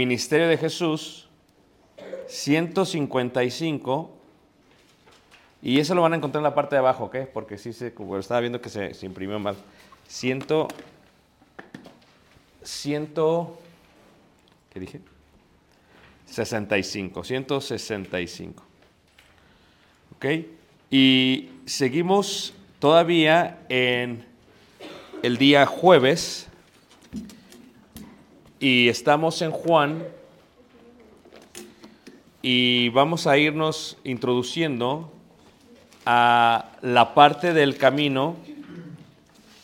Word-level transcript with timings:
ministerio 0.00 0.48
de 0.48 0.56
Jesús, 0.56 1.28
155, 2.26 4.10
y 5.60 5.78
eso 5.78 5.94
lo 5.94 6.00
van 6.00 6.14
a 6.14 6.16
encontrar 6.16 6.40
en 6.40 6.44
la 6.44 6.54
parte 6.54 6.74
de 6.74 6.78
abajo, 6.78 7.04
¿ok? 7.04 7.16
Porque 7.34 7.58
sí 7.58 7.74
se, 7.74 7.92
como 7.92 8.16
estaba 8.16 8.40
viendo 8.40 8.62
que 8.62 8.70
se, 8.70 8.94
se 8.94 9.04
imprimió 9.04 9.38
mal. 9.38 9.56
100, 10.08 10.46
100, 12.62 13.12
¿qué 14.72 14.80
dije? 14.80 15.00
65, 16.24 17.22
165. 17.22 18.64
¿Ok? 20.16 20.26
Y 20.90 21.50
seguimos 21.66 22.54
todavía 22.78 23.58
en 23.68 24.24
el 25.22 25.36
día 25.36 25.66
jueves 25.66 26.49
y 28.60 28.90
estamos 28.90 29.40
en 29.40 29.52
Juan 29.52 30.04
y 32.42 32.90
vamos 32.90 33.26
a 33.26 33.38
irnos 33.38 33.96
introduciendo 34.04 35.10
a 36.04 36.66
la 36.82 37.14
parte 37.14 37.54
del 37.54 37.78
camino 37.78 38.36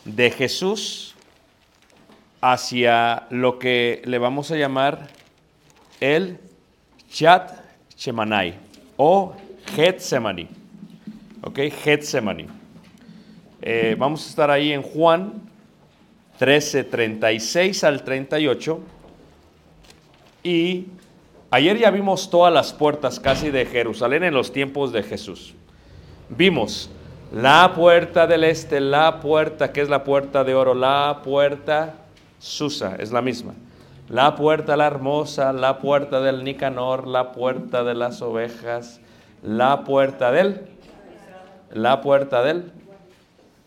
de 0.07 0.31
Jesús 0.31 1.15
hacia 2.41 3.27
lo 3.29 3.59
que 3.59 4.01
le 4.07 4.17
vamos 4.17 4.51
a 4.51 4.57
llamar 4.57 5.09
el 6.01 6.39
Chat 7.11 7.53
Shemanai 7.99 8.55
o 8.97 9.35
Getsemani. 9.75 10.49
¿Ok? 11.43 11.59
Getsemani. 11.85 12.47
Eh, 13.61 13.95
vamos 13.99 14.27
a 14.27 14.31
estar 14.31 14.51
ahí 14.51 14.73
en 14.73 14.81
Juan 14.81 15.47
13, 16.39 16.85
36 16.85 17.85
al 17.85 18.03
38. 18.03 18.81
Y 20.43 20.87
ayer 21.51 21.79
ya 21.79 21.91
vimos 21.91 22.31
todas 22.31 22.53
las 22.53 22.73
puertas 22.73 23.21
casi 23.21 23.51
de 23.51 23.67
Jerusalén 23.67 24.25
en 24.25 24.35
los 24.35 24.53
tiempos 24.53 24.93
de 24.93 25.03
Jesús. 25.03 25.55
Vimos 26.29 26.91
la 27.33 27.73
puerta 27.75 28.27
del 28.27 28.45
este, 28.45 28.81
la 28.81 29.21
puerta 29.21 29.73
que 29.73 29.81
es 29.81 29.89
la 29.89 30.05
puerta 30.05 30.45
de 30.45 30.55
oro, 30.55 30.75
la 30.75 31.21
puerta 31.25 31.95
Susa, 32.39 32.97
es 32.99 33.13
la 33.13 33.23
misma. 33.23 33.55
La 34.09 34.37
puerta 34.37 34.77
la 34.77 34.87
hermosa, 34.87 35.53
la 35.53 35.79
puerta 35.79 36.21
del 36.21 36.45
Nicanor, 36.45 37.09
la 37.09 37.33
puerta 37.33 37.83
de 37.83 37.95
las 37.95 38.23
ovejas, 38.23 39.01
la 39.43 39.83
puerta 39.83 40.31
del, 40.31 40.69
la 41.73 42.01
puerta 42.03 42.43
del 42.43 42.71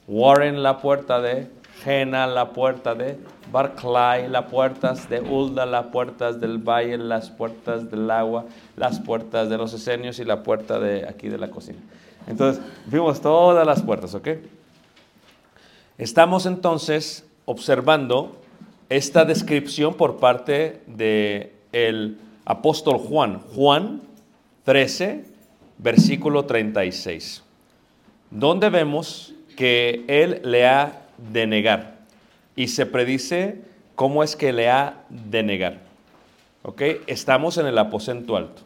Warren, 0.08 0.64
la 0.64 0.78
puerta 0.78 1.20
de 1.20 1.50
Jena, 1.84 2.28
la 2.28 2.52
puerta 2.52 2.96
de 2.96 3.18
Barclay, 3.52 4.28
las 4.28 4.46
puertas 4.46 5.10
de 5.10 5.22
Ulda, 5.22 5.66
las 5.66 5.88
puertas 5.88 6.40
del 6.40 6.58
valle, 6.58 6.98
las 6.98 7.30
puertas 7.30 7.90
del 7.90 8.10
agua, 8.12 8.46
las 8.76 9.00
puertas 9.00 9.50
de 9.50 9.58
los 9.58 9.74
esenios 9.74 10.20
y 10.20 10.26
la 10.26 10.44
puerta 10.44 10.80
de 10.80 11.08
aquí 11.08 11.30
de 11.30 11.38
la 11.38 11.50
cocina. 11.50 11.80
Entonces, 12.28 12.64
vimos 12.86 13.22
todas 13.22 13.66
las 13.66 13.82
puertas, 13.82 14.14
¿ok? 14.14 14.28
Estamos 15.98 16.46
entonces 16.46 17.26
observando 17.46 18.38
esta 18.90 19.26
descripción 19.26 19.94
por 19.94 20.18
parte 20.18 20.82
del 20.88 21.52
el 21.72 22.18
apóstol 22.46 22.98
Juan. 22.98 23.42
Juan 23.56 24.02
13, 24.64 25.24
versículo 25.78 26.46
36, 26.46 27.44
donde 28.32 28.70
vemos 28.70 29.34
que 29.56 30.04
él 30.08 30.42
le 30.44 30.68
ha 30.68 31.09
de 31.32 31.48
negar 31.48 32.00
y 32.56 32.68
se 32.68 32.86
predice 32.86 33.62
cómo 33.96 34.24
es 34.24 34.36
que 34.36 34.54
le 34.54 34.70
ha 34.70 35.04
de 35.10 35.44
negar. 35.44 35.80
¿Ok? 36.64 36.82
Estamos 37.08 37.58
en 37.58 37.68
el 37.68 37.78
aposento 37.78 38.36
alto. 38.36 38.62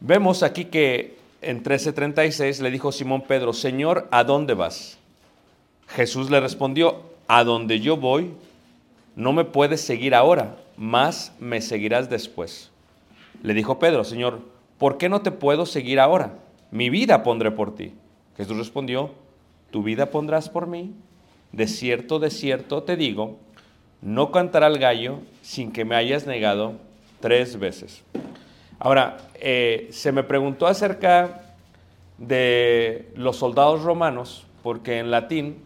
Vemos 0.00 0.42
aquí 0.42 0.66
que 0.66 1.16
en 1.42 1.62
13:36 1.62 2.60
le 2.60 2.70
dijo 2.70 2.92
Simón 2.92 3.22
Pedro, 3.22 3.52
Señor, 3.52 4.08
¿a 4.10 4.24
dónde 4.24 4.54
vas? 4.54 4.98
Jesús 5.88 6.30
le 6.30 6.40
respondió, 6.40 7.02
a 7.28 7.44
donde 7.44 7.80
yo 7.80 7.96
voy, 7.96 8.32
no 9.14 9.32
me 9.32 9.44
puedes 9.44 9.80
seguir 9.80 10.14
ahora, 10.14 10.56
más 10.76 11.32
me 11.40 11.60
seguirás 11.60 12.08
después. 12.10 12.70
Le 13.42 13.54
dijo 13.54 13.78
Pedro, 13.78 14.04
Señor, 14.04 14.40
¿por 14.78 14.98
qué 14.98 15.08
no 15.08 15.22
te 15.22 15.30
puedo 15.30 15.66
seguir 15.66 16.00
ahora? 16.00 16.34
Mi 16.70 16.90
vida 16.90 17.22
pondré 17.22 17.50
por 17.50 17.74
ti. 17.74 17.94
Jesús 18.36 18.56
respondió, 18.56 19.10
tu 19.76 19.82
vida 19.82 20.06
pondrás 20.06 20.48
por 20.48 20.66
mí. 20.66 20.94
De 21.52 21.66
cierto, 21.66 22.18
de 22.18 22.30
cierto 22.30 22.82
te 22.84 22.96
digo, 22.96 23.36
no 24.00 24.32
cantará 24.32 24.68
el 24.68 24.78
gallo 24.78 25.18
sin 25.42 25.70
que 25.70 25.84
me 25.84 25.94
hayas 25.94 26.26
negado 26.26 26.76
tres 27.20 27.58
veces. 27.58 28.02
Ahora, 28.78 29.18
eh, 29.34 29.88
se 29.90 30.12
me 30.12 30.22
preguntó 30.22 30.66
acerca 30.66 31.42
de 32.16 33.12
los 33.16 33.36
soldados 33.36 33.82
romanos, 33.82 34.46
porque 34.62 34.98
en 34.98 35.10
latín 35.10 35.58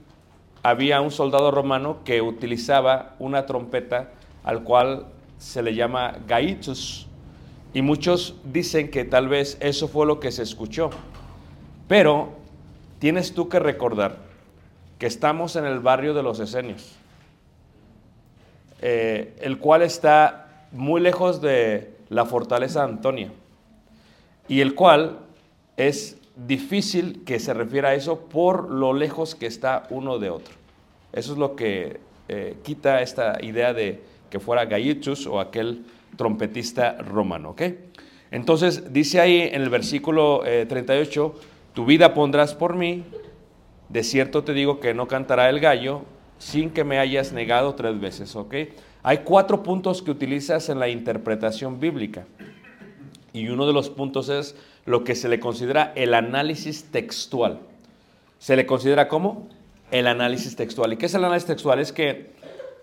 había 0.64 1.00
un 1.00 1.12
soldado 1.12 1.52
romano 1.52 1.98
que 2.04 2.20
utilizaba 2.20 3.14
una 3.20 3.46
trompeta 3.46 4.10
al 4.42 4.64
cual 4.64 5.06
se 5.38 5.62
le 5.62 5.76
llama 5.76 6.16
gaitus, 6.26 7.06
y 7.72 7.80
muchos 7.80 8.34
dicen 8.42 8.90
que 8.90 9.04
tal 9.04 9.28
vez 9.28 9.56
eso 9.60 9.86
fue 9.86 10.04
lo 10.04 10.18
que 10.18 10.32
se 10.32 10.42
escuchó. 10.42 10.90
Pero 11.86 12.39
tienes 13.00 13.35
tú 13.35 13.49
que 13.49 13.58
recordar 13.58 14.19
que 15.00 15.06
estamos 15.06 15.56
en 15.56 15.64
el 15.64 15.81
barrio 15.81 16.14
de 16.14 16.23
los 16.23 16.38
esenios. 16.38 16.97
eh, 18.82 19.37
el 19.41 19.58
cual 19.58 19.82
está 19.82 20.67
muy 20.73 21.02
lejos 21.02 21.43
de 21.43 21.97
la 22.08 22.25
fortaleza 22.25 22.82
Antonia, 22.82 23.31
y 24.49 24.61
el 24.62 24.75
cual 24.75 25.19
es 25.76 26.17
difícil 26.35 27.23
que 27.25 27.38
se 27.41 27.52
refiera 27.52 27.91
a 27.91 27.94
eso 27.94 28.20
por 28.20 28.70
lo 28.70 28.93
lejos 28.93 29.35
que 29.35 29.47
está 29.47 29.85
uno 29.91 30.19
de 30.19 30.31
otro. 30.31 30.55
Eso 31.12 31.32
es 31.32 31.38
lo 31.38 31.56
que 31.56 32.00
eh, 32.29 32.56
quita 32.62 33.02
esta 33.02 33.38
idea 33.43 33.75
de 33.75 34.00
que 34.31 34.41
fuera 34.41 34.64
Gaiuchus 34.64 35.26
o 35.26 35.41
aquel 35.41 35.85
trompetista 36.17 36.99
romano. 36.99 37.50
¿ok? 37.50 37.62
Entonces 38.31 38.93
dice 38.93 39.20
ahí 39.20 39.41
en 39.41 39.62
el 39.62 39.70
versículo 39.70 40.44
eh, 40.47 40.67
38, 40.67 41.35
tu 41.80 41.86
vida 41.86 42.12
pondrás 42.12 42.52
por 42.52 42.76
mí, 42.76 43.04
de 43.88 44.02
cierto 44.02 44.44
te 44.44 44.52
digo 44.52 44.80
que 44.80 44.92
no 44.92 45.08
cantará 45.08 45.48
el 45.48 45.60
gallo 45.60 46.02
sin 46.38 46.68
que 46.68 46.84
me 46.84 46.98
hayas 46.98 47.32
negado 47.32 47.74
tres 47.74 47.98
veces. 47.98 48.36
¿ok? 48.36 48.54
Hay 49.02 49.18
cuatro 49.24 49.62
puntos 49.62 50.02
que 50.02 50.10
utilizas 50.10 50.68
en 50.68 50.78
la 50.78 50.90
interpretación 50.90 51.80
bíblica. 51.80 52.26
Y 53.32 53.48
uno 53.48 53.66
de 53.66 53.72
los 53.72 53.88
puntos 53.88 54.28
es 54.28 54.56
lo 54.84 55.04
que 55.04 55.14
se 55.14 55.30
le 55.30 55.40
considera 55.40 55.94
el 55.96 56.12
análisis 56.12 56.84
textual. 56.90 57.60
Se 58.38 58.56
le 58.56 58.66
considera 58.66 59.08
como 59.08 59.48
el 59.90 60.06
análisis 60.06 60.56
textual. 60.56 60.92
¿Y 60.92 60.98
qué 60.98 61.06
es 61.06 61.14
el 61.14 61.24
análisis 61.24 61.46
textual? 61.46 61.78
Es 61.78 61.92
que 61.92 62.32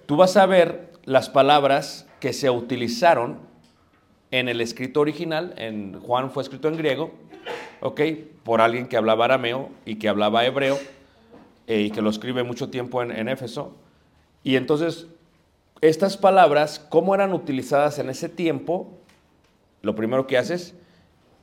tú 0.07 0.15
vas 0.15 0.35
a 0.38 0.47
ver 0.47 0.91
las 1.05 1.29
palabras 1.29 2.07
que 2.19 2.33
se 2.33 2.49
utilizaron 2.49 3.38
en 4.31 4.49
el 4.49 4.59
escrito 4.59 5.01
original, 5.01 5.53
en 5.57 5.99
Juan 5.99 6.31
fue 6.31 6.41
escrito 6.41 6.67
en 6.67 6.77
griego, 6.77 7.11
¿ok? 7.81 8.01
Por 8.44 8.61
alguien 8.61 8.88
que 8.88 8.97
hablaba 8.97 9.25
arameo 9.25 9.69
y 9.85 9.95
que 9.95 10.09
hablaba 10.09 10.45
hebreo 10.45 10.77
eh, 11.67 11.81
y 11.81 11.91
que 11.91 12.01
lo 12.01 12.09
escribe 12.09 12.44
mucho 12.44 12.69
tiempo 12.69 13.01
en, 13.01 13.27
Éfeso. 13.27 13.75
Y 14.44 14.55
entonces, 14.55 15.07
estas 15.81 16.17
palabras, 16.17 16.79
¿cómo 16.89 17.13
eran 17.13 17.33
utilizadas 17.33 17.99
en 17.99 18.09
ese 18.09 18.29
tiempo? 18.29 18.89
Lo 19.81 19.95
primero 19.95 20.27
que 20.27 20.38
haces, 20.38 20.73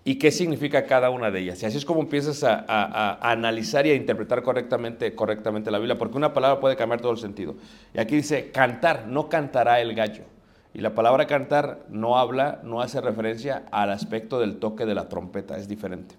y 0.07 0.17
qué 0.17 0.31
significa 0.31 0.85
cada 0.85 1.09
una 1.09 1.31
de 1.31 1.41
ellas. 1.41 1.63
Y 1.63 1.67
así 1.67 1.79
es 1.79 1.85
como 1.87 2.01
empiezas 2.01 2.45
a, 2.45 2.63
a- 2.69 3.13
a 3.15 3.31
analizar 3.31 3.87
y 3.87 3.91
a 3.91 3.95
interpretar 3.95 4.43
correctamente, 4.43 5.15
correctamente 5.15 5.71
la 5.71 5.79
Biblia, 5.79 5.97
porque 5.97 6.17
una 6.19 6.35
palabra 6.35 6.61
puede 6.61 6.77
cambiar 6.77 7.01
todo 7.01 7.13
el 7.13 7.19
sentido. 7.19 7.55
Y 7.95 8.01
aquí 8.01 8.17
dice 8.17 8.51
cantar, 8.51 9.07
no 9.07 9.29
cantará 9.31 9.81
el 9.81 9.95
gallo. 9.95 10.25
Y 10.75 10.81
la 10.81 10.95
palabra 10.95 11.27
cantar 11.27 11.87
no 11.89 12.19
habla, 12.19 12.61
no 12.65 12.81
hace 12.81 13.01
referencia 13.01 13.63
al 13.71 13.91
aspecto 13.91 14.41
del 14.41 14.57
toque 14.57 14.87
de 14.87 14.95
la 14.97 15.09
trompeta, 15.09 15.57
es 15.57 15.69
diferente. 15.69 16.17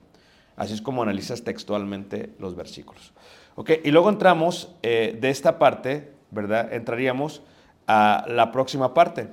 Así 0.56 0.74
es 0.74 0.82
como 0.82 1.04
analizas 1.04 1.44
textualmente 1.44 2.30
los 2.40 2.56
versículos. 2.56 3.12
¿Ok? 3.56 3.72
Y 3.84 3.92
luego 3.92 4.10
entramos 4.10 4.74
eh, 4.82 5.18
de 5.20 5.30
esta 5.30 5.60
parte, 5.60 6.14
¿verdad? 6.32 6.72
Entraríamos 6.74 7.42
a 7.86 8.26
la 8.30 8.54
próxima 8.54 8.94
parte, 8.94 9.28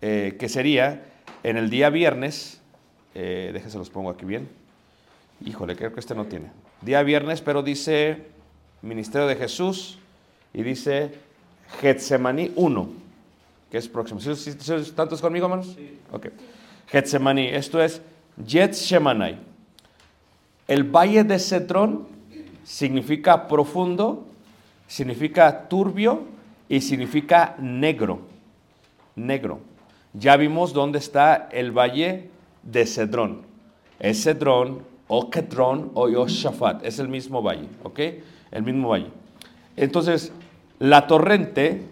eh, 0.00 0.36
que 0.38 0.48
sería 0.48 1.02
en 1.42 1.56
el 1.56 1.68
día 1.68 1.90
viernes, 1.90 2.60
eh, 3.14 3.50
déjense 3.52 3.76
los 3.76 3.90
pongo 3.90 4.10
aquí 4.10 4.24
bien. 4.24 4.48
Híjole, 5.44 5.74
creo 5.74 5.92
que 5.92 6.00
este 6.00 6.14
no 6.14 6.26
tiene. 6.26 6.50
Día 6.80 7.02
viernes, 7.02 7.40
pero 7.40 7.62
dice 7.62 8.26
Ministerio 8.82 9.26
de 9.26 9.36
Jesús 9.36 9.98
y 10.52 10.62
dice 10.62 11.12
Getsemaní 11.80 12.52
1, 12.54 13.03
que 13.70 13.78
es 13.78 13.88
próximo. 13.88 14.20
¿Sí, 14.20 14.34
sí, 14.36 14.52
sí, 14.58 14.74
¿Están 14.74 15.08
todos 15.08 15.20
conmigo, 15.20 15.46
hermanos? 15.46 15.74
Sí. 15.76 15.98
Ok. 16.12 16.28
Getsemaní, 16.86 17.46
esto 17.48 17.82
es 17.82 18.00
Getsemaní. 18.46 19.38
El 20.66 20.84
valle 20.84 21.24
de 21.24 21.38
Cedrón 21.38 22.06
significa 22.62 23.46
profundo, 23.48 24.26
significa 24.86 25.68
turbio 25.68 26.22
y 26.68 26.80
significa 26.80 27.56
negro. 27.58 28.20
Negro. 29.16 29.60
Ya 30.12 30.36
vimos 30.36 30.72
dónde 30.72 30.98
está 30.98 31.48
el 31.52 31.72
valle 31.72 32.30
de 32.62 32.86
Cedrón. 32.86 33.42
Es 33.98 34.22
Cedrón 34.22 34.82
o 35.08 35.30
Kedrón 35.30 35.90
o 35.94 36.08
Yoshafat. 36.08 36.84
Es 36.84 36.98
el 36.98 37.08
mismo 37.08 37.42
valle, 37.42 37.68
¿ok? 37.82 38.00
El 38.50 38.62
mismo 38.62 38.88
valle. 38.88 39.08
Entonces, 39.76 40.32
la 40.78 41.06
torrente 41.06 41.82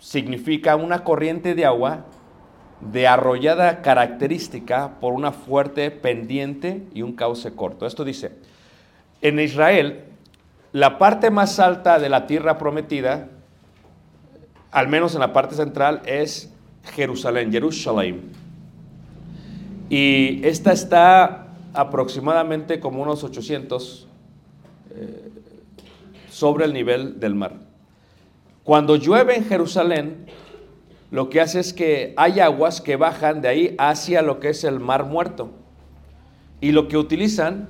significa 0.00 0.76
una 0.76 1.04
corriente 1.04 1.54
de 1.54 1.64
agua 1.64 2.06
de 2.80 3.06
arrollada 3.06 3.82
característica 3.82 4.98
por 5.00 5.12
una 5.12 5.32
fuerte 5.32 5.90
pendiente 5.90 6.86
y 6.94 7.02
un 7.02 7.12
cauce 7.12 7.54
corto. 7.54 7.86
Esto 7.86 8.04
dice, 8.04 8.32
en 9.20 9.38
Israel, 9.38 10.04
la 10.72 10.98
parte 10.98 11.30
más 11.30 11.60
alta 11.60 11.98
de 11.98 12.08
la 12.08 12.26
tierra 12.26 12.56
prometida, 12.56 13.28
al 14.70 14.88
menos 14.88 15.14
en 15.14 15.20
la 15.20 15.32
parte 15.32 15.54
central, 15.54 16.00
es 16.06 16.52
Jerusalén, 16.94 17.52
Jerusalén. 17.52 18.32
Y 19.90 20.40
esta 20.46 20.72
está 20.72 21.48
aproximadamente 21.74 22.80
como 22.80 23.02
unos 23.02 23.22
800 23.24 24.08
eh, 24.94 25.30
sobre 26.30 26.64
el 26.64 26.72
nivel 26.72 27.20
del 27.20 27.34
mar. 27.34 27.69
Cuando 28.64 28.96
llueve 28.96 29.36
en 29.36 29.44
Jerusalén, 29.44 30.26
lo 31.10 31.28
que 31.28 31.40
hace 31.40 31.60
es 31.60 31.72
que 31.72 32.14
hay 32.16 32.40
aguas 32.40 32.80
que 32.80 32.96
bajan 32.96 33.40
de 33.40 33.48
ahí 33.48 33.74
hacia 33.78 34.22
lo 34.22 34.38
que 34.38 34.50
es 34.50 34.64
el 34.64 34.80
mar 34.80 35.04
muerto. 35.04 35.50
Y 36.60 36.72
lo 36.72 36.88
que 36.88 36.96
utilizan 36.96 37.68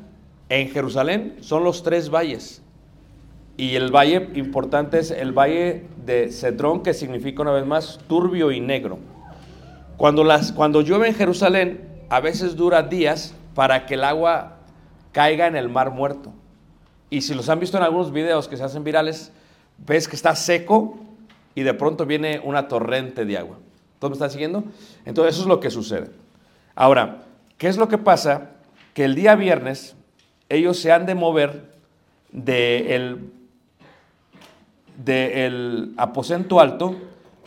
en 0.48 0.68
Jerusalén 0.68 1.36
son 1.40 1.64
los 1.64 1.82
tres 1.82 2.10
valles. 2.10 2.62
Y 3.56 3.76
el 3.76 3.94
valle 3.94 4.30
importante 4.34 4.98
es 4.98 5.10
el 5.10 5.32
valle 5.32 5.86
de 6.04 6.30
Cedrón, 6.32 6.82
que 6.82 6.92
significa 6.92 7.42
una 7.42 7.52
vez 7.52 7.66
más 7.66 7.98
turbio 8.08 8.50
y 8.50 8.60
negro. 8.60 8.98
Cuando, 9.96 10.24
las, 10.24 10.52
cuando 10.52 10.80
llueve 10.80 11.08
en 11.08 11.14
Jerusalén, 11.14 11.88
a 12.08 12.20
veces 12.20 12.56
dura 12.56 12.82
días 12.82 13.34
para 13.54 13.86
que 13.86 13.94
el 13.94 14.04
agua 14.04 14.56
caiga 15.12 15.46
en 15.46 15.56
el 15.56 15.68
mar 15.68 15.90
muerto. 15.90 16.32
Y 17.10 17.20
si 17.20 17.34
los 17.34 17.48
han 17.48 17.60
visto 17.60 17.76
en 17.76 17.82
algunos 17.84 18.12
videos 18.12 18.48
que 18.48 18.56
se 18.56 18.64
hacen 18.64 18.82
virales, 18.84 19.32
ves 19.86 20.08
que 20.08 20.16
está 20.16 20.34
seco 20.36 20.98
y 21.54 21.62
de 21.62 21.74
pronto 21.74 22.06
viene 22.06 22.40
una 22.44 22.68
torrente 22.68 23.24
de 23.24 23.38
agua. 23.38 23.58
¿Todos 23.98 24.10
me 24.10 24.14
están 24.14 24.30
siguiendo? 24.30 24.64
Entonces 25.04 25.34
eso 25.34 25.42
es 25.42 25.48
lo 25.48 25.60
que 25.60 25.70
sucede. 25.70 26.10
Ahora, 26.74 27.24
¿qué 27.58 27.68
es 27.68 27.76
lo 27.76 27.88
que 27.88 27.98
pasa? 27.98 28.52
Que 28.94 29.04
el 29.04 29.14
día 29.14 29.34
viernes 29.34 29.94
ellos 30.48 30.78
se 30.78 30.92
han 30.92 31.06
de 31.06 31.14
mover 31.14 31.70
del 32.32 33.30
de 35.04 35.46
el 35.46 35.94
aposento 35.96 36.60
alto 36.60 36.96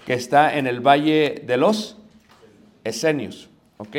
que 0.05 0.13
está 0.13 0.57
en 0.57 0.67
el 0.67 0.79
valle 0.79 1.43
de 1.45 1.57
los 1.57 1.97
Esenios, 2.83 3.49
¿ok? 3.77 3.95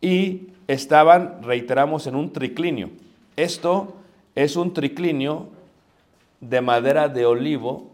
Y 0.00 0.48
estaban, 0.68 1.42
reiteramos, 1.42 2.06
en 2.06 2.14
un 2.14 2.32
triclinio. 2.32 2.90
Esto 3.36 3.96
es 4.34 4.56
un 4.56 4.72
triclinio 4.72 5.48
de 6.42 6.60
madera 6.60 7.08
de 7.08 7.24
olivo 7.24 7.90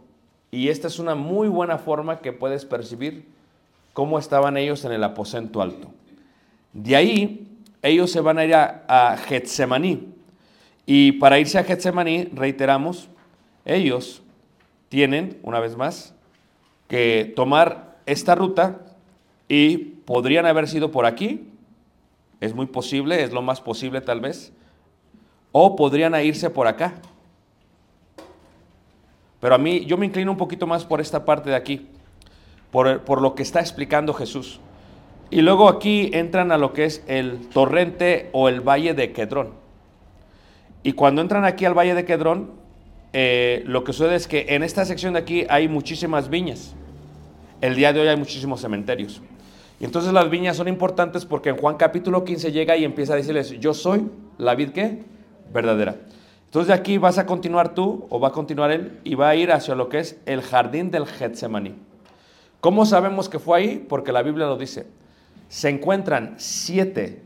y 0.50 0.68
esta 0.68 0.88
es 0.88 0.98
una 0.98 1.14
muy 1.14 1.46
buena 1.46 1.78
forma 1.78 2.18
que 2.20 2.32
puedes 2.32 2.64
percibir 2.64 3.26
cómo 3.92 4.18
estaban 4.18 4.56
ellos 4.56 4.84
en 4.84 4.92
el 4.92 5.04
aposento 5.04 5.60
alto. 5.60 5.90
De 6.72 6.96
ahí, 6.96 7.46
ellos 7.82 8.10
se 8.10 8.20
van 8.20 8.38
a 8.38 8.44
ir 8.44 8.54
a, 8.54 8.84
a 8.88 9.16
Getsemaní. 9.18 10.08
Y 10.86 11.12
para 11.12 11.38
irse 11.38 11.58
a 11.58 11.64
Getsemaní, 11.64 12.24
reiteramos, 12.32 13.08
ellos 13.64 14.22
tienen, 14.88 15.38
una 15.42 15.60
vez 15.60 15.76
más, 15.76 16.14
que 16.88 17.30
tomar 17.36 17.98
esta 18.06 18.34
ruta 18.34 18.80
y 19.46 19.76
podrían 19.76 20.46
haber 20.46 20.68
sido 20.68 20.90
por 20.90 21.04
aquí, 21.04 21.46
es 22.40 22.54
muy 22.54 22.66
posible, 22.66 23.22
es 23.22 23.32
lo 23.32 23.42
más 23.42 23.60
posible 23.60 24.00
tal 24.00 24.20
vez, 24.20 24.52
o 25.52 25.76
podrían 25.76 26.14
irse 26.24 26.48
por 26.48 26.66
acá. 26.66 26.94
Pero 29.40 29.54
a 29.54 29.58
mí, 29.58 29.84
yo 29.84 29.96
me 29.96 30.06
inclino 30.06 30.30
un 30.30 30.36
poquito 30.36 30.66
más 30.66 30.84
por 30.84 31.00
esta 31.00 31.24
parte 31.24 31.50
de 31.50 31.56
aquí, 31.56 31.86
por, 32.70 33.02
por 33.02 33.22
lo 33.22 33.34
que 33.34 33.42
está 33.42 33.60
explicando 33.60 34.12
Jesús. 34.14 34.60
Y 35.30 35.42
luego 35.42 35.68
aquí 35.68 36.10
entran 36.12 36.52
a 36.52 36.58
lo 36.58 36.72
que 36.72 36.84
es 36.84 37.04
el 37.06 37.48
torrente 37.48 38.30
o 38.32 38.48
el 38.48 38.60
valle 38.60 38.94
de 38.94 39.12
Quedrón. 39.12 39.50
Y 40.82 40.92
cuando 40.92 41.20
entran 41.20 41.44
aquí 41.44 41.64
al 41.64 41.76
valle 41.76 41.94
de 41.94 42.04
Quedrón, 42.04 42.50
eh, 43.12 43.62
lo 43.66 43.84
que 43.84 43.92
sucede 43.92 44.16
es 44.16 44.26
que 44.26 44.46
en 44.50 44.62
esta 44.62 44.84
sección 44.84 45.14
de 45.14 45.20
aquí 45.20 45.46
hay 45.48 45.68
muchísimas 45.68 46.30
viñas. 46.30 46.74
El 47.60 47.74
día 47.74 47.92
de 47.92 48.00
hoy 48.00 48.08
hay 48.08 48.16
muchísimos 48.16 48.60
cementerios. 48.60 49.20
Y 49.80 49.84
entonces 49.84 50.12
las 50.12 50.28
viñas 50.30 50.56
son 50.56 50.68
importantes 50.68 51.24
porque 51.24 51.50
en 51.50 51.56
Juan 51.56 51.76
capítulo 51.76 52.24
15 52.24 52.52
llega 52.52 52.76
y 52.76 52.84
empieza 52.84 53.12
a 53.12 53.16
decirles, 53.16 53.50
yo 53.60 53.74
soy 53.74 54.06
la 54.38 54.54
vid 54.54 54.70
que 54.70 55.02
verdadera. 55.52 55.96
Entonces 56.48 56.68
de 56.68 56.72
aquí 56.72 56.96
vas 56.96 57.18
a 57.18 57.26
continuar 57.26 57.74
tú 57.74 58.06
o 58.08 58.18
va 58.18 58.28
a 58.28 58.32
continuar 58.32 58.70
él 58.70 59.00
y 59.04 59.16
va 59.16 59.28
a 59.28 59.34
ir 59.36 59.52
hacia 59.52 59.74
lo 59.74 59.90
que 59.90 59.98
es 59.98 60.18
el 60.24 60.40
jardín 60.40 60.90
del 60.90 61.04
Getsemaní. 61.04 61.74
¿Cómo 62.62 62.86
sabemos 62.86 63.28
que 63.28 63.38
fue 63.38 63.58
ahí? 63.58 63.86
Porque 63.86 64.12
la 64.12 64.22
Biblia 64.22 64.46
lo 64.46 64.56
dice. 64.56 64.86
Se 65.50 65.68
encuentran 65.68 66.36
siete 66.38 67.22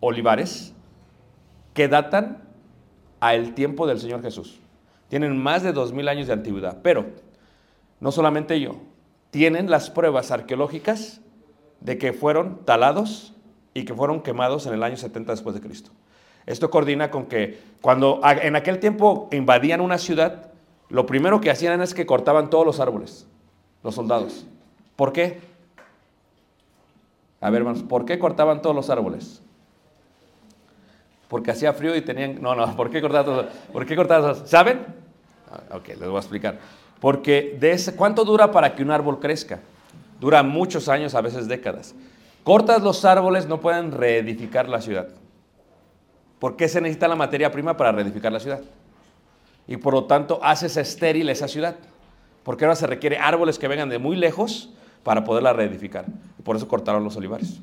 olivares 0.00 0.74
que 1.74 1.86
datan 1.86 2.42
al 3.20 3.54
tiempo 3.54 3.86
del 3.86 4.00
Señor 4.00 4.20
Jesús. 4.20 4.58
Tienen 5.06 5.38
más 5.38 5.62
de 5.62 5.72
dos 5.72 5.92
mil 5.92 6.08
años 6.08 6.26
de 6.26 6.32
antigüedad. 6.32 6.78
Pero, 6.82 7.06
no 8.00 8.10
solamente 8.10 8.56
ello, 8.56 8.78
tienen 9.30 9.70
las 9.70 9.90
pruebas 9.90 10.32
arqueológicas 10.32 11.20
de 11.80 11.98
que 11.98 12.12
fueron 12.12 12.64
talados 12.64 13.32
y 13.74 13.84
que 13.84 13.94
fueron 13.94 14.22
quemados 14.22 14.66
en 14.66 14.74
el 14.74 14.82
año 14.82 14.96
70 14.96 15.30
después 15.30 15.54
de 15.54 15.60
Cristo. 15.60 15.92
Esto 16.46 16.70
coordina 16.70 17.10
con 17.10 17.26
que 17.26 17.60
cuando 17.80 18.20
en 18.24 18.56
aquel 18.56 18.78
tiempo 18.78 19.28
invadían 19.32 19.80
una 19.80 19.98
ciudad, 19.98 20.50
lo 20.88 21.06
primero 21.06 21.40
que 21.40 21.50
hacían 21.50 21.80
es 21.80 21.94
que 21.94 22.06
cortaban 22.06 22.50
todos 22.50 22.66
los 22.66 22.80
árboles, 22.80 23.26
los 23.82 23.94
soldados. 23.94 24.46
¿Por 24.96 25.12
qué? 25.12 25.40
A 27.40 27.48
ver, 27.50 27.60
hermanos, 27.62 27.82
¿por 27.82 28.04
qué 28.04 28.18
cortaban 28.18 28.60
todos 28.60 28.76
los 28.76 28.90
árboles? 28.90 29.40
Porque 31.28 31.52
hacía 31.52 31.72
frío 31.72 31.94
y 31.94 32.02
tenían... 32.02 32.42
No, 32.42 32.54
no, 32.54 32.76
¿por 32.76 32.90
qué 32.90 33.00
cortaban 33.00 33.24
todos? 33.26 33.46
¿Por 33.72 33.86
qué 33.86 33.96
cortaban 33.96 34.34
todos? 34.34 34.48
¿Saben? 34.48 34.84
Ah, 35.50 35.76
Ok, 35.76 35.88
les 35.88 36.00
voy 36.00 36.16
a 36.16 36.20
explicar. 36.20 36.58
Porque 37.00 37.56
de 37.58 37.80
¿cuánto 37.96 38.24
dura 38.24 38.50
para 38.50 38.74
que 38.74 38.82
un 38.82 38.90
árbol 38.90 39.20
crezca? 39.20 39.60
Dura 40.20 40.42
muchos 40.42 40.88
años, 40.88 41.14
a 41.14 41.22
veces 41.22 41.48
décadas. 41.48 41.94
Cortas 42.44 42.82
los 42.82 43.04
árboles, 43.04 43.46
no 43.46 43.60
pueden 43.60 43.92
reedificar 43.92 44.68
la 44.68 44.80
ciudad. 44.82 45.08
¿Por 46.40 46.56
qué 46.56 46.68
se 46.68 46.80
necesita 46.80 47.06
la 47.06 47.16
materia 47.16 47.52
prima 47.52 47.76
para 47.76 47.92
reedificar 47.92 48.32
la 48.32 48.40
ciudad? 48.40 48.62
Y 49.68 49.76
por 49.76 49.94
lo 49.94 50.04
tanto 50.04 50.40
haces 50.42 50.76
estéril 50.78 51.28
esa 51.28 51.46
ciudad. 51.46 51.76
Porque 52.42 52.64
ahora 52.64 52.74
se 52.74 52.86
requiere 52.86 53.18
árboles 53.18 53.58
que 53.58 53.68
vengan 53.68 53.90
de 53.90 53.98
muy 53.98 54.16
lejos 54.16 54.70
para 55.04 55.22
poderla 55.22 55.52
reedificar. 55.52 56.06
Y 56.38 56.42
por 56.42 56.56
eso 56.56 56.66
cortaron 56.66 57.04
los 57.04 57.14
olivares. 57.16 57.60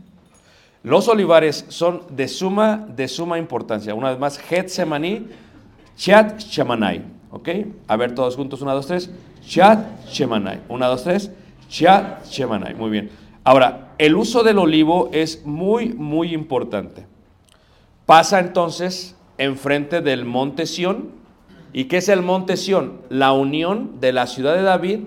Los 0.83 1.07
olivares 1.07 1.65
son 1.69 2.03
de 2.11 2.27
suma, 2.27 2.87
de 2.95 3.07
suma 3.07 3.39
importancia. 3.39 3.95
Una 3.95 4.11
vez 4.11 4.19
más, 4.19 4.37
Getsemaní, 4.37 5.27
Chat 5.97 6.39
Shemanai. 6.39 7.01
¿Ok? 7.31 7.49
A 7.87 7.97
ver 7.97 8.13
todos 8.13 8.35
juntos, 8.35 8.61
una, 8.61 8.73
dos, 8.73 8.85
tres. 8.85 9.09
Chat 9.41 10.05
Shemanai. 10.05 10.61
Una, 10.69 10.87
dos, 10.87 11.03
tres. 11.03 11.31
Chat 11.67 12.23
Shemanai. 12.25 12.75
Muy 12.75 12.91
bien. 12.91 13.09
Ahora, 13.43 13.95
el 13.97 14.15
uso 14.15 14.43
del 14.43 14.59
olivo 14.59 15.09
es 15.11 15.43
muy, 15.45 15.93
muy 15.93 16.33
importante. 16.33 17.16
Pasa 18.07 18.39
entonces 18.39 19.17
enfrente 19.37 19.99
del 19.99 20.23
monte 20.23 20.65
Sión. 20.65 21.11
¿Y 21.73 21.85
qué 21.85 21.97
es 21.97 22.07
el 22.07 22.21
monte 22.21 22.55
Sión? 22.55 23.01
La 23.09 23.33
unión 23.33 23.99
de 23.99 24.13
la 24.13 24.27
ciudad 24.27 24.55
de 24.55 24.61
David 24.61 25.01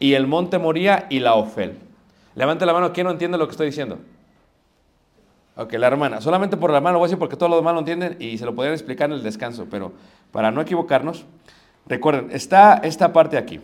y 0.00 0.14
el 0.14 0.26
monte 0.26 0.58
Moría 0.58 1.06
y 1.10 1.20
la 1.20 1.34
Ofel. 1.34 1.78
Levante 2.34 2.64
la 2.64 2.72
mano, 2.72 2.94
¿quién 2.94 3.06
no 3.06 3.12
entiende 3.12 3.36
lo 3.36 3.46
que 3.46 3.50
estoy 3.50 3.66
diciendo? 3.66 3.98
Ok, 5.56 5.74
la 5.74 5.88
hermana. 5.88 6.22
Solamente 6.22 6.56
por 6.56 6.70
la 6.70 6.80
mano 6.80 6.94
lo 6.94 7.00
voy 7.00 7.06
a 7.06 7.08
decir 7.08 7.18
porque 7.18 7.36
todos 7.36 7.50
los 7.50 7.60
demás 7.60 7.74
lo 7.74 7.80
entienden 7.80 8.16
y 8.18 8.38
se 8.38 8.46
lo 8.46 8.54
podrían 8.54 8.72
explicar 8.72 9.10
en 9.10 9.16
el 9.16 9.22
descanso, 9.22 9.66
pero 9.70 9.92
para 10.30 10.50
no 10.50 10.62
equivocarnos, 10.62 11.26
recuerden, 11.86 12.30
está 12.32 12.76
esta 12.76 13.12
parte 13.12 13.36
aquí. 13.36 13.60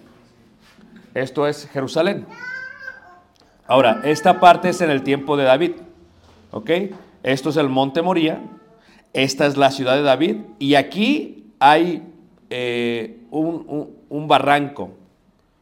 Esto 1.14 1.46
es 1.46 1.66
Jerusalén. 1.72 2.26
Ahora, 3.66 4.02
esta 4.04 4.38
parte 4.38 4.68
es 4.68 4.82
en 4.82 4.90
el 4.90 5.02
tiempo 5.02 5.38
de 5.38 5.44
David. 5.44 5.72
¿Ok? 6.50 6.70
Esto 7.22 7.48
es 7.48 7.56
el 7.56 7.70
monte 7.70 8.02
Moría. 8.02 8.42
Esta 9.12 9.46
es 9.46 9.56
la 9.56 9.70
ciudad 9.70 9.96
de 9.96 10.02
David. 10.02 10.36
Y 10.58 10.74
aquí 10.74 11.52
hay 11.60 12.02
eh, 12.50 13.20
un, 13.30 13.64
un- 13.68 13.96
un 14.08 14.28
barranco. 14.28 14.90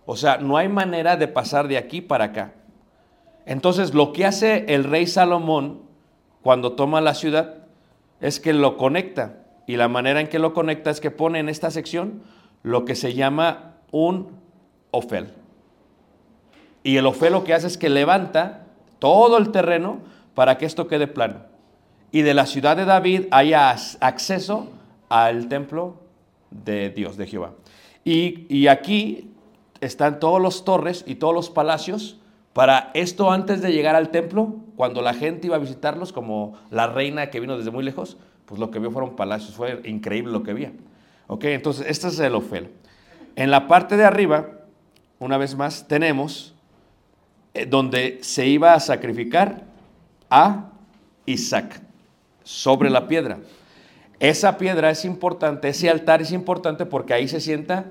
O 0.04 0.16
sea, 0.16 0.38
no 0.38 0.56
hay 0.56 0.68
manera 0.68 1.16
de 1.16 1.26
pasar 1.28 1.66
de 1.68 1.78
aquí 1.78 2.00
para 2.00 2.26
acá. 2.26 2.52
Entonces, 3.44 3.94
lo 3.94 4.12
que 4.12 4.24
hace 4.26 4.64
el 4.74 4.84
rey 4.84 5.06
Salomón 5.06 5.80
cuando 6.42 6.72
toma 6.72 7.00
la 7.00 7.14
ciudad 7.14 7.54
es 8.20 8.38
que 8.40 8.52
lo 8.52 8.76
conecta. 8.76 9.38
Y 9.66 9.76
la 9.76 9.88
manera 9.88 10.20
en 10.20 10.28
que 10.28 10.38
lo 10.38 10.52
conecta 10.54 10.90
es 10.90 11.00
que 11.00 11.10
pone 11.10 11.40
en 11.40 11.48
esta 11.48 11.70
sección 11.72 12.22
lo 12.62 12.84
que 12.84 12.94
se 12.94 13.14
llama 13.14 13.74
un 13.90 14.28
ofel. 14.92 15.28
Y 16.84 16.96
el 16.98 17.06
ofel 17.06 17.32
lo 17.32 17.42
que 17.42 17.52
hace 17.54 17.66
es 17.66 17.76
que 17.76 17.88
levanta 17.88 18.66
todo 19.00 19.38
el 19.38 19.50
terreno 19.50 19.98
para 20.34 20.56
que 20.56 20.66
esto 20.66 20.86
quede 20.86 21.08
plano. 21.08 21.40
Y 22.12 22.22
de 22.22 22.34
la 22.34 22.46
ciudad 22.46 22.76
de 22.76 22.84
David 22.84 23.24
haya 23.30 23.70
acceso 24.00 24.70
al 25.08 25.48
templo 25.48 25.96
de 26.50 26.90
Dios, 26.90 27.16
de 27.16 27.26
Jehová. 27.26 27.52
Y, 28.04 28.68
aquí 28.68 29.30
están 29.80 30.20
todos 30.20 30.40
los 30.40 30.64
torres 30.64 31.04
y 31.06 31.16
todos 31.16 31.34
los 31.34 31.50
palacios 31.50 32.18
para 32.52 32.90
esto 32.94 33.30
antes 33.30 33.60
de 33.60 33.72
llegar 33.72 33.96
al 33.96 34.10
templo, 34.10 34.56
cuando 34.76 35.02
la 35.02 35.12
gente 35.12 35.48
iba 35.48 35.56
a 35.56 35.58
visitarlos, 35.58 36.12
como 36.12 36.54
la 36.70 36.86
reina 36.86 37.28
que 37.30 37.40
vino 37.40 37.58
desde 37.58 37.70
muy 37.70 37.84
lejos, 37.84 38.16
pues 38.46 38.60
lo 38.60 38.70
que 38.70 38.78
vio 38.78 38.90
fueron 38.90 39.16
palacios, 39.16 39.54
fue 39.54 39.82
increíble 39.84 40.32
lo 40.32 40.42
que 40.42 40.54
veía. 40.54 40.72
Ok, 41.26 41.44
entonces 41.46 41.86
este 41.88 42.08
es 42.08 42.18
el 42.20 42.34
Ofel. 42.34 42.70
En 43.34 43.50
la 43.50 43.66
parte 43.66 43.96
de 43.96 44.04
arriba, 44.04 44.50
una 45.18 45.36
vez 45.36 45.56
más, 45.56 45.86
tenemos 45.88 46.54
eh, 47.52 47.66
donde 47.66 48.20
se 48.22 48.46
iba 48.46 48.72
a 48.72 48.80
sacrificar 48.80 49.64
a 50.30 50.70
Isaac 51.26 51.82
sobre 52.46 52.90
la 52.90 53.08
piedra. 53.08 53.40
Esa 54.20 54.56
piedra 54.56 54.90
es 54.90 55.04
importante, 55.04 55.68
ese 55.68 55.90
altar 55.90 56.22
es 56.22 56.30
importante 56.30 56.86
porque 56.86 57.12
ahí 57.12 57.26
se 57.26 57.40
sienta 57.40 57.86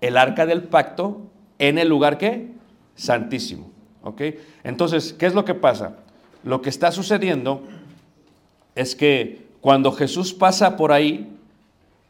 el 0.00 0.16
arca 0.16 0.46
del 0.46 0.62
pacto 0.62 1.30
en 1.58 1.76
el 1.76 1.88
lugar 1.88 2.16
que 2.16 2.48
santísimo. 2.94 3.70
¿ok? 4.02 4.22
Entonces, 4.64 5.12
¿qué 5.12 5.26
es 5.26 5.34
lo 5.34 5.44
que 5.44 5.54
pasa? 5.54 5.98
Lo 6.42 6.62
que 6.62 6.70
está 6.70 6.90
sucediendo 6.90 7.62
es 8.74 8.96
que 8.96 9.46
cuando 9.60 9.92
Jesús 9.92 10.32
pasa 10.32 10.78
por 10.78 10.90
ahí, 10.90 11.30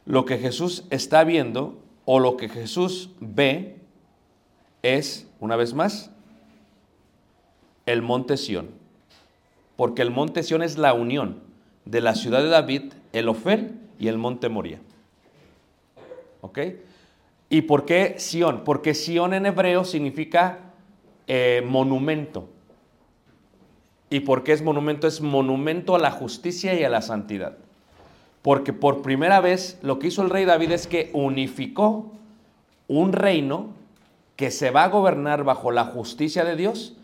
lo 0.07 0.25
que 0.25 0.39
Jesús 0.39 0.85
está 0.91 1.25
viendo 1.25 1.81
o 2.05 2.21
lo 2.21 2.37
que 2.37 2.49
Jesús 2.49 3.11
ve 3.19 3.77
es, 4.83 5.27
una 5.41 5.57
vez 5.57 5.75
más, 5.75 6.13
el 7.87 8.03
monte 8.03 8.37
Sión. 8.37 8.69
Porque 9.77 10.03
el 10.03 10.13
monte 10.13 10.45
Sión 10.45 10.63
es 10.63 10.79
la 10.79 10.95
unión 10.95 11.48
de 11.89 12.03
la 12.03 12.15
ciudad 12.15 12.43
de 12.43 12.51
David, 12.51 12.93
el 13.15 13.29
Ofel 13.29 13.75
y 13.99 14.09
el 14.09 14.19
monte 14.19 14.51
Moría. 14.51 14.79
¿Ok? 16.43 16.59
¿Y 17.49 17.63
por 17.63 17.87
qué 17.87 18.17
Sión? 18.19 18.63
Porque 18.63 18.93
Sión 18.93 19.33
en 19.33 19.47
hebreo 19.47 19.85
significa 19.85 20.59
eh, 21.27 21.63
monumento. 21.67 22.51
¿Y 24.11 24.21
por 24.21 24.45
qué 24.45 24.53
es 24.53 24.63
monumento? 24.63 25.07
Es 25.07 25.23
monumento 25.23 25.97
a 25.97 25.99
la 25.99 26.11
justicia 26.11 26.79
y 26.79 26.85
a 26.85 26.91
la 26.91 27.01
santidad. 27.01 27.57
Porque 28.43 28.75
por 28.75 29.01
primera 29.01 29.41
vez 29.41 29.79
lo 29.81 29.99
que 29.99 30.09
hizo 30.09 30.23
el 30.23 30.31
rey 30.31 30.45
David 30.45 30.73
es 30.73 30.87
que 30.87 31.11
unificó 31.15 32.13
un 32.87 33.13
reino 33.13 33.71
que 34.37 34.51
se 34.51 34.71
va 34.71 34.85
a 34.85 34.89
gobernar 34.89 35.43
bajo 35.43 35.71
la 35.71 35.85
justicia 35.85 36.45
de 36.45 36.55
Dios 36.55 36.97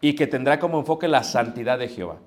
y 0.00 0.14
que 0.14 0.28
tendrá 0.28 0.60
como 0.60 0.78
enfoque 0.78 1.08
la 1.08 1.24
santidad 1.24 1.78
de 1.78 1.88
Jehová. 1.88 2.18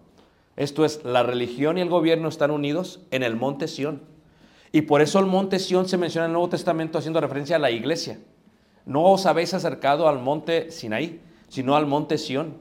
Esto 0.55 0.85
es, 0.85 1.03
la 1.03 1.23
religión 1.23 1.77
y 1.77 1.81
el 1.81 1.89
gobierno 1.89 2.29
están 2.29 2.51
unidos 2.51 3.01
en 3.11 3.23
el 3.23 3.35
monte 3.35 3.67
Sión. 3.67 4.01
Y 4.71 4.81
por 4.81 5.01
eso 5.01 5.19
el 5.19 5.25
monte 5.25 5.59
Sión 5.59 5.87
se 5.87 5.97
menciona 5.97 6.25
en 6.25 6.31
el 6.31 6.33
Nuevo 6.33 6.49
Testamento 6.49 6.97
haciendo 6.97 7.19
referencia 7.21 7.57
a 7.57 7.59
la 7.59 7.71
iglesia. 7.71 8.19
No 8.85 9.03
os 9.03 9.25
habéis 9.25 9.53
acercado 9.53 10.07
al 10.07 10.19
monte 10.19 10.71
Sinaí, 10.71 11.21
sino 11.47 11.75
al 11.75 11.87
monte 11.87 12.17
Sión. 12.17 12.55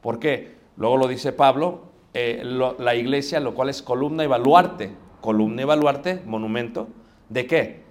¿Por 0.00 0.18
qué? 0.18 0.56
Luego 0.76 0.96
lo 0.96 1.08
dice 1.08 1.32
Pablo, 1.32 1.90
eh, 2.14 2.42
la 2.44 2.94
iglesia, 2.94 3.40
lo 3.40 3.54
cual 3.54 3.68
es 3.68 3.82
columna 3.82 4.24
y 4.24 4.26
baluarte. 4.26 4.92
Columna 5.20 5.62
y 5.62 5.64
baluarte, 5.64 6.22
monumento. 6.24 6.88
¿De 7.28 7.46
qué? 7.46 7.82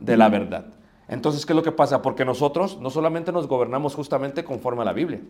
De 0.00 0.16
la 0.16 0.28
verdad. 0.28 0.66
Entonces, 1.08 1.46
¿qué 1.46 1.52
es 1.52 1.56
lo 1.56 1.62
que 1.62 1.72
pasa? 1.72 2.02
Porque 2.02 2.24
nosotros 2.24 2.78
no 2.80 2.90
solamente 2.90 3.32
nos 3.32 3.48
gobernamos 3.48 3.94
justamente 3.94 4.44
conforme 4.44 4.82
a 4.82 4.84
la 4.84 4.92
Biblia, 4.92 5.20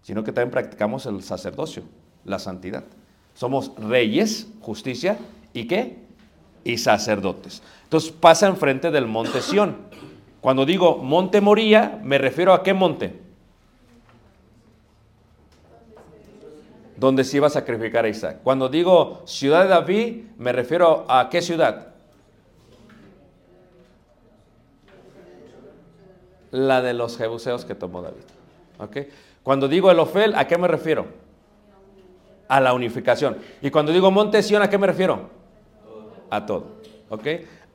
sino 0.00 0.24
que 0.24 0.32
también 0.32 0.50
practicamos 0.50 1.06
el 1.06 1.22
sacerdocio, 1.22 1.82
la 2.24 2.38
santidad. 2.38 2.84
Somos 3.38 3.70
reyes, 3.76 4.48
justicia 4.60 5.16
y 5.52 5.68
qué? 5.68 5.96
Y 6.64 6.76
sacerdotes. 6.76 7.62
Entonces 7.84 8.10
pasa 8.10 8.48
enfrente 8.48 8.90
del 8.90 9.06
monte 9.06 9.40
Sión. 9.42 9.76
Cuando 10.40 10.66
digo 10.66 10.96
monte 10.96 11.40
Moría, 11.40 12.00
me 12.02 12.18
refiero 12.18 12.52
a 12.52 12.64
qué 12.64 12.74
monte? 12.74 13.16
Donde 16.96 17.22
se 17.22 17.36
iba 17.36 17.46
a 17.46 17.50
sacrificar 17.50 18.06
a 18.06 18.08
Isaac. 18.08 18.40
Cuando 18.42 18.68
digo 18.68 19.22
ciudad 19.24 19.62
de 19.62 19.68
David, 19.68 20.22
me 20.36 20.50
refiero 20.50 21.04
a 21.08 21.28
qué 21.30 21.40
ciudad? 21.40 21.94
La 26.50 26.82
de 26.82 26.92
los 26.92 27.16
jebuseos 27.16 27.64
que 27.64 27.76
tomó 27.76 28.02
David. 28.02 28.24
Cuando 29.44 29.68
digo 29.68 29.92
el 29.92 30.00
Ofel, 30.00 30.34
¿a 30.34 30.48
qué 30.48 30.58
me 30.58 30.66
refiero? 30.66 31.27
A 32.48 32.60
la 32.60 32.72
unificación. 32.72 33.36
Y 33.62 33.70
cuando 33.70 33.92
digo 33.92 34.10
monte 34.10 34.42
Sión, 34.42 34.62
¿a 34.62 34.70
qué 34.70 34.78
me 34.78 34.86
refiero? 34.86 35.30
A 36.30 36.46
todo. 36.46 36.78
¿Ok? 37.10 37.26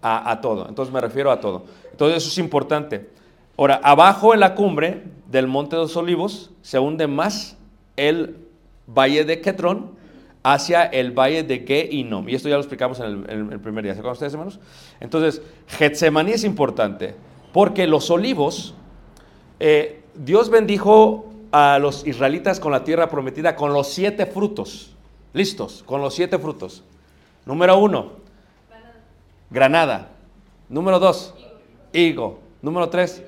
A, 0.02 0.32
a 0.32 0.42
todo. 0.42 0.68
Entonces 0.68 0.94
me 0.94 1.00
refiero 1.00 1.32
a 1.32 1.40
todo. 1.40 1.64
Entonces 1.92 2.18
eso 2.18 2.30
es 2.30 2.38
importante. 2.40 3.10
Ahora, 3.58 3.80
abajo 3.84 4.34
en 4.34 4.40
la 4.40 4.56
cumbre 4.56 5.04
del 5.30 5.48
Monte 5.48 5.76
de 5.76 5.84
los 5.84 5.96
Olivos 5.96 6.52
se 6.62 6.80
hunde 6.80 7.08
más 7.08 7.56
el 7.96 8.36
valle 8.88 9.26
de 9.26 9.42
Quetrón 9.42 9.92
hacia 10.44 10.84
el 10.84 11.12
valle 11.12 11.44
de 11.44 11.60
Geinom. 11.60 12.28
Y 12.28 12.36
esto 12.36 12.50
ya 12.50 12.56
lo 12.56 12.62
explicamos 12.62 13.00
en 13.00 13.06
el, 13.06 13.30
en 13.30 13.52
el 13.52 13.60
primer 13.60 13.84
día. 13.84 13.94
¿Se 13.94 14.00
acuerdan 14.00 14.14
ustedes, 14.14 14.34
hermanos? 14.34 14.60
Entonces, 15.00 15.42
Getsemaní 15.68 16.32
es 16.32 16.44
importante 16.44 17.16
porque 17.54 17.88
los 17.88 18.10
olivos, 18.10 18.74
eh, 19.60 20.02
Dios 20.16 20.50
bendijo 20.50 21.33
a 21.54 21.78
los 21.78 22.06
israelitas 22.08 22.60
con 22.60 22.72
la 22.72 22.84
tierra 22.84 23.10
prometida 23.10 23.56
con 23.56 23.74
los 23.74 23.88
siete 23.88 24.26
frutos. 24.26 24.96
Listos, 25.34 25.84
con 25.86 26.02
los 26.02 26.16
siete 26.16 26.40
frutos. 26.40 26.84
Número 27.46 27.78
uno, 27.78 28.14
granada. 29.52 30.10
Número 30.68 30.98
dos, 30.98 31.36
higo. 31.94 32.40
Número 32.62 32.90
tres, 32.90 33.24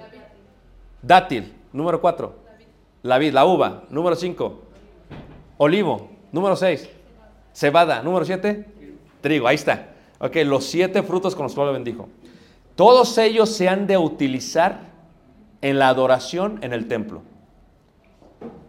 dátil. 1.01 1.53
Número 1.71 2.01
cuatro, 2.01 2.35
la 3.03 3.19
vid, 3.19 3.31
la 3.31 3.45
uva. 3.45 3.83
Número 3.89 4.15
cinco, 4.15 4.61
olivo. 5.57 6.09
Número 6.31 6.55
seis, 6.55 6.89
cebada. 7.53 8.01
Número 8.01 8.25
siete, 8.25 8.65
trigo. 9.21 9.47
Ahí 9.47 9.55
está. 9.55 9.89
Ok, 10.17 10.37
los 10.45 10.65
siete 10.65 11.03
frutos 11.03 11.35
con 11.35 11.43
los 11.43 11.53
cuales 11.53 11.73
bendijo. 11.73 12.09
Todos 12.75 13.17
ellos 13.19 13.49
se 13.49 13.69
han 13.69 13.85
de 13.85 13.97
utilizar 13.97 14.79
en 15.61 15.77
la 15.77 15.89
adoración 15.89 16.57
en 16.63 16.73
el 16.73 16.87
templo. 16.87 17.21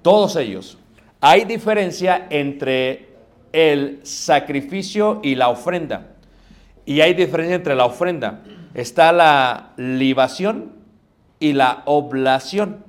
Todos 0.02 0.37
ellos. 0.37 0.78
Hay 1.21 1.45
diferencia 1.45 2.26
entre 2.30 3.16
el 3.52 4.00
sacrificio 4.02 5.21
y 5.23 5.35
la 5.35 5.49
ofrenda. 5.49 6.14
Y 6.85 7.00
hay 7.00 7.14
diferencia 7.14 7.56
entre 7.56 7.75
la 7.75 7.87
ofrenda. 7.87 8.42
Está 8.75 9.12
la 9.12 9.73
libación 9.76 10.73
y 11.40 11.52
la 11.52 11.83
oblación. 11.87 12.85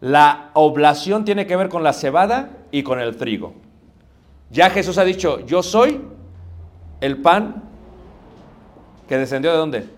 La 0.00 0.50
oblación 0.54 1.24
tiene 1.24 1.46
que 1.46 1.56
ver 1.56 1.68
con 1.68 1.82
la 1.82 1.92
cebada 1.92 2.50
y 2.70 2.82
con 2.82 3.00
el 3.00 3.16
trigo. 3.16 3.54
Ya 4.50 4.70
Jesús 4.70 4.98
ha 4.98 5.04
dicho, 5.04 5.44
yo 5.46 5.62
soy 5.62 6.00
el 7.00 7.18
pan 7.18 7.62
que 9.08 9.18
descendió 9.18 9.50
de 9.52 9.56
dónde? 9.56 9.88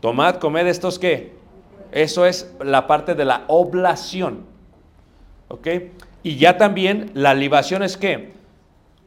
Tomad, 0.00 0.36
comed 0.36 0.66
estos 0.66 0.98
qué? 0.98 1.32
Eso 1.90 2.26
es 2.26 2.54
la 2.62 2.86
parte 2.86 3.14
de 3.14 3.24
la 3.24 3.44
oblación. 3.48 4.51
Y 6.22 6.36
ya 6.36 6.56
también 6.56 7.10
la 7.14 7.34
libación 7.34 7.82
es 7.82 7.96
que 7.96 8.32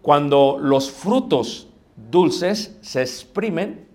cuando 0.02 0.58
los 0.60 0.92
frutos 0.92 1.68
dulces 2.12 2.78
se 2.82 3.02
exprimen 3.02 3.88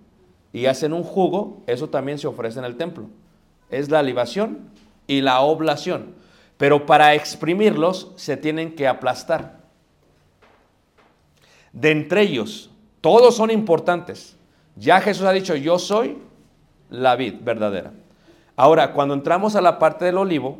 y 0.52 0.66
hacen 0.66 0.92
un 0.92 1.02
jugo, 1.02 1.62
eso 1.66 1.88
también 1.88 2.18
se 2.18 2.26
ofrece 2.26 2.58
en 2.58 2.64
el 2.64 2.76
templo. 2.76 3.06
Es 3.70 3.90
la 3.90 4.02
libación 4.02 4.70
y 5.06 5.20
la 5.20 5.40
oblación. 5.40 6.14
Pero 6.56 6.86
para 6.86 7.14
exprimirlos 7.14 8.12
se 8.16 8.36
tienen 8.36 8.74
que 8.74 8.88
aplastar. 8.88 9.60
De 11.72 11.90
entre 11.90 12.22
ellos, 12.22 12.70
todos 13.00 13.36
son 13.36 13.50
importantes. 13.50 14.36
Ya 14.76 15.00
Jesús 15.00 15.26
ha 15.26 15.32
dicho, 15.32 15.54
yo 15.54 15.78
soy 15.78 16.18
la 16.90 17.16
vid 17.16 17.34
verdadera. 17.40 17.92
Ahora, 18.56 18.92
cuando 18.92 19.14
entramos 19.14 19.54
a 19.54 19.60
la 19.60 19.78
parte 19.78 20.04
del 20.04 20.18
olivo, 20.18 20.58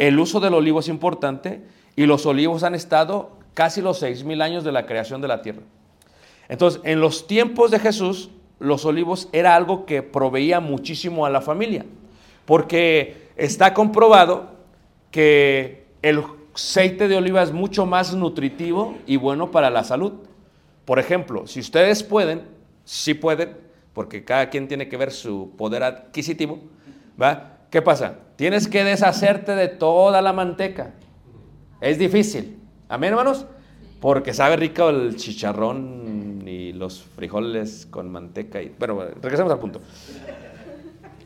el 0.00 0.18
uso 0.18 0.40
del 0.40 0.54
olivo 0.54 0.80
es 0.80 0.88
importante 0.88 1.60
y 1.94 2.06
los 2.06 2.24
olivos 2.24 2.62
han 2.62 2.74
estado 2.74 3.36
casi 3.52 3.82
los 3.82 3.98
seis 3.98 4.24
mil 4.24 4.40
años 4.40 4.64
de 4.64 4.72
la 4.72 4.86
creación 4.86 5.20
de 5.20 5.28
la 5.28 5.42
tierra. 5.42 5.60
Entonces, 6.48 6.80
en 6.84 7.00
los 7.00 7.26
tiempos 7.26 7.70
de 7.70 7.78
Jesús, 7.78 8.30
los 8.58 8.86
olivos 8.86 9.28
era 9.32 9.54
algo 9.54 9.84
que 9.84 10.02
proveía 10.02 10.58
muchísimo 10.58 11.26
a 11.26 11.30
la 11.30 11.42
familia, 11.42 11.84
porque 12.46 13.28
está 13.36 13.74
comprobado 13.74 14.52
que 15.10 15.84
el 16.00 16.24
aceite 16.54 17.06
de 17.06 17.16
oliva 17.16 17.42
es 17.42 17.52
mucho 17.52 17.84
más 17.84 18.14
nutritivo 18.14 18.96
y 19.06 19.16
bueno 19.16 19.50
para 19.50 19.68
la 19.68 19.84
salud. 19.84 20.14
Por 20.86 20.98
ejemplo, 20.98 21.46
si 21.46 21.60
ustedes 21.60 22.02
pueden, 22.02 22.44
si 22.84 23.12
pueden, 23.12 23.54
porque 23.92 24.24
cada 24.24 24.48
quien 24.48 24.66
tiene 24.66 24.88
que 24.88 24.96
ver 24.96 25.10
su 25.10 25.52
poder 25.58 25.82
adquisitivo, 25.82 26.58
¿va? 27.20 27.58
¿Qué 27.70 27.82
pasa? 27.82 28.16
Tienes 28.40 28.68
que 28.68 28.84
deshacerte 28.84 29.54
de 29.54 29.68
toda 29.68 30.22
la 30.22 30.32
manteca. 30.32 30.94
Es 31.78 31.98
difícil. 31.98 32.58
Amén, 32.88 33.10
hermanos. 33.10 33.44
Porque 34.00 34.32
sabe 34.32 34.56
rico 34.56 34.88
el 34.88 35.16
chicharrón 35.16 36.44
y 36.46 36.72
los 36.72 37.02
frijoles 37.02 37.86
con 37.90 38.10
manteca. 38.10 38.62
Y, 38.62 38.74
bueno, 38.78 39.02
regresemos 39.20 39.52
al 39.52 39.58
punto. 39.58 39.82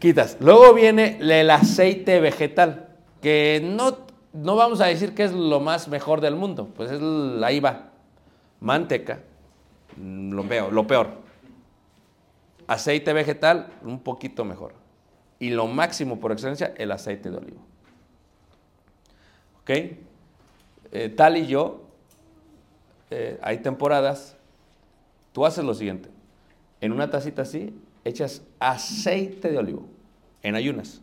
Quitas. 0.00 0.38
Luego 0.40 0.74
viene 0.74 1.18
el 1.20 1.48
aceite 1.50 2.18
vegetal, 2.18 2.88
que 3.22 3.62
no, 3.64 3.96
no 4.32 4.56
vamos 4.56 4.80
a 4.80 4.86
decir 4.86 5.14
que 5.14 5.22
es 5.22 5.32
lo 5.32 5.60
más 5.60 5.86
mejor 5.86 6.20
del 6.20 6.34
mundo. 6.34 6.68
Pues 6.74 6.90
es 6.90 7.00
ahí 7.44 7.60
va. 7.60 7.90
Manteca, 8.58 9.20
lo 9.96 10.84
peor. 10.88 11.10
Aceite 12.66 13.12
vegetal, 13.12 13.68
un 13.84 14.00
poquito 14.00 14.44
mejor. 14.44 14.82
Y 15.38 15.50
lo 15.50 15.66
máximo 15.66 16.20
por 16.20 16.32
excelencia, 16.32 16.74
el 16.76 16.92
aceite 16.92 17.30
de 17.30 17.36
olivo. 17.36 17.60
¿Ok? 19.62 19.70
Eh, 20.92 21.08
tal 21.16 21.36
y 21.36 21.46
yo, 21.46 21.82
eh, 23.10 23.38
hay 23.42 23.58
temporadas, 23.58 24.36
tú 25.32 25.44
haces 25.44 25.64
lo 25.64 25.74
siguiente. 25.74 26.08
En 26.80 26.92
una 26.92 27.10
tacita 27.10 27.42
así, 27.42 27.74
echas 28.04 28.42
aceite 28.60 29.50
de 29.50 29.58
olivo, 29.58 29.86
en 30.42 30.54
ayunas. 30.54 31.00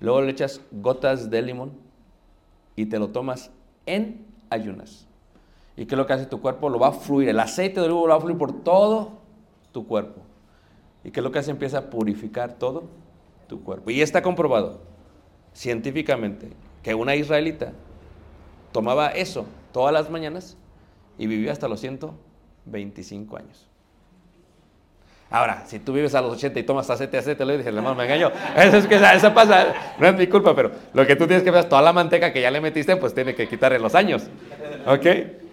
Luego 0.00 0.22
le 0.22 0.30
echas 0.30 0.60
gotas 0.70 1.30
de 1.30 1.42
limón 1.42 1.72
y 2.76 2.86
te 2.86 2.98
lo 2.98 3.08
tomas 3.08 3.50
en 3.86 4.24
ayunas. 4.50 5.06
¿Y 5.76 5.86
qué 5.86 5.94
es 5.94 5.98
lo 5.98 6.06
que 6.06 6.12
hace 6.12 6.26
tu 6.26 6.40
cuerpo? 6.40 6.68
Lo 6.68 6.78
va 6.78 6.88
a 6.88 6.92
fluir. 6.92 7.28
El 7.28 7.40
aceite 7.40 7.80
de 7.80 7.86
olivo 7.86 8.06
lo 8.06 8.12
va 8.12 8.18
a 8.18 8.20
fluir 8.20 8.38
por 8.38 8.62
todo 8.62 9.12
tu 9.72 9.86
cuerpo. 9.86 10.22
¿Y 11.04 11.10
qué 11.10 11.20
es 11.20 11.24
lo 11.24 11.30
que 11.30 11.38
hace? 11.38 11.50
Empieza 11.50 11.78
a 11.78 11.90
purificar 11.90 12.54
todo 12.54 12.84
tu 13.48 13.62
cuerpo. 13.62 13.90
Y 13.90 14.02
está 14.02 14.22
comprobado 14.22 14.80
científicamente 15.52 16.50
que 16.82 16.94
una 16.94 17.16
israelita 17.16 17.72
tomaba 18.72 19.08
eso 19.08 19.46
todas 19.72 19.92
las 19.92 20.10
mañanas 20.10 20.56
y 21.18 21.26
vivía 21.26 21.52
hasta 21.52 21.68
los 21.68 21.80
125 21.80 23.36
años. 23.36 23.68
Ahora, 25.30 25.64
si 25.66 25.78
tú 25.78 25.92
vives 25.92 26.14
a 26.14 26.22
los 26.22 26.32
80 26.32 26.58
y 26.58 26.62
tomas 26.62 26.88
aceite, 26.88 27.18
aceite, 27.18 27.44
le 27.44 27.58
dije, 27.58 27.68
hermano, 27.68 27.94
me 27.94 28.04
engañó. 28.04 28.30
Eso 28.56 28.78
es 28.78 28.86
que 28.86 28.94
eso 28.94 29.34
pasa, 29.34 29.74
no 29.98 30.06
es 30.06 30.16
mi 30.16 30.26
culpa, 30.26 30.54
pero 30.56 30.70
lo 30.94 31.06
que 31.06 31.16
tú 31.16 31.26
tienes 31.26 31.42
que 31.42 31.50
ver 31.50 31.60
es 31.60 31.68
toda 31.68 31.82
la 31.82 31.92
manteca 31.92 32.32
que 32.32 32.40
ya 32.40 32.50
le 32.50 32.62
metiste, 32.62 32.96
pues 32.96 33.14
tiene 33.14 33.34
que 33.34 33.46
quitarle 33.46 33.78
los 33.78 33.94
años. 33.94 34.26
¿Ok? 34.86 35.06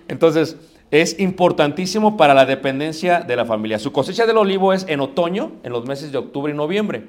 Entonces, 0.07 0.55
es 0.91 1.19
importantísimo 1.19 2.15
para 2.15 2.33
la 2.33 2.45
dependencia 2.45 3.19
de 3.19 3.35
la 3.35 3.43
familia. 3.43 3.77
Su 3.77 3.91
cosecha 3.91 4.25
del 4.25 4.37
olivo 4.37 4.71
es 4.71 4.85
en 4.87 5.01
otoño, 5.01 5.51
en 5.63 5.73
los 5.73 5.85
meses 5.85 6.13
de 6.13 6.19
octubre 6.19 6.53
y 6.53 6.55
noviembre. 6.55 7.03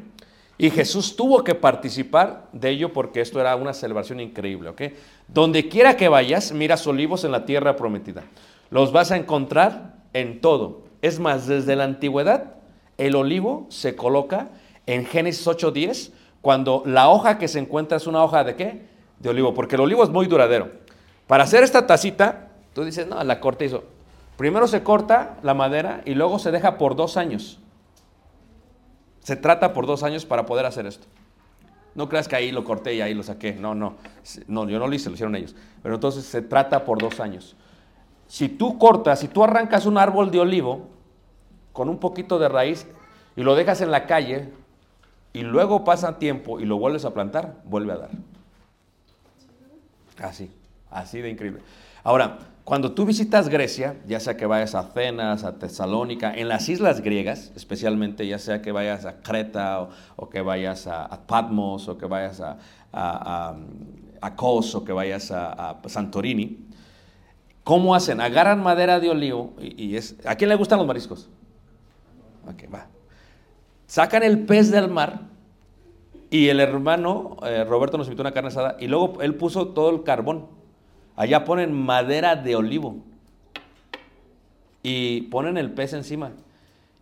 Y 0.58 0.70
Jesús 0.70 1.16
tuvo 1.16 1.44
que 1.44 1.54
participar 1.54 2.48
de 2.52 2.70
ello 2.70 2.92
porque 2.92 3.20
esto 3.20 3.40
era 3.40 3.54
una 3.56 3.74
celebración 3.74 4.20
increíble, 4.20 4.70
¿ok? 4.70 4.82
Donde 5.28 5.68
quiera 5.68 5.96
que 5.96 6.08
vayas, 6.08 6.52
miras 6.52 6.86
olivos 6.86 7.24
en 7.24 7.32
la 7.32 7.44
tierra 7.44 7.76
prometida. 7.76 8.24
Los 8.70 8.90
vas 8.90 9.10
a 9.10 9.16
encontrar 9.16 9.96
en 10.14 10.40
todo. 10.40 10.84
Es 11.02 11.20
más, 11.20 11.46
desde 11.46 11.76
la 11.76 11.84
antigüedad, 11.84 12.54
el 12.96 13.16
olivo 13.16 13.66
se 13.68 13.96
coloca 13.96 14.48
en 14.86 15.04
Génesis 15.04 15.46
8:10, 15.46 16.12
cuando 16.40 16.82
la 16.86 17.10
hoja 17.10 17.38
que 17.38 17.48
se 17.48 17.58
encuentra 17.58 17.98
es 17.98 18.06
una 18.06 18.24
hoja 18.24 18.44
de 18.44 18.54
qué? 18.54 18.86
De 19.18 19.28
olivo, 19.28 19.52
porque 19.52 19.74
el 19.74 19.82
olivo 19.82 20.04
es 20.04 20.10
muy 20.10 20.26
duradero. 20.26 20.70
Para 21.26 21.44
hacer 21.44 21.64
esta 21.64 21.86
tacita, 21.86 22.48
tú 22.72 22.84
dices, 22.84 23.06
no, 23.06 23.22
la 23.24 23.40
corté 23.40 23.66
hizo. 23.66 23.84
Primero 24.36 24.68
se 24.68 24.82
corta 24.82 25.38
la 25.42 25.54
madera 25.54 26.02
y 26.04 26.14
luego 26.14 26.38
se 26.38 26.50
deja 26.50 26.78
por 26.78 26.94
dos 26.94 27.16
años. 27.16 27.58
Se 29.26 29.34
trata 29.34 29.72
por 29.72 29.88
dos 29.88 30.04
años 30.04 30.24
para 30.24 30.46
poder 30.46 30.66
hacer 30.66 30.86
esto. 30.86 31.04
No 31.96 32.08
creas 32.08 32.28
que 32.28 32.36
ahí 32.36 32.52
lo 32.52 32.62
corté 32.62 32.94
y 32.94 33.00
ahí 33.00 33.12
lo 33.12 33.24
saqué. 33.24 33.54
No, 33.54 33.74
no. 33.74 33.96
No, 34.46 34.68
yo 34.68 34.78
no 34.78 34.86
lo 34.86 34.94
hice, 34.94 35.08
lo 35.08 35.14
hicieron 35.14 35.34
ellos. 35.34 35.56
Pero 35.82 35.96
entonces 35.96 36.24
se 36.26 36.42
trata 36.42 36.84
por 36.84 37.02
dos 37.02 37.18
años. 37.18 37.56
Si 38.28 38.48
tú 38.48 38.78
cortas, 38.78 39.18
si 39.18 39.26
tú 39.26 39.42
arrancas 39.42 39.84
un 39.84 39.98
árbol 39.98 40.30
de 40.30 40.38
olivo 40.38 40.90
con 41.72 41.88
un 41.88 41.98
poquito 41.98 42.38
de 42.38 42.48
raíz 42.48 42.86
y 43.34 43.42
lo 43.42 43.56
dejas 43.56 43.80
en 43.80 43.90
la 43.90 44.06
calle 44.06 44.52
y 45.32 45.40
luego 45.40 45.82
pasa 45.82 46.20
tiempo 46.20 46.60
y 46.60 46.64
lo 46.64 46.78
vuelves 46.78 47.04
a 47.04 47.12
plantar, 47.12 47.56
vuelve 47.64 47.94
a 47.94 47.96
dar. 47.96 48.10
Así, 50.22 50.52
así 50.88 51.20
de 51.20 51.30
increíble. 51.30 51.62
Ahora, 52.04 52.38
cuando 52.66 52.94
tú 52.94 53.06
visitas 53.06 53.48
Grecia, 53.48 53.94
ya 54.08 54.18
sea 54.18 54.36
que 54.36 54.44
vayas 54.44 54.74
a 54.74 54.80
Atenas, 54.80 55.44
a 55.44 55.56
Tesalónica, 55.56 56.34
en 56.34 56.48
las 56.48 56.68
islas 56.68 57.00
griegas, 57.00 57.52
especialmente, 57.54 58.26
ya 58.26 58.40
sea 58.40 58.60
que 58.60 58.72
vayas 58.72 59.04
a 59.04 59.22
Creta 59.22 59.88
o, 60.16 60.28
que 60.28 60.40
vayas 60.40 60.88
a, 60.88 61.28
Patmos 61.28 61.86
o 61.86 61.96
que 61.96 62.06
vayas 62.06 62.40
a, 62.40 62.58
a, 62.92 64.34
Kos 64.34 64.74
o 64.74 64.84
que 64.84 64.92
vayas 64.92 65.30
a, 65.30 65.80
Santorini, 65.86 66.66
¿cómo 67.62 67.94
hacen? 67.94 68.20
Agarran 68.20 68.60
madera 68.60 68.98
de 68.98 69.10
olivo 69.10 69.54
y, 69.60 69.94
es... 69.94 70.16
¿A 70.24 70.34
quién 70.34 70.48
le 70.48 70.56
gustan 70.56 70.78
los 70.78 70.88
mariscos? 70.88 71.28
Ok, 72.48 72.64
va. 72.74 72.88
Sacan 73.86 74.24
el 74.24 74.40
pez 74.44 74.72
del 74.72 74.88
mar 74.88 75.20
y 76.30 76.48
el 76.48 76.58
hermano 76.58 77.36
eh, 77.46 77.62
Roberto 77.62 77.96
nos 77.96 78.08
invitó 78.08 78.24
una 78.24 78.32
carne 78.32 78.48
asada 78.48 78.76
y 78.80 78.88
luego 78.88 79.22
él 79.22 79.36
puso 79.36 79.68
todo 79.68 79.90
el 79.90 80.02
carbón 80.02 80.55
Allá 81.16 81.44
ponen 81.44 81.72
madera 81.72 82.36
de 82.36 82.54
olivo 82.54 82.96
y 84.82 85.22
ponen 85.22 85.56
el 85.56 85.72
pez 85.72 85.94
encima. 85.94 86.32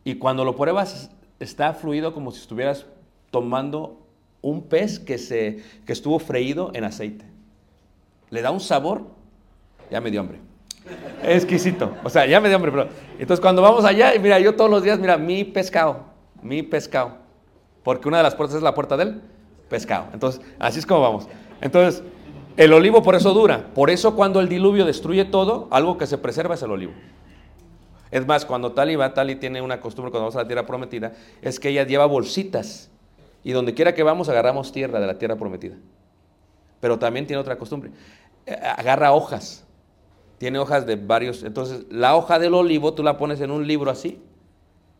Y 0.04 0.14
cuando 0.14 0.44
lo 0.44 0.56
pruebas 0.56 1.10
está 1.40 1.74
fluido 1.74 2.14
como 2.14 2.30
si 2.30 2.40
estuvieras 2.40 2.86
tomando 3.30 4.00
un 4.40 4.62
pez 4.62 4.98
que, 4.98 5.18
se, 5.18 5.62
que 5.84 5.92
estuvo 5.92 6.18
freído 6.18 6.70
en 6.74 6.84
aceite. 6.84 7.24
Le 8.30 8.42
da 8.42 8.50
un 8.50 8.60
sabor, 8.60 9.06
ya 9.90 10.00
me 10.00 10.10
dio 10.10 10.20
hambre. 10.20 10.38
Exquisito. 11.22 11.96
O 12.04 12.10
sea, 12.10 12.26
ya 12.26 12.40
me 12.40 12.48
dio 12.48 12.56
hambre, 12.56 12.70
pero. 12.70 12.88
Entonces, 13.18 13.40
cuando 13.40 13.62
vamos 13.62 13.84
allá, 13.84 14.14
y 14.14 14.18
mira, 14.18 14.38
yo 14.38 14.54
todos 14.54 14.70
los 14.70 14.82
días, 14.82 14.98
mira, 14.98 15.16
mi 15.16 15.44
pescado, 15.44 16.04
mi 16.42 16.62
pescado. 16.62 17.16
Porque 17.82 18.06
una 18.06 18.18
de 18.18 18.22
las 18.22 18.34
puertas 18.34 18.56
es 18.56 18.62
la 18.62 18.74
puerta 18.74 18.96
del 18.96 19.20
pescado. 19.68 20.06
Entonces, 20.12 20.40
así 20.58 20.78
es 20.78 20.86
como 20.86 21.00
vamos. 21.00 21.28
Entonces, 21.60 22.02
el 22.56 22.72
olivo 22.72 23.02
por 23.02 23.14
eso 23.14 23.34
dura. 23.34 23.70
Por 23.74 23.90
eso, 23.90 24.14
cuando 24.14 24.40
el 24.40 24.48
diluvio 24.48 24.84
destruye 24.84 25.24
todo, 25.24 25.68
algo 25.70 25.98
que 25.98 26.06
se 26.06 26.18
preserva 26.18 26.54
es 26.54 26.62
el 26.62 26.70
olivo. 26.70 26.92
Es 28.10 28.26
más, 28.26 28.44
cuando 28.44 28.72
Tali 28.72 28.96
va, 28.96 29.12
Tali 29.12 29.36
tiene 29.36 29.60
una 29.60 29.80
costumbre 29.80 30.10
cuando 30.10 30.24
vamos 30.26 30.36
a 30.36 30.42
la 30.42 30.46
tierra 30.46 30.66
prometida, 30.66 31.12
es 31.42 31.58
que 31.58 31.70
ella 31.70 31.84
lleva 31.84 32.06
bolsitas. 32.06 32.90
Y 33.42 33.52
donde 33.52 33.74
quiera 33.74 33.94
que 33.94 34.02
vamos, 34.02 34.28
agarramos 34.28 34.72
tierra 34.72 35.00
de 35.00 35.06
la 35.06 35.18
tierra 35.18 35.36
prometida. 35.36 35.76
Pero 36.80 36.98
también 36.98 37.26
tiene 37.26 37.40
otra 37.40 37.56
costumbre. 37.56 37.90
Eh, 38.46 38.58
Agarra 38.76 39.12
hojas 39.12 39.64
tiene 40.38 40.58
hojas 40.58 40.86
de 40.86 40.96
varios. 40.96 41.42
Entonces, 41.42 41.86
la 41.90 42.16
hoja 42.16 42.38
del 42.38 42.54
olivo 42.54 42.94
tú 42.94 43.02
la 43.02 43.16
pones 43.16 43.40
en 43.40 43.50
un 43.50 43.66
libro 43.66 43.90
así. 43.90 44.20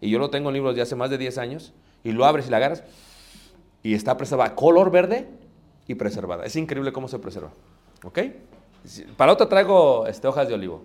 Y 0.01 0.11
yo 0.11 0.19
lo 0.19 0.31
tengo 0.31 0.49
en 0.49 0.55
libros 0.55 0.75
de 0.75 0.83
hace 0.83 0.97
más 0.97 1.11
de 1.11 1.19
10 1.19 1.39
años. 1.39 1.75
Y 2.03 2.13
lo 2.13 2.25
abres 2.25 2.47
y 2.47 2.51
la 2.51 2.59
agarras. 2.59 2.83
Y 3.83 3.95
está 3.95 4.17
preservada. 4.17 4.55
Color 4.55 4.91
verde 4.91 5.29
y 5.87 5.95
preservada. 5.95 6.45
Es 6.45 6.57
increíble 6.57 6.93
cómo 6.93 7.09
se 7.09 7.19
preserva. 7.19 7.51
¿Ok? 8.03 8.19
Para 9.17 9.33
otra 9.33 9.49
traigo 9.49 10.07
este, 10.07 10.29
hojas 10.29 10.49
de 10.49 10.55
olivo. 10.55 10.83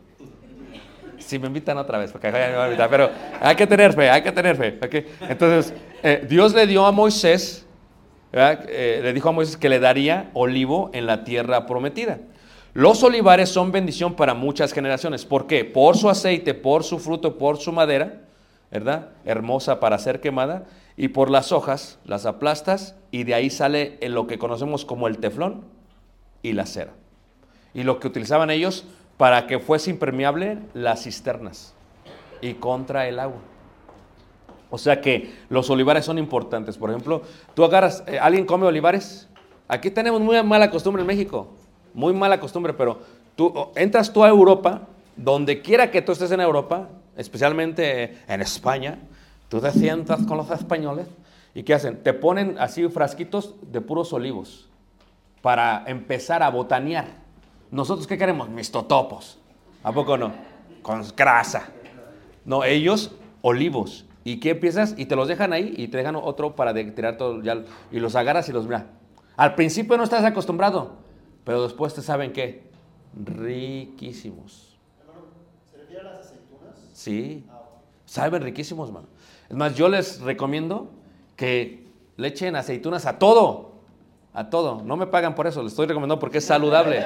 Si 1.17 1.37
me 1.37 1.47
invitan 1.47 1.77
otra 1.77 1.97
vez, 1.97 2.11
porque 2.11 2.31
ya 2.31 2.57
me 2.57 2.65
invitar, 2.65 2.89
pero 2.89 3.09
hay 3.41 3.55
que 3.55 3.67
tener 3.67 3.93
fe, 3.93 4.09
hay 4.09 4.21
que 4.21 4.31
tener 4.31 4.55
fe. 4.55 4.79
¿ok? 4.81 5.29
Entonces, 5.29 5.73
eh, 6.01 6.25
Dios 6.27 6.53
le 6.53 6.65
dio 6.65 6.85
a 6.85 6.91
Moisés. 6.91 7.65
Eh, 8.31 8.99
le 9.03 9.11
dijo 9.11 9.29
a 9.29 9.31
Moisés 9.31 9.57
que 9.57 9.69
le 9.69 9.79
daría 9.79 10.29
olivo 10.33 10.91
en 10.93 11.05
la 11.05 11.23
tierra 11.23 11.65
prometida. 11.65 12.19
Los 12.73 13.03
olivares 13.03 13.49
son 13.49 13.71
bendición 13.71 14.15
para 14.15 14.33
muchas 14.33 14.71
generaciones. 14.71 15.25
¿Por 15.25 15.47
qué? 15.47 15.65
Por 15.65 15.97
su 15.97 16.09
aceite, 16.09 16.53
por 16.53 16.83
su 16.83 16.99
fruto, 16.99 17.37
por 17.37 17.57
su 17.57 17.71
madera, 17.71 18.21
¿verdad? 18.71 19.09
Hermosa 19.25 19.79
para 19.79 19.97
ser 19.97 20.21
quemada. 20.21 20.65
Y 20.99 21.07
por 21.07 21.29
las 21.29 21.53
hojas, 21.53 21.97
las 22.03 22.25
aplastas 22.25 22.93
y 23.09 23.23
de 23.23 23.33
ahí 23.33 23.49
sale 23.49 23.97
lo 24.01 24.27
que 24.27 24.37
conocemos 24.37 24.83
como 24.83 25.07
el 25.07 25.17
teflón 25.19 25.63
y 26.43 26.51
la 26.51 26.65
cera. 26.65 26.91
Y 27.73 27.83
lo 27.83 28.01
que 28.01 28.07
utilizaban 28.07 28.49
ellos 28.49 28.83
para 29.15 29.47
que 29.47 29.59
fuese 29.59 29.91
impermeable 29.91 30.57
las 30.73 31.03
cisternas 31.03 31.73
y 32.41 32.55
contra 32.55 33.07
el 33.07 33.19
agua. 33.19 33.39
O 34.69 34.77
sea 34.77 34.99
que 34.99 35.33
los 35.47 35.69
olivares 35.69 36.03
son 36.03 36.17
importantes. 36.17 36.77
Por 36.77 36.89
ejemplo, 36.89 37.21
tú 37.53 37.63
agarras, 37.63 38.03
eh, 38.05 38.19
¿alguien 38.19 38.45
come 38.45 38.65
olivares? 38.65 39.29
Aquí 39.69 39.91
tenemos 39.91 40.19
muy 40.19 40.43
mala 40.43 40.69
costumbre 40.69 40.99
en 40.99 41.07
México, 41.07 41.47
muy 41.93 42.11
mala 42.11 42.41
costumbre, 42.41 42.73
pero 42.73 42.99
tú 43.37 43.69
entras 43.77 44.11
tú 44.11 44.21
a 44.21 44.27
Europa, 44.27 44.81
donde 45.15 45.61
quiera 45.61 45.91
que 45.91 46.01
tú 46.01 46.11
estés 46.11 46.31
en 46.31 46.41
Europa, 46.41 46.89
especialmente 47.15 48.17
en 48.27 48.41
España, 48.41 48.99
tú 49.49 49.59
te 49.59 49.71
sientas 49.71 50.25
con 50.25 50.37
los 50.37 50.49
españoles 50.51 51.07
y 51.53 51.63
¿qué 51.63 51.73
hacen? 51.73 52.01
Te 52.03 52.13
ponen 52.13 52.57
así 52.59 52.87
frasquitos 52.87 53.55
de 53.71 53.81
puros 53.81 54.13
olivos 54.13 54.69
para 55.41 55.83
empezar 55.87 56.41
a 56.43 56.49
botanear. 56.49 57.07
¿Nosotros 57.71 58.07
qué 58.07 58.17
queremos? 58.17 58.49
Mis 58.49 58.71
totopos. 58.71 59.39
¿A 59.83 59.91
poco 59.91 60.17
no? 60.17 60.31
Con 60.81 61.03
grasa. 61.15 61.69
No, 62.45 62.63
ellos 62.63 63.11
olivos. 63.41 64.05
¿Y 64.23 64.39
qué 64.39 64.51
empiezas? 64.51 64.95
Y 64.97 65.05
te 65.05 65.15
los 65.15 65.27
dejan 65.27 65.53
ahí 65.53 65.73
y 65.77 65.87
te 65.87 65.97
dejan 65.97 66.15
otro 66.15 66.55
para 66.55 66.73
de- 66.73 66.85
tirar 66.91 67.17
todo. 67.17 67.41
Ya, 67.41 67.63
y 67.91 67.99
los 67.99 68.15
agarras 68.15 68.49
y 68.49 68.51
los 68.51 68.65
mira. 68.65 68.87
Al 69.37 69.55
principio 69.55 69.97
no 69.97 70.03
estás 70.03 70.23
acostumbrado, 70.25 70.97
pero 71.43 71.63
después 71.63 71.93
te 71.93 72.01
saben 72.01 72.33
qué. 72.33 72.69
Riquísimos. 73.15 74.77
¿Se 75.71 75.77
refiere 75.77 76.01
a 76.01 76.11
las 76.11 76.19
aceitunas? 76.19 76.75
Sí. 76.93 77.45
Saben 78.05 78.41
riquísimos, 78.41 78.91
mano. 78.91 79.07
Es 79.49 79.55
más, 79.55 79.75
yo 79.75 79.89
les 79.89 80.21
recomiendo 80.21 80.89
que 81.35 81.87
le 82.17 82.27
echen 82.27 82.55
aceitunas 82.55 83.05
a 83.05 83.17
todo. 83.17 83.69
A 84.31 84.49
todo. 84.51 84.83
No 84.83 84.95
me 84.95 85.07
pagan 85.07 85.33
por 85.33 85.47
eso, 85.47 85.63
les 85.63 85.71
estoy 85.71 85.87
recomendando 85.87 86.19
porque 86.19 86.37
es 86.37 86.45
saludable. 86.45 87.03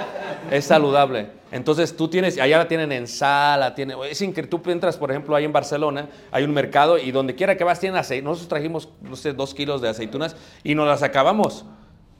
Es 0.51 0.65
saludable. 0.65 1.29
Entonces 1.51 1.95
tú 1.95 2.09
tienes, 2.09 2.37
allá 2.37 2.67
tienen 2.67 2.91
en 2.91 3.07
sala, 3.07 3.73
tiene, 3.73 3.95
es 4.09 4.21
increíble. 4.21 4.49
Tú 4.49 4.69
entras, 4.69 4.97
por 4.97 5.09
ejemplo, 5.09 5.33
ahí 5.35 5.45
en 5.45 5.53
Barcelona, 5.53 6.09
hay 6.31 6.43
un 6.43 6.51
mercado 6.51 6.97
y 6.97 7.11
donde 7.11 7.33
quiera 7.33 7.55
que 7.55 7.63
vas 7.63 7.79
tienen 7.79 7.97
aceite. 7.97 8.23
Nosotros 8.23 8.49
trajimos, 8.49 8.89
no 9.01 9.15
sé, 9.15 9.31
dos 9.31 9.53
kilos 9.53 9.81
de 9.81 9.87
aceitunas 9.87 10.35
y 10.63 10.75
nos 10.75 10.85
las 10.85 11.01
acabamos. 11.01 11.65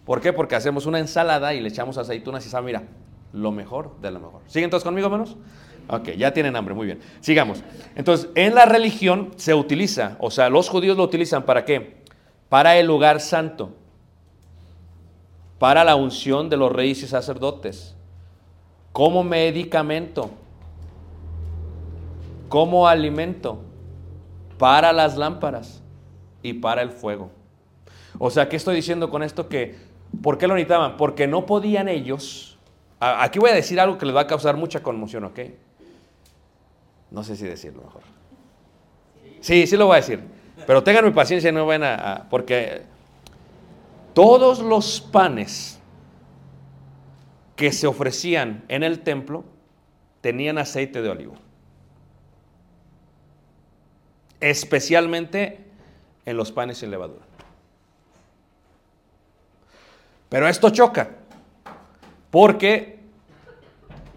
¿Por 0.05 0.21
qué? 0.21 0.31
Porque 0.31 0.55
hacemos 0.55 0.86
una 0.86 0.99
ensalada 0.99 1.53
y 1.53 1.59
le 1.59 1.67
echamos 1.67 1.97
aceitunas 1.97 2.45
y 2.45 2.49
sabe, 2.49 2.67
mira, 2.67 2.83
lo 3.33 3.51
mejor 3.51 3.99
de 4.01 4.12
lo 4.12 4.19
mejor. 4.19 4.41
¿Siguen 4.47 4.69
todos 4.69 4.83
conmigo, 4.83 5.09
menos? 5.09 5.36
Ok, 5.88 6.12
ya 6.12 6.34
tienen 6.34 6.56
hambre, 6.56 6.74
muy 6.74 6.86
bien. 6.86 7.00
Sigamos. 7.19 7.63
Entonces, 7.96 8.30
en 8.36 8.56
la 8.56 8.65
religión 8.65 9.32
se 9.36 9.54
utiliza, 9.54 10.15
o 10.19 10.32
sea, 10.32 10.50
los 10.50 10.69
judíos 10.69 10.98
lo 10.98 11.04
utilizan 11.04 11.43
para 11.43 11.65
qué? 11.65 11.98
Para 12.50 12.78
el 12.78 12.88
lugar 12.88 13.19
santo, 13.19 13.72
para 15.60 15.84
la 15.84 15.96
unción 15.96 16.50
de 16.50 16.58
los 16.58 16.72
reyes 16.72 17.04
y 17.04 17.08
sacerdotes, 17.08 17.96
como 18.91 19.24
medicamento, 19.24 20.32
como 22.48 22.88
alimento, 22.88 23.62
para 24.58 24.93
las 24.93 25.17
lámparas 25.17 25.82
y 26.41 26.54
para 26.54 26.82
el 26.82 26.91
fuego. 26.91 27.32
O 28.19 28.30
sea, 28.30 28.48
¿qué 28.48 28.56
estoy 28.56 28.76
diciendo 28.76 29.10
con 29.10 29.24
esto? 29.24 29.50
Que, 29.50 29.76
¿Por 30.22 30.38
qué 30.38 30.48
lo 30.48 30.54
necesitaban? 30.54 30.98
Porque 30.98 31.28
no 31.28 31.46
podían 31.46 31.88
ellos. 31.88 32.60
Aquí 33.00 33.39
voy 33.39 33.50
a 33.50 33.54
decir 33.54 33.80
algo 33.80 33.98
que 33.98 34.06
les 34.06 34.15
va 34.15 34.22
a 34.22 34.28
causar 34.28 34.56
mucha 34.56 34.84
conmoción, 34.84 35.26
¿ok? 35.26 35.39
No 37.13 37.23
sé 37.23 37.38
si 37.38 37.45
decirlo 37.45 37.84
mejor. 37.84 38.02
Sí, 39.39 39.65
sí 39.67 39.78
lo 39.78 39.86
voy 39.86 39.93
a 39.93 39.97
decir. 39.97 40.21
Pero 40.67 40.84
tengan 40.84 41.06
mi 41.06 41.12
paciencia 41.12 41.49
y 41.49 41.54
no 41.54 41.65
vayan 41.65 41.84
a, 41.84 42.13
a- 42.13 42.30
Porque 42.30 42.84
todos 44.13 44.60
los 44.60 44.99
panes 44.99 45.80
que 47.56 47.71
se 47.71 47.88
ofrecían 47.88 48.63
en 48.67 48.84
el 48.84 48.99
templo 49.02 49.43
tenían 50.21 50.58
aceite 50.58 51.02
de 51.02 51.10
olivo. 51.10 51.36
Especialmente 54.39 55.60
en 56.26 56.36
los 56.38 56.52
panes 56.52 56.80
sin 56.80 56.91
levadura. 56.91 57.23
Pero 60.30 60.47
esto 60.47 60.69
choca, 60.71 61.12
porque 62.32 62.99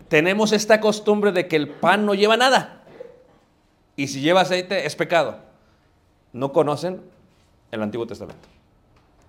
tenemos 0.09 0.53
esta 0.53 0.81
costumbre 0.81 1.31
de 1.31 1.47
que 1.47 1.57
el 1.57 1.69
pan 1.69 2.07
no 2.07 2.15
lleva 2.15 2.37
nada. 2.39 2.76
Y 3.97 4.09
si 4.09 4.21
lleva 4.21 4.43
aceite 4.43 4.87
es 4.87 4.95
pecado. 4.95 5.39
No 6.33 6.53
conocen 6.53 7.01
el 7.71 7.83
Antiguo 7.83 8.07
Testamento. 8.07 8.49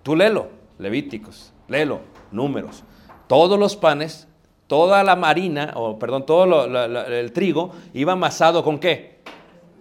Tú 0.02 0.14
léelo, 0.14 0.48
Levíticos, 0.78 1.52
léelo, 1.68 2.00
Números. 2.30 2.84
Todos 3.26 3.58
los 3.58 3.76
panes, 3.76 4.28
toda 4.66 5.02
la 5.02 5.16
marina, 5.16 5.72
o 5.74 5.98
perdón, 5.98 6.26
todo 6.26 6.46
lo- 6.46 7.06
el 7.06 7.32
trigo 7.32 7.72
iba 7.94 8.12
amasado 8.12 8.62
con 8.62 8.78
qué? 8.78 9.18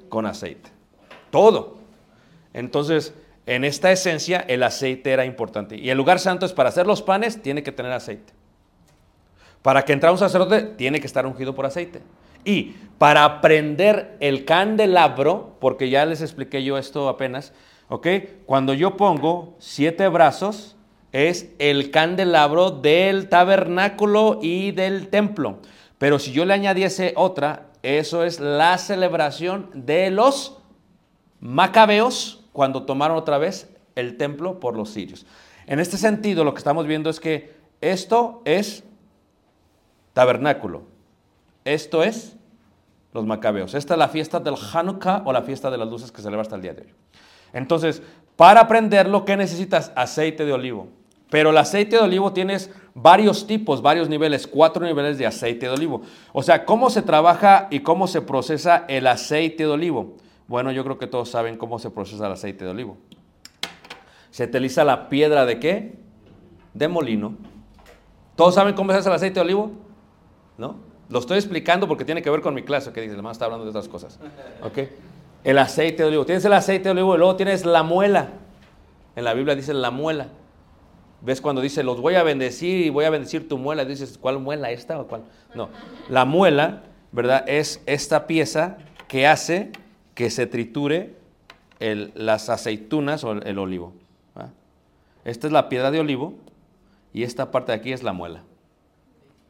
Con 0.09 0.25
aceite. 0.25 0.69
Todo. 1.29 1.77
Entonces, 2.53 3.13
en 3.45 3.63
esta 3.65 3.91
esencia, 3.91 4.39
el 4.47 4.63
aceite 4.63 5.11
era 5.11 5.25
importante. 5.25 5.77
Y 5.77 5.89
el 5.89 5.97
lugar 5.97 6.19
santo 6.19 6.45
es 6.45 6.53
para 6.53 6.69
hacer 6.69 6.87
los 6.87 7.01
panes, 7.01 7.41
tiene 7.41 7.63
que 7.63 7.71
tener 7.71 7.91
aceite. 7.91 8.33
Para 9.61 9.83
que 9.83 9.93
entre 9.93 10.09
un 10.09 10.17
sacerdote, 10.17 10.61
tiene 10.61 10.99
que 10.99 11.07
estar 11.07 11.25
ungido 11.25 11.53
por 11.53 11.65
aceite. 11.65 12.01
Y 12.47 12.77
para 12.97 13.41
prender 13.41 14.15
el 14.21 14.45
candelabro, 14.45 15.57
porque 15.59 15.89
ya 15.89 16.05
les 16.05 16.21
expliqué 16.21 16.63
yo 16.63 16.77
esto 16.77 17.09
apenas, 17.09 17.51
¿ok? 17.89 18.07
Cuando 18.45 18.73
yo 18.73 18.95
pongo 18.95 19.57
siete 19.59 20.07
brazos, 20.07 20.77
es 21.11 21.49
el 21.59 21.91
candelabro 21.91 22.71
del 22.71 23.27
tabernáculo 23.27 24.39
y 24.41 24.71
del 24.71 25.09
templo. 25.09 25.57
Pero 25.97 26.19
si 26.19 26.31
yo 26.31 26.45
le 26.45 26.53
añadiese 26.53 27.11
otra, 27.17 27.67
eso 27.83 28.23
es 28.23 28.39
la 28.39 28.77
celebración 28.77 29.69
de 29.73 30.09
los 30.09 30.57
macabeos 31.41 32.45
cuando 32.53 32.83
tomaron 32.83 33.17
otra 33.17 33.37
vez 33.37 33.69
el 33.95 34.15
templo 34.15 34.61
por 34.61 34.77
los 34.77 34.91
sirios. 34.91 35.25
En 35.65 35.81
este 35.81 35.97
sentido, 35.97 36.45
lo 36.45 36.53
que 36.53 36.59
estamos 36.59 36.87
viendo 36.87 37.09
es 37.09 37.19
que 37.19 37.53
esto 37.81 38.41
es 38.45 38.85
tabernáculo. 40.13 40.83
Esto 41.65 42.01
es 42.01 42.36
los 43.17 43.25
macabeos. 43.25 43.73
Esta 43.73 43.95
es 43.95 43.97
la 43.97 44.07
fiesta 44.07 44.39
del 44.39 44.55
Hanukkah 44.55 45.23
o 45.25 45.33
la 45.33 45.41
fiesta 45.41 45.69
de 45.69 45.77
las 45.77 45.89
luces 45.89 46.11
que 46.11 46.17
se 46.17 46.23
celebra 46.23 46.43
hasta 46.43 46.55
el 46.55 46.61
día 46.61 46.73
de 46.73 46.83
hoy. 46.83 46.93
Entonces, 47.51 48.01
para 48.35 48.67
prenderlo, 48.67 49.25
¿qué 49.25 49.35
necesitas? 49.35 49.91
Aceite 49.95 50.45
de 50.45 50.53
olivo. 50.53 50.87
Pero 51.29 51.49
el 51.49 51.57
aceite 51.57 51.97
de 51.97 52.03
olivo 52.03 52.31
tienes 52.31 52.71
varios 52.93 53.47
tipos, 53.47 53.81
varios 53.81 54.07
niveles, 54.07 54.47
cuatro 54.47 54.85
niveles 54.85 55.17
de 55.17 55.25
aceite 55.25 55.65
de 55.65 55.73
olivo. 55.73 56.01
O 56.31 56.41
sea, 56.41 56.63
¿cómo 56.63 56.89
se 56.89 57.01
trabaja 57.01 57.67
y 57.69 57.81
cómo 57.81 58.07
se 58.07 58.21
procesa 58.21 58.85
el 58.87 59.07
aceite 59.07 59.63
de 59.63 59.69
olivo? 59.69 60.15
Bueno, 60.47 60.71
yo 60.71 60.83
creo 60.83 60.97
que 60.97 61.07
todos 61.07 61.29
saben 61.29 61.57
cómo 61.57 61.79
se 61.79 61.89
procesa 61.89 62.27
el 62.27 62.33
aceite 62.33 62.63
de 62.63 62.71
olivo. 62.71 62.97
Se 64.31 64.45
utiliza 64.45 64.85
la 64.85 65.09
piedra 65.09 65.45
de 65.45 65.59
qué? 65.59 65.95
De 66.73 66.87
molino. 66.87 67.35
¿Todos 68.35 68.55
saben 68.55 68.75
cómo 68.75 68.91
se 68.93 68.99
hace 68.99 69.09
el 69.09 69.15
aceite 69.15 69.35
de 69.35 69.41
olivo? 69.41 69.71
¿No? 70.57 70.86
Lo 71.09 71.19
estoy 71.19 71.37
explicando 71.37 71.87
porque 71.87 72.05
tiene 72.05 72.21
que 72.21 72.29
ver 72.29 72.41
con 72.41 72.53
mi 72.53 72.63
clase, 72.63 72.91
que 72.91 73.01
dice, 73.01 73.13
el 73.13 73.19
hermano 73.19 73.31
está 73.31 73.45
hablando 73.45 73.63
de 73.65 73.69
otras 73.69 73.87
cosas. 73.87 74.19
¿Ok? 74.61 74.79
El 75.43 75.57
aceite 75.57 76.03
de 76.03 76.09
olivo. 76.09 76.25
Tienes 76.25 76.43
el 76.43 76.53
aceite 76.53 76.85
de 76.85 76.91
olivo 76.91 77.15
y 77.15 77.17
luego 77.17 77.35
tienes 77.35 77.65
la 77.65 77.83
muela. 77.83 78.29
En 79.15 79.23
la 79.23 79.33
Biblia 79.33 79.55
dice 79.55 79.73
la 79.73 79.91
muela. 79.91 80.27
¿Ves 81.21 81.41
cuando 81.41 81.61
dice, 81.61 81.83
los 81.83 81.99
voy 81.99 82.15
a 82.15 82.23
bendecir 82.23 82.85
y 82.85 82.89
voy 82.89 83.05
a 83.05 83.09
bendecir 83.09 83.47
tu 83.47 83.57
muela? 83.57 83.85
Dices, 83.85 84.17
¿cuál 84.17 84.39
muela 84.39 84.69
esta 84.71 84.99
o 84.99 85.07
cuál? 85.07 85.23
No. 85.55 85.69
La 86.09 86.25
muela, 86.25 86.83
¿verdad? 87.11 87.43
Es 87.47 87.81
esta 87.85 88.27
pieza 88.27 88.77
que 89.07 89.25
hace 89.25 89.71
que 90.13 90.29
se 90.29 90.45
triture 90.45 91.15
las 91.79 92.49
aceitunas 92.49 93.23
o 93.23 93.31
el, 93.31 93.57
olivo. 93.57 93.93
Esta 95.25 95.47
es 95.47 95.53
la 95.53 95.69
piedra 95.69 95.91
de 95.91 95.99
olivo 95.99 96.35
y 97.13 97.23
esta 97.23 97.51
parte 97.51 97.71
de 97.71 97.77
aquí 97.77 97.93
es 97.93 98.03
la 98.03 98.13
muela. 98.13 98.43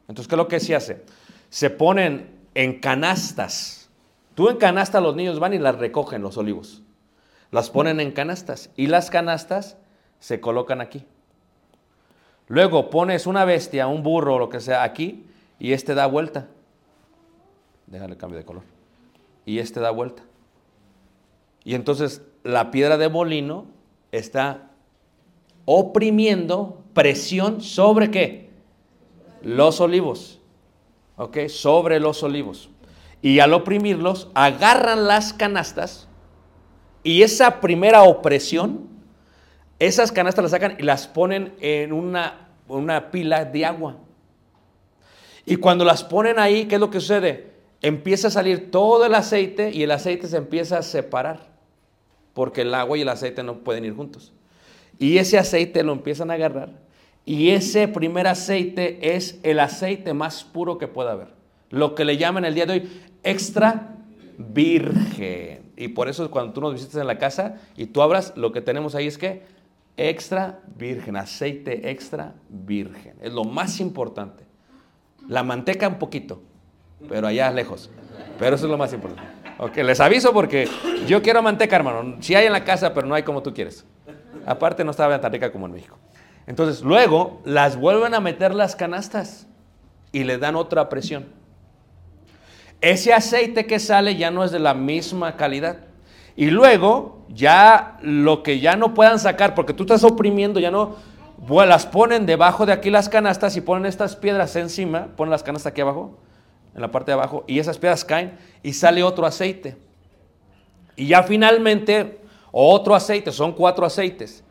Entonces, 0.08 0.28
¿qué 0.28 0.34
es 0.34 0.38
lo 0.38 0.48
que 0.48 0.60
se 0.60 0.74
hace? 0.74 1.02
Se 1.50 1.70
ponen 1.70 2.30
en 2.54 2.80
canastas. 2.80 3.90
Tú 4.34 4.48
en 4.48 4.56
canasta 4.56 5.00
los 5.00 5.16
niños 5.16 5.40
van 5.40 5.54
y 5.54 5.58
las 5.58 5.76
recogen 5.76 6.22
los 6.22 6.36
olivos. 6.36 6.82
Las 7.50 7.70
ponen 7.70 8.00
en 8.00 8.12
canastas 8.12 8.70
y 8.76 8.88
las 8.88 9.10
canastas 9.10 9.78
se 10.18 10.40
colocan 10.40 10.80
aquí. 10.80 11.04
Luego 12.46 12.90
pones 12.90 13.26
una 13.26 13.44
bestia, 13.44 13.86
un 13.86 14.02
burro 14.02 14.34
o 14.34 14.38
lo 14.38 14.48
que 14.48 14.60
sea 14.60 14.82
aquí 14.82 15.26
y 15.58 15.72
este 15.72 15.94
da 15.94 16.06
vuelta. 16.06 16.48
Déjale 17.86 18.16
cambio 18.16 18.38
de 18.38 18.44
color. 18.44 18.62
Y 19.46 19.58
este 19.58 19.80
da 19.80 19.90
vuelta. 19.90 20.22
Y 21.64 21.74
entonces 21.74 22.22
la 22.44 22.70
piedra 22.70 22.96
de 22.98 23.08
molino 23.08 23.66
está 24.12 24.70
oprimiendo 25.64 26.82
presión 26.94 27.60
sobre 27.60 28.10
qué? 28.10 28.50
Los 29.42 29.80
olivos. 29.80 30.37
¿Ok? 31.18 31.48
Sobre 31.48 32.00
los 32.00 32.22
olivos. 32.22 32.70
Y 33.20 33.40
al 33.40 33.52
oprimirlos, 33.52 34.30
agarran 34.34 35.06
las 35.06 35.34
canastas 35.34 36.08
y 37.02 37.22
esa 37.22 37.60
primera 37.60 38.02
opresión, 38.02 38.86
esas 39.78 40.12
canastas 40.12 40.42
las 40.42 40.50
sacan 40.50 40.76
y 40.78 40.82
las 40.82 41.06
ponen 41.06 41.54
en 41.60 41.92
una, 41.92 42.48
una 42.68 43.10
pila 43.10 43.44
de 43.44 43.64
agua. 43.64 43.96
Y 45.46 45.56
cuando 45.56 45.84
las 45.84 46.04
ponen 46.04 46.38
ahí, 46.38 46.66
¿qué 46.66 46.74
es 46.74 46.80
lo 46.80 46.90
que 46.90 47.00
sucede? 47.00 47.52
Empieza 47.80 48.28
a 48.28 48.30
salir 48.30 48.70
todo 48.70 49.06
el 49.06 49.14
aceite 49.14 49.70
y 49.72 49.82
el 49.82 49.90
aceite 49.90 50.26
se 50.28 50.36
empieza 50.36 50.78
a 50.78 50.82
separar, 50.82 51.48
porque 52.34 52.62
el 52.62 52.74
agua 52.74 52.98
y 52.98 53.02
el 53.02 53.08
aceite 53.08 53.42
no 53.42 53.60
pueden 53.60 53.84
ir 53.84 53.94
juntos. 53.94 54.32
Y 54.98 55.18
ese 55.18 55.38
aceite 55.38 55.82
lo 55.82 55.92
empiezan 55.92 56.30
a 56.30 56.34
agarrar 56.34 56.87
y 57.28 57.50
ese 57.50 57.88
primer 57.88 58.26
aceite 58.26 59.14
es 59.14 59.38
el 59.42 59.60
aceite 59.60 60.14
más 60.14 60.44
puro 60.44 60.78
que 60.78 60.88
pueda 60.88 61.12
haber. 61.12 61.28
Lo 61.68 61.94
que 61.94 62.06
le 62.06 62.16
llaman 62.16 62.46
el 62.46 62.54
día 62.54 62.64
de 62.64 62.72
hoy 62.72 63.02
extra 63.22 63.96
virgen. 64.38 65.70
Y 65.76 65.88
por 65.88 66.08
eso 66.08 66.30
cuando 66.30 66.54
tú 66.54 66.62
nos 66.62 66.72
visitas 66.72 66.98
en 66.98 67.06
la 67.06 67.18
casa 67.18 67.56
y 67.76 67.84
tú 67.84 68.00
abras, 68.00 68.32
lo 68.34 68.50
que 68.50 68.62
tenemos 68.62 68.94
ahí 68.94 69.06
es 69.06 69.18
que 69.18 69.42
extra 69.98 70.60
virgen, 70.74 71.16
aceite 71.16 71.90
extra 71.90 72.32
virgen. 72.48 73.16
Es 73.20 73.34
lo 73.34 73.44
más 73.44 73.78
importante. 73.78 74.46
La 75.28 75.42
manteca 75.42 75.86
un 75.86 75.98
poquito, 75.98 76.40
pero 77.10 77.26
allá 77.26 77.50
lejos. 77.50 77.90
Pero 78.38 78.56
eso 78.56 78.64
es 78.64 78.70
lo 78.70 78.78
más 78.78 78.94
importante. 78.94 79.30
Ok, 79.58 79.76
les 79.76 80.00
aviso 80.00 80.32
porque 80.32 80.66
yo 81.06 81.20
quiero 81.20 81.42
manteca, 81.42 81.76
hermano. 81.76 82.16
Si 82.20 82.34
hay 82.34 82.46
en 82.46 82.52
la 82.52 82.64
casa, 82.64 82.94
pero 82.94 83.06
no 83.06 83.14
hay 83.14 83.22
como 83.22 83.42
tú 83.42 83.52
quieres. 83.52 83.84
Aparte 84.46 84.82
no 84.82 84.92
estaba 84.92 85.20
tan 85.20 85.30
rica 85.30 85.52
como 85.52 85.66
en 85.66 85.72
México. 85.72 85.98
Entonces, 86.48 86.82
luego 86.82 87.42
las 87.44 87.76
vuelven 87.76 88.14
a 88.14 88.20
meter 88.20 88.54
las 88.54 88.74
canastas 88.74 89.46
y 90.12 90.24
le 90.24 90.38
dan 90.38 90.56
otra 90.56 90.88
presión. 90.88 91.26
Ese 92.80 93.12
aceite 93.12 93.66
que 93.66 93.78
sale 93.78 94.16
ya 94.16 94.30
no 94.30 94.42
es 94.42 94.50
de 94.50 94.58
la 94.58 94.72
misma 94.72 95.36
calidad. 95.36 95.76
Y 96.36 96.46
luego, 96.50 97.26
ya 97.28 97.98
lo 98.00 98.42
que 98.42 98.60
ya 98.60 98.76
no 98.76 98.94
puedan 98.94 99.18
sacar, 99.18 99.54
porque 99.54 99.74
tú 99.74 99.82
estás 99.82 100.04
oprimiendo, 100.04 100.58
ya 100.58 100.70
no, 100.70 100.96
bu- 101.46 101.66
las 101.66 101.84
ponen 101.84 102.24
debajo 102.24 102.64
de 102.64 102.72
aquí 102.72 102.88
las 102.88 103.10
canastas 103.10 103.54
y 103.56 103.60
ponen 103.60 103.84
estas 103.84 104.16
piedras 104.16 104.56
encima, 104.56 105.08
ponen 105.16 105.30
las 105.30 105.42
canastas 105.42 105.72
aquí 105.72 105.82
abajo, 105.82 106.16
en 106.74 106.80
la 106.80 106.90
parte 106.90 107.10
de 107.10 107.14
abajo, 107.14 107.44
y 107.46 107.58
esas 107.58 107.76
piedras 107.76 108.06
caen 108.06 108.38
y 108.62 108.72
sale 108.72 109.02
otro 109.02 109.26
aceite. 109.26 109.76
Y 110.96 111.08
ya 111.08 111.24
finalmente, 111.24 112.20
otro 112.52 112.94
aceite, 112.94 113.32
son 113.32 113.52
cuatro 113.52 113.84
aceites. 113.84 114.44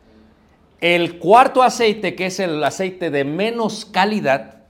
El 0.80 1.18
cuarto 1.18 1.64
aceite, 1.64 2.16
que 2.16 2.28
es 2.28 2.40
el 2.40 2.64
aceite 2.64 3.10
de 3.10 3.24
menos 3.24 3.86
calidad, 3.86 4.64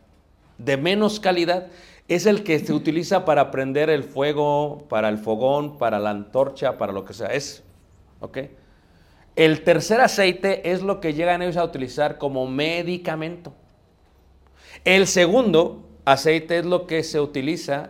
de 0.57 0.77
menos 0.77 1.19
calidad, 1.19 1.67
es 2.07 2.25
el 2.25 2.43
que 2.43 2.59
se 2.59 2.71
utiliza 2.71 3.25
para 3.25 3.51
prender 3.51 3.89
el 3.89 4.03
fuego, 4.03 4.85
para 4.89 5.09
el 5.09 5.17
fogón, 5.17 5.77
para 5.77 5.99
la 5.99 6.11
antorcha, 6.11 6.77
para 6.77 6.93
lo 6.93 7.03
que 7.03 7.13
sea. 7.13 7.29
¿ok? 8.21 8.37
El 9.35 9.63
tercer 9.63 9.99
aceite 9.99 10.71
es 10.71 10.81
lo 10.81 11.01
que 11.01 11.13
llegan 11.13 11.41
ellos 11.41 11.57
a 11.57 11.63
utilizar 11.63 12.17
como 12.17 12.47
medicamento. 12.47 13.53
El 14.85 15.05
segundo 15.07 15.85
aceite 16.05 16.59
es 16.59 16.65
lo 16.65 16.87
que 16.87 17.03
se 17.03 17.19
utiliza 17.19 17.89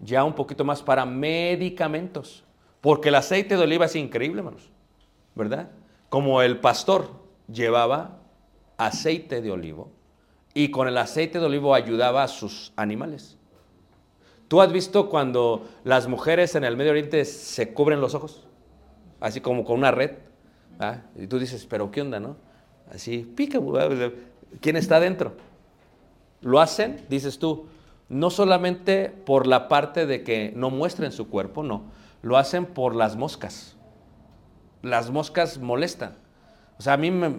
ya 0.00 0.24
un 0.24 0.32
poquito 0.32 0.64
más 0.64 0.82
para 0.82 1.04
medicamentos. 1.04 2.44
Porque 2.80 3.10
el 3.10 3.16
aceite 3.16 3.56
de 3.56 3.62
oliva 3.62 3.84
es 3.84 3.96
increíble, 3.96 4.38
hermanos. 4.38 4.70
¿Verdad? 5.34 5.68
Como 6.08 6.42
el 6.42 6.58
pastor 6.58 7.10
llevaba 7.52 8.18
aceite 8.76 9.40
de 9.40 9.50
olivo 9.50 9.90
y 10.54 10.70
con 10.70 10.88
el 10.88 10.98
aceite 10.98 11.40
de 11.40 11.46
olivo 11.46 11.74
ayudaba 11.74 12.22
a 12.22 12.28
sus 12.28 12.72
animales. 12.76 13.36
¿Tú 14.48 14.62
has 14.62 14.72
visto 14.72 15.10
cuando 15.10 15.68
las 15.84 16.08
mujeres 16.08 16.54
en 16.54 16.64
el 16.64 16.76
Medio 16.76 16.92
Oriente 16.92 17.24
se 17.24 17.74
cubren 17.74 18.00
los 18.00 18.14
ojos? 18.14 18.46
Así 19.20 19.40
como 19.40 19.64
con 19.64 19.78
una 19.78 19.90
red. 19.90 20.12
¿ah? 20.78 21.02
Y 21.16 21.26
tú 21.26 21.38
dices, 21.38 21.66
pero 21.66 21.90
¿qué 21.90 22.00
onda, 22.00 22.18
no? 22.18 22.36
Así, 22.90 23.30
pica. 23.36 23.60
¿Quién 24.60 24.76
está 24.76 25.00
dentro? 25.00 25.34
Lo 26.40 26.60
hacen, 26.60 27.04
dices 27.10 27.38
tú, 27.38 27.66
no 28.08 28.30
solamente 28.30 29.10
por 29.10 29.46
la 29.46 29.68
parte 29.68 30.06
de 30.06 30.24
que 30.24 30.52
no 30.56 30.70
muestren 30.70 31.12
su 31.12 31.28
cuerpo, 31.28 31.62
no. 31.62 31.82
Lo 32.22 32.38
hacen 32.38 32.64
por 32.64 32.94
las 32.94 33.16
moscas. 33.16 33.76
Las 34.82 35.10
moscas 35.10 35.58
molestan. 35.58 36.16
O 36.78 36.82
sea, 36.82 36.92
a 36.92 36.96
mí 36.96 37.10
me, 37.10 37.30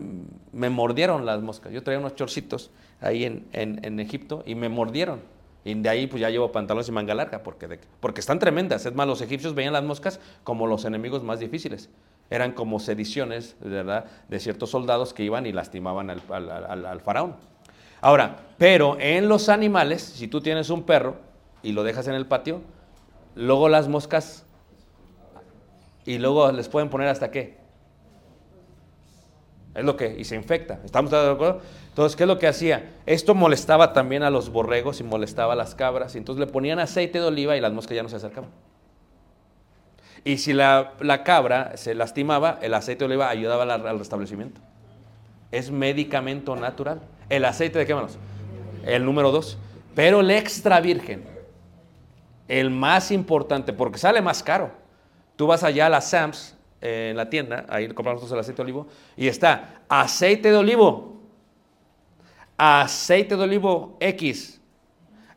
me 0.51 0.69
mordieron 0.69 1.25
las 1.25 1.41
moscas. 1.41 1.71
Yo 1.71 1.81
traía 1.83 1.99
unos 1.99 2.15
chorcitos 2.15 2.71
ahí 3.01 3.23
en, 3.25 3.47
en- 3.53 3.79
en 3.85 3.99
Egipto 3.99 4.43
y 4.45 4.55
me 4.55 4.67
mordieron. 4.69 5.21
Y 5.65 5.73
de 5.73 5.89
ahí 5.89 6.07
pues 6.07 6.21
ya 6.21 6.29
llevo 6.29 6.51
pantalones 6.51 6.87
y 6.89 6.91
manga 6.91 7.13
larga 7.13 7.43
porque, 7.43 7.67
de- 7.67 7.79
porque 7.99 8.19
están 8.19 8.39
tremendas. 8.39 8.85
Es 8.85 8.93
más, 8.95 9.07
los 9.07 9.21
egipcios 9.21 9.55
veían 9.55 9.73
las 9.73 9.83
moscas 9.83 10.19
como 10.43 10.67
los 10.67 10.83
enemigos 10.85 11.23
más 11.23 11.39
difíciles. 11.39 11.89
Eran 12.29 12.51
como 12.51 12.79
sediciones, 12.79 13.55
¿verdad? 13.61 14.05
De 14.27 14.39
ciertos 14.39 14.69
soldados 14.71 15.13
que 15.13 15.23
iban 15.23 15.45
y 15.45 15.51
lastimaban 15.53 16.09
al, 16.09 16.21
al- 16.29 16.51
al- 16.51 16.85
al 16.85 16.99
faraón. 17.01 17.35
Ahora, 18.01 18.37
pero 18.57 18.97
en 18.99 19.27
los 19.29 19.49
animales, 19.49 20.01
si 20.01 20.27
tú 20.27 20.41
tienes 20.41 20.69
un 20.69 20.83
perro 20.83 21.15
y 21.63 21.71
lo 21.73 21.83
dejas 21.83 22.07
en 22.07 22.13
el 22.15 22.25
patio, 22.25 22.61
luego 23.35 23.67
las 23.69 23.87
moscas 23.87 24.45
y 26.05 26.17
luego 26.17 26.51
les 26.51 26.67
pueden 26.69 26.89
poner 26.89 27.07
hasta 27.07 27.31
qué. 27.31 27.58
Es 29.75 29.83
lo 29.85 29.95
que, 29.95 30.15
y 30.17 30.23
se 30.23 30.35
infecta. 30.35 30.79
¿Estamos 30.83 31.11
de 31.11 31.17
acuerdo? 31.17 31.61
Entonces, 31.89 32.15
¿qué 32.15 32.23
es 32.23 32.27
lo 32.27 32.39
que 32.39 32.47
hacía? 32.47 32.95
Esto 33.05 33.35
molestaba 33.35 33.93
también 33.93 34.23
a 34.23 34.29
los 34.29 34.49
borregos 34.49 34.99
y 34.99 35.03
molestaba 35.03 35.53
a 35.53 35.55
las 35.55 35.75
cabras. 35.75 36.15
Y 36.15 36.17
entonces 36.17 36.39
le 36.39 36.51
ponían 36.51 36.79
aceite 36.79 37.19
de 37.19 37.25
oliva 37.25 37.55
y 37.55 37.61
las 37.61 37.71
moscas 37.71 37.95
ya 37.95 38.03
no 38.03 38.09
se 38.09 38.15
acercaban. 38.15 38.49
Y 40.23 40.37
si 40.39 40.53
la, 40.53 40.93
la 40.99 41.23
cabra 41.23 41.77
se 41.77 41.95
lastimaba, 41.95 42.59
el 42.61 42.73
aceite 42.73 42.99
de 42.99 43.05
oliva 43.05 43.29
ayudaba 43.29 43.63
al, 43.63 43.87
al 43.87 43.99
restablecimiento. 43.99 44.59
Es 45.51 45.71
medicamento 45.71 46.55
natural. 46.55 47.01
¿El 47.29 47.45
aceite 47.45 47.79
de 47.79 47.85
qué 47.85 47.95
manos? 47.95 48.17
El 48.85 49.05
número 49.05 49.31
dos. 49.31 49.57
Pero 49.95 50.21
el 50.21 50.31
extra 50.31 50.79
virgen, 50.81 51.23
el 52.47 52.69
más 52.69 53.11
importante, 53.11 53.73
porque 53.73 53.97
sale 53.97 54.21
más 54.21 54.43
caro. 54.43 54.71
Tú 55.35 55.47
vas 55.47 55.63
allá 55.63 55.85
a 55.85 55.89
la 55.89 56.01
Sam's, 56.01 56.55
en 56.81 57.17
la 57.17 57.29
tienda, 57.29 57.65
ahí 57.69 57.87
compramos 57.89 58.31
el 58.31 58.39
aceite 58.39 58.57
de 58.57 58.63
olivo, 58.63 58.87
y 59.17 59.27
está 59.27 59.81
aceite 59.89 60.49
de 60.51 60.57
olivo, 60.57 61.21
aceite 62.57 63.35
de 63.35 63.43
olivo 63.43 63.97
X, 63.99 64.61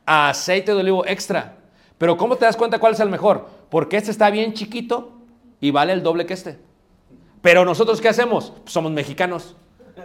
aceite 0.07 0.73
de 0.73 0.81
olivo 0.81 1.07
extra. 1.07 1.57
Pero 1.99 2.17
¿cómo 2.17 2.37
te 2.37 2.45
das 2.45 2.57
cuenta 2.57 2.79
cuál 2.79 2.95
es 2.95 3.01
el 3.01 3.09
mejor? 3.09 3.49
Porque 3.71 3.97
este 3.97 4.11
está 4.11 4.31
bien 4.31 4.55
chiquito 4.55 5.13
y 5.61 5.71
vale 5.71 5.93
el 5.93 6.03
doble 6.03 6.27
que 6.27 6.35
este. 6.35 6.59
Pero 7.41 7.65
nosotros 7.65 8.01
¿qué 8.01 8.09
hacemos? 8.09 8.53
Somos 8.65 8.93
mexicanos. 8.93 9.57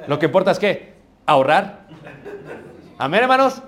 Lo 0.07 0.19
que 0.19 0.27
importa 0.27 0.51
es 0.51 0.59
qué? 0.59 0.93
Ahorrar. 1.25 1.87
Amén, 2.97 3.21
hermanos. 3.21 3.61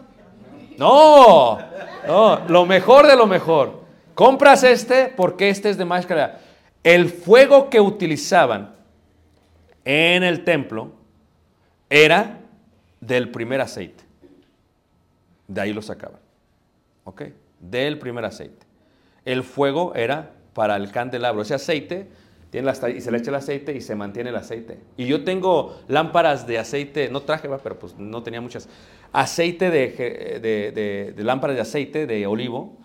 No, 0.78 1.60
no, 2.08 2.40
lo 2.48 2.66
mejor 2.66 3.08
de 3.08 3.16
lo 3.16 3.28
mejor. 3.28 3.84
Compras 4.16 4.64
este 4.64 5.08
porque 5.08 5.50
este 5.50 5.70
es 5.70 5.78
de 5.78 5.86
más 5.86 6.06
calidad. 6.06 6.40
El 6.84 7.10
fuego 7.10 7.70
que 7.70 7.80
utilizaban 7.82 8.76
en 9.86 10.24
el 10.24 10.44
templo 10.44 10.92
era 11.90 12.40
del 13.02 13.30
primer 13.32 13.62
aceite. 13.62 14.04
De 15.48 15.62
ahí 15.62 15.74
lo 15.74 15.82
sacaban. 15.82 16.20
¿Ok? 17.04 17.24
Del 17.60 17.98
primer 18.00 18.24
aceite. 18.26 18.66
El 19.26 19.44
fuego 19.44 19.94
era 19.96 20.32
para 20.54 20.76
el 20.76 20.92
candelabro. 20.92 21.42
Ese 21.42 21.54
aceite 21.56 22.08
tiene 22.52 22.66
la- 22.72 22.90
y 22.90 23.02
se 23.02 23.12
le 23.12 23.18
echa 23.18 23.30
el 23.32 23.36
aceite 23.36 23.74
y 23.76 23.82
se 23.82 23.96
mantiene 23.96 24.30
el 24.30 24.36
aceite. 24.36 24.80
Y 24.98 25.06
yo 25.06 25.24
tengo 25.24 25.80
lámparas 25.88 26.48
de 26.48 26.60
aceite, 26.60 27.10
no 27.10 27.22
traje, 27.22 27.50
pero 27.62 27.78
pues 27.78 27.96
no 27.98 28.24
tenía 28.24 28.42
muchas. 28.42 28.70
Aceite 29.12 29.70
de, 29.70 31.14
de- 31.16 31.24
lámparas 31.24 31.56
de 31.56 31.62
aceite 31.62 32.06
de 32.08 32.26
olivo. 32.28 32.78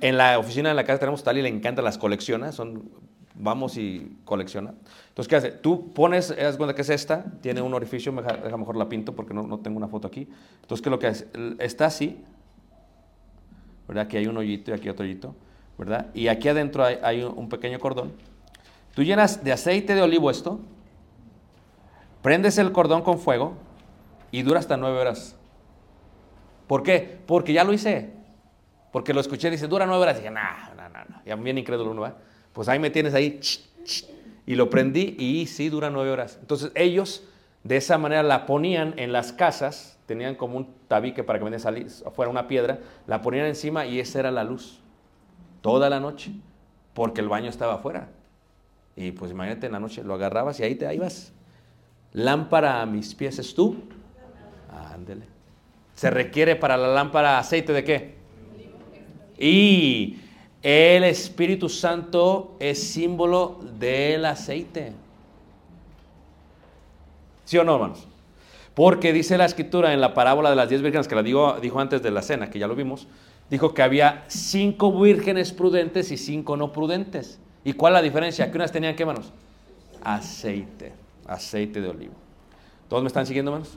En 0.00 0.16
la 0.16 0.38
oficina 0.38 0.68
de 0.70 0.74
la 0.74 0.84
casa 0.84 0.98
tenemos 1.00 1.22
tal 1.22 1.38
y 1.38 1.42
le 1.42 1.48
encanta, 1.48 1.82
las 1.82 1.98
colecciona, 1.98 2.50
son, 2.52 2.90
vamos 3.34 3.76
y 3.76 4.16
colecciona. 4.24 4.74
Entonces, 5.08 5.28
¿qué 5.28 5.36
hace? 5.36 5.50
Tú 5.50 5.92
pones, 5.92 6.30
haz 6.30 6.56
cuenta 6.56 6.74
que 6.74 6.82
es 6.82 6.90
esta, 6.90 7.24
tiene 7.40 7.60
un 7.60 7.74
orificio, 7.74 8.12
mejor 8.12 8.76
la 8.76 8.88
pinto 8.88 9.14
porque 9.14 9.34
no, 9.34 9.58
tengo 9.58 9.76
una 9.76 9.88
foto 9.88 10.08
aquí. 10.08 10.28
Entonces, 10.62 10.82
¿qué 10.82 10.90
lo 10.90 10.98
que 10.98 11.08
hace? 11.08 11.26
Está 11.58 11.86
así, 11.86 12.22
¿verdad? 13.88 14.04
Aquí 14.04 14.16
hay 14.16 14.26
un 14.26 14.36
hoyito 14.36 14.70
y 14.70 14.74
aquí 14.74 14.88
otro 14.88 15.04
hoyito, 15.04 15.34
¿verdad? 15.76 16.06
Y 16.14 16.28
aquí 16.28 16.48
adentro 16.48 16.84
hay, 16.84 17.22
un 17.22 17.48
pequeño 17.48 17.78
cordón. 17.78 18.12
Tú 18.94 19.02
llenas 19.02 19.42
de 19.42 19.52
aceite 19.52 19.94
de 19.94 20.02
olivo 20.02 20.30
esto, 20.30 20.60
prendes 22.22 22.58
el 22.58 22.70
cordón 22.72 23.02
con 23.02 23.18
fuego 23.18 23.54
y 24.30 24.42
dura 24.42 24.60
hasta 24.60 24.76
nueve 24.76 25.00
horas. 25.00 25.36
¿Por 26.68 26.82
qué? 26.82 27.20
Porque 27.26 27.52
ya 27.52 27.64
lo 27.64 27.72
hice. 27.72 28.12
Porque 28.92 29.12
lo 29.12 29.20
escuché, 29.20 29.50
dice, 29.50 29.66
dura 29.66 29.86
nueve 29.86 30.02
horas. 30.02 30.16
Y 30.16 30.20
dije, 30.20 30.30
no, 30.30 30.40
no, 30.76 30.88
no, 30.88 31.04
no. 31.04 31.22
Ya 31.26 31.34
bien 31.34 31.58
incrédulo 31.58 31.90
uno, 31.90 32.02
¿va? 32.02 32.14
Pues 32.54 32.68
ahí 32.68 32.78
me 32.78 32.88
tienes 32.88 33.12
ahí. 33.12 33.40
y 34.46 34.54
lo 34.54 34.70
prendí 34.70 35.16
y 35.18 35.46
sí, 35.46 35.68
dura 35.68 35.90
nueve 35.90 36.10
horas. 36.10 36.38
Entonces 36.40 36.72
ellos 36.74 37.24
de 37.62 37.76
esa 37.76 37.98
manera 37.98 38.22
la 38.22 38.46
ponían 38.46 38.94
en 38.98 39.12
las 39.12 39.32
casas, 39.32 39.98
tenían 40.06 40.36
como 40.36 40.56
un 40.56 40.74
tabique 40.88 41.24
para 41.24 41.38
que 41.38 41.44
venía 41.44 41.58
salir 41.58 41.88
afuera 42.06 42.30
una 42.30 42.46
piedra, 42.46 42.78
la 43.06 43.20
ponían 43.20 43.46
encima 43.46 43.86
y 43.86 44.00
esa 44.00 44.20
era 44.20 44.30
la 44.30 44.44
luz. 44.44 44.80
Toda 45.60 45.90
la 45.90 46.00
noche. 46.00 46.32
Porque 46.94 47.20
el 47.20 47.28
baño 47.28 47.50
estaba 47.50 47.74
afuera. 47.74 48.08
Y 48.94 49.10
pues 49.10 49.32
imagínate 49.32 49.66
en 49.66 49.72
la 49.72 49.80
noche, 49.80 50.04
lo 50.04 50.14
agarrabas 50.14 50.60
y 50.60 50.62
ahí 50.62 50.76
te 50.76 50.86
ahí 50.86 50.98
vas. 50.98 51.32
Lámpara 52.12 52.80
a 52.80 52.86
mis 52.86 53.14
pies 53.14 53.38
es 53.40 53.54
tú. 53.54 53.76
Ándele. 54.92 55.26
Se 55.94 56.10
requiere 56.10 56.54
para 56.54 56.76
la 56.76 56.88
lámpara 56.88 57.38
aceite 57.38 57.72
de 57.72 57.82
qué? 57.82 58.14
Y 59.38 60.20
el 60.64 61.04
Espíritu 61.04 61.68
Santo 61.68 62.56
es 62.58 62.82
símbolo 62.82 63.60
del 63.78 64.24
aceite. 64.24 64.94
¿Sí 67.44 67.58
o 67.58 67.64
no, 67.64 67.74
hermanos? 67.74 68.08
Porque 68.72 69.12
dice 69.12 69.36
la 69.36 69.44
escritura 69.44 69.92
en 69.92 70.00
la 70.00 70.14
parábola 70.14 70.48
de 70.48 70.56
las 70.56 70.70
diez 70.70 70.80
vírgenes, 70.80 71.06
que 71.06 71.14
la 71.14 71.22
digo, 71.22 71.58
dijo 71.60 71.78
antes 71.80 72.02
de 72.02 72.10
la 72.10 72.22
cena, 72.22 72.48
que 72.48 72.58
ya 72.58 72.66
lo 72.66 72.74
vimos, 72.74 73.06
dijo 73.50 73.74
que 73.74 73.82
había 73.82 74.24
cinco 74.28 74.98
vírgenes 74.98 75.52
prudentes 75.52 76.10
y 76.10 76.16
cinco 76.16 76.56
no 76.56 76.72
prudentes. 76.72 77.38
¿Y 77.62 77.74
cuál 77.74 77.92
es 77.92 77.98
la 77.98 78.02
diferencia? 78.02 78.50
Que 78.50 78.56
unas 78.56 78.72
tenían 78.72 78.96
qué, 78.96 79.02
hermanos? 79.02 79.34
Aceite, 80.02 80.94
aceite 81.26 81.82
de 81.82 81.88
olivo. 81.88 82.14
¿Todos 82.88 83.02
me 83.02 83.08
están 83.08 83.26
siguiendo, 83.26 83.50
hermanos? 83.50 83.76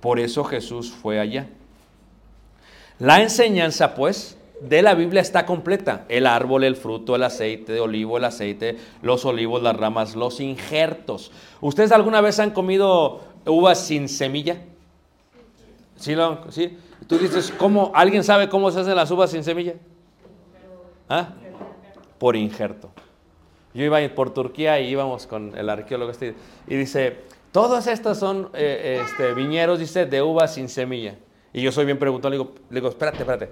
Por 0.00 0.18
eso 0.18 0.42
Jesús 0.42 0.90
fue 0.90 1.20
allá. 1.20 1.46
La 2.98 3.22
enseñanza, 3.22 3.94
pues, 3.94 4.36
de 4.60 4.82
la 4.82 4.94
Biblia 4.94 5.20
está 5.20 5.46
completa. 5.46 6.04
El 6.08 6.26
árbol, 6.26 6.64
el 6.64 6.76
fruto, 6.76 7.16
el 7.16 7.22
aceite 7.22 7.72
de 7.72 7.80
olivo, 7.80 8.18
el 8.18 8.24
aceite, 8.24 8.78
los 9.02 9.24
olivos, 9.24 9.62
las 9.62 9.76
ramas, 9.76 10.16
los 10.16 10.40
injertos. 10.40 11.32
¿Ustedes 11.60 11.92
alguna 11.92 12.20
vez 12.20 12.38
han 12.38 12.50
comido 12.50 13.22
uvas 13.46 13.78
sin 13.78 14.08
semilla? 14.08 14.62
¿Sí? 15.96 16.14
Lo, 16.14 16.50
¿sí? 16.50 16.78
Tú 17.06 17.18
dices, 17.18 17.52
¿cómo? 17.56 17.92
¿Alguien 17.94 18.24
sabe 18.24 18.48
cómo 18.48 18.70
se 18.70 18.80
hacen 18.80 18.96
las 18.96 19.10
uvas 19.10 19.30
sin 19.30 19.44
semilla? 19.44 19.74
¿Ah? 21.08 21.28
Por 22.18 22.36
injerto. 22.36 22.90
Yo 23.74 23.84
iba 23.84 23.98
por 24.14 24.32
Turquía 24.32 24.80
y 24.80 24.88
íbamos 24.88 25.26
con 25.26 25.56
el 25.58 25.68
arqueólogo 25.68 26.12
este 26.12 26.34
y 26.68 26.76
dice, 26.76 27.18
todos 27.50 27.88
estos 27.88 28.18
son 28.18 28.50
eh, 28.54 29.02
este, 29.04 29.34
viñeros, 29.34 29.80
dice, 29.80 30.06
de 30.06 30.22
uvas 30.22 30.54
sin 30.54 30.68
semilla. 30.68 31.16
Y 31.52 31.60
yo 31.60 31.72
soy 31.72 31.84
bien 31.84 31.98
preguntado, 31.98 32.30
le 32.30 32.36
digo, 32.38 32.54
le 32.70 32.76
digo 32.76 32.88
espérate, 32.88 33.18
espérate, 33.18 33.50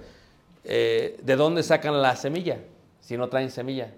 eh, 0.63 1.19
¿de 1.21 1.35
dónde 1.35 1.63
sacan 1.63 2.01
la 2.01 2.15
semilla 2.15 2.59
si 2.99 3.17
no 3.17 3.29
traen 3.29 3.51
semilla? 3.51 3.93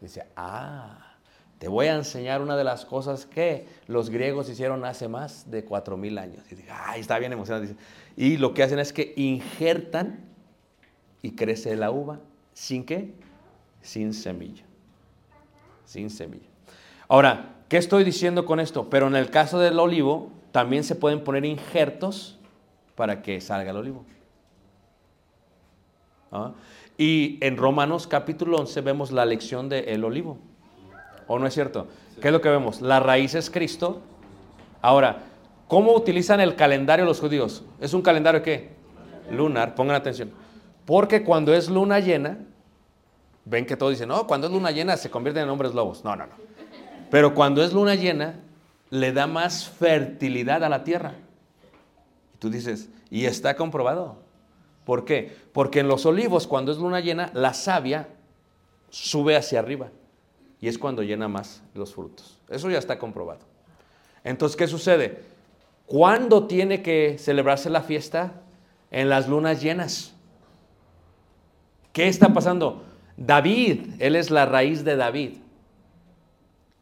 Dice, 0.00 0.24
ah, 0.36 1.16
te 1.58 1.68
voy 1.68 1.86
a 1.86 1.94
enseñar 1.94 2.40
una 2.40 2.56
de 2.56 2.64
las 2.64 2.86
cosas 2.86 3.26
que 3.26 3.66
los 3.86 4.08
griegos 4.08 4.48
hicieron 4.48 4.84
hace 4.84 5.08
más 5.08 5.50
de 5.50 5.64
cuatro 5.64 5.96
mil 5.96 6.16
años. 6.16 6.42
Y 6.50 6.54
dije, 6.54 6.70
ay, 6.72 7.02
está 7.02 7.18
bien 7.18 7.32
emocionado. 7.32 7.62
Dice, 7.62 7.76
y 8.16 8.38
lo 8.38 8.54
que 8.54 8.62
hacen 8.62 8.78
es 8.78 8.92
que 8.92 9.12
injertan 9.16 10.20
y 11.20 11.32
crece 11.32 11.76
la 11.76 11.90
uva. 11.90 12.18
¿Sin 12.54 12.84
qué? 12.84 13.12
Sin 13.82 14.14
semilla. 14.14 14.64
Sin 15.84 16.08
semilla. 16.08 16.48
Ahora, 17.08 17.56
¿qué 17.68 17.76
estoy 17.76 18.04
diciendo 18.04 18.46
con 18.46 18.58
esto? 18.58 18.88
Pero 18.88 19.08
en 19.08 19.16
el 19.16 19.28
caso 19.28 19.58
del 19.58 19.78
olivo, 19.78 20.30
también 20.52 20.82
se 20.82 20.94
pueden 20.94 21.22
poner 21.22 21.44
injertos 21.44 22.38
para 22.94 23.20
que 23.20 23.40
salga 23.40 23.70
el 23.70 23.76
olivo. 23.76 24.04
¿Ah? 26.32 26.52
Y 26.96 27.38
en 27.40 27.56
Romanos 27.56 28.06
capítulo 28.06 28.58
11 28.58 28.80
vemos 28.82 29.10
la 29.10 29.24
lección 29.24 29.68
del 29.68 30.04
olivo. 30.04 30.38
¿O 31.26 31.38
no 31.38 31.46
es 31.46 31.54
cierto? 31.54 31.88
¿Qué 32.20 32.28
es 32.28 32.32
lo 32.32 32.40
que 32.40 32.48
vemos? 32.48 32.80
La 32.80 33.00
raíz 33.00 33.34
es 33.34 33.50
Cristo. 33.50 34.00
Ahora, 34.82 35.22
¿cómo 35.68 35.94
utilizan 35.94 36.40
el 36.40 36.56
calendario 36.56 37.04
los 37.04 37.20
judíos? 37.20 37.64
¿Es 37.80 37.94
un 37.94 38.02
calendario 38.02 38.42
qué? 38.42 38.70
Lunar, 39.30 39.74
pongan 39.74 39.96
atención. 39.96 40.30
Porque 40.84 41.24
cuando 41.24 41.54
es 41.54 41.70
luna 41.70 42.00
llena, 42.00 42.38
ven 43.44 43.64
que 43.64 43.76
todos 43.76 43.92
dicen, 43.92 44.08
no, 44.08 44.26
cuando 44.26 44.46
es 44.46 44.52
luna 44.52 44.70
llena 44.70 44.96
se 44.96 45.10
convierten 45.10 45.44
en 45.44 45.50
hombres 45.50 45.72
lobos. 45.72 46.04
No, 46.04 46.16
no, 46.16 46.26
no. 46.26 46.34
Pero 47.10 47.34
cuando 47.34 47.62
es 47.62 47.72
luna 47.72 47.94
llena, 47.94 48.40
le 48.90 49.12
da 49.12 49.26
más 49.26 49.68
fertilidad 49.68 50.62
a 50.64 50.68
la 50.68 50.84
tierra. 50.84 51.14
Y 52.34 52.38
tú 52.38 52.50
dices, 52.50 52.88
y 53.10 53.24
está 53.24 53.56
comprobado. 53.56 54.16
¿Por 54.90 55.04
qué? 55.04 55.30
Porque 55.52 55.78
en 55.78 55.86
los 55.86 56.04
olivos, 56.04 56.48
cuando 56.48 56.72
es 56.72 56.78
luna 56.78 56.98
llena, 56.98 57.30
la 57.32 57.54
savia 57.54 58.08
sube 58.88 59.36
hacia 59.36 59.60
arriba. 59.60 59.90
Y 60.60 60.66
es 60.66 60.78
cuando 60.78 61.04
llena 61.04 61.28
más 61.28 61.62
los 61.74 61.94
frutos. 61.94 62.40
Eso 62.48 62.68
ya 62.68 62.78
está 62.78 62.98
comprobado. 62.98 63.38
Entonces, 64.24 64.56
¿qué 64.56 64.66
sucede? 64.66 65.22
¿Cuándo 65.86 66.48
tiene 66.48 66.82
que 66.82 67.18
celebrarse 67.20 67.70
la 67.70 67.82
fiesta? 67.82 68.32
En 68.90 69.08
las 69.08 69.28
lunas 69.28 69.62
llenas. 69.62 70.12
¿Qué 71.92 72.08
está 72.08 72.32
pasando? 72.32 72.82
David, 73.16 73.92
él 74.00 74.16
es 74.16 74.32
la 74.32 74.44
raíz 74.44 74.82
de 74.82 74.96
David. 74.96 75.36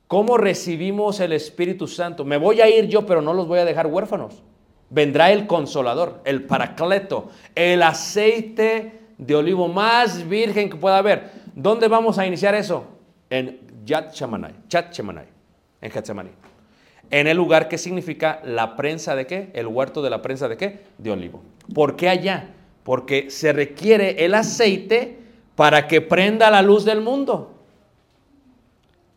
¿Cómo 0.07 0.38
recibimos 0.38 1.21
el 1.21 1.35
Espíritu 1.35 1.87
Santo? 1.87 2.25
Me 2.25 2.38
voy 2.38 2.62
a 2.62 2.71
ir 2.71 2.88
yo, 2.88 3.05
pero 3.05 3.21
no 3.21 3.35
los 3.35 3.47
voy 3.47 3.59
a 3.59 3.66
dejar 3.66 3.87
huérfanos. 3.87 4.42
Vendrá 4.90 5.31
el 5.33 5.46
consolador, 5.46 6.22
el 6.24 6.44
paracleto, 6.44 7.31
el 7.55 7.83
aceite 7.83 9.01
de 9.18 9.35
olivo 9.35 9.68
más 9.68 10.27
virgen 10.29 10.70
que 10.70 10.77
pueda 10.77 10.98
haber. 10.98 11.31
¿Dónde 11.55 11.88
vamos 11.88 12.18
a 12.18 12.27
iniciar 12.27 12.55
eso? 12.55 12.87
En 13.29 13.61
Yat 13.85 14.14
Shamanai, 14.14 14.55
Chat 14.68 14.92
Shamanai, 14.92 15.27
en 15.81 15.90
Getsemaní. 15.90 16.31
En 17.10 17.27
el 17.27 17.37
lugar 17.37 17.69
que 17.69 17.79
significa 17.79 18.40
la 18.44 18.77
prensa 18.77 19.17
de 19.17 19.27
qué? 19.27 19.50
El 19.54 19.67
huerto 19.67 20.02
de 20.02 20.10
la 20.10 20.21
prensa 20.21 20.48
de 20.48 20.56
qué? 20.56 20.85
De 20.98 21.10
olivo. 21.10 21.42
¿Por 21.75 21.96
qué 21.96 22.08
allá? 22.08 22.50
Porque 22.85 23.31
se 23.31 23.52
requiere 23.52 24.25
el 24.25 24.35
aceite 24.35 25.19
para 25.56 25.88
que 25.88 26.00
prenda 26.00 26.50
la 26.50 26.63
luz 26.63 26.85
del 26.85 27.00
mundo. 27.00 27.54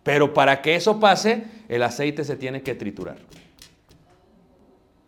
Pero 0.04 0.34
para 0.34 0.62
que 0.62 0.76
eso 0.76 1.00
pase, 1.00 1.44
el 1.68 1.84
aceite 1.84 2.24
se 2.24 2.38
tiene 2.38 2.62
que 2.62 2.76
triturar. 2.76 3.18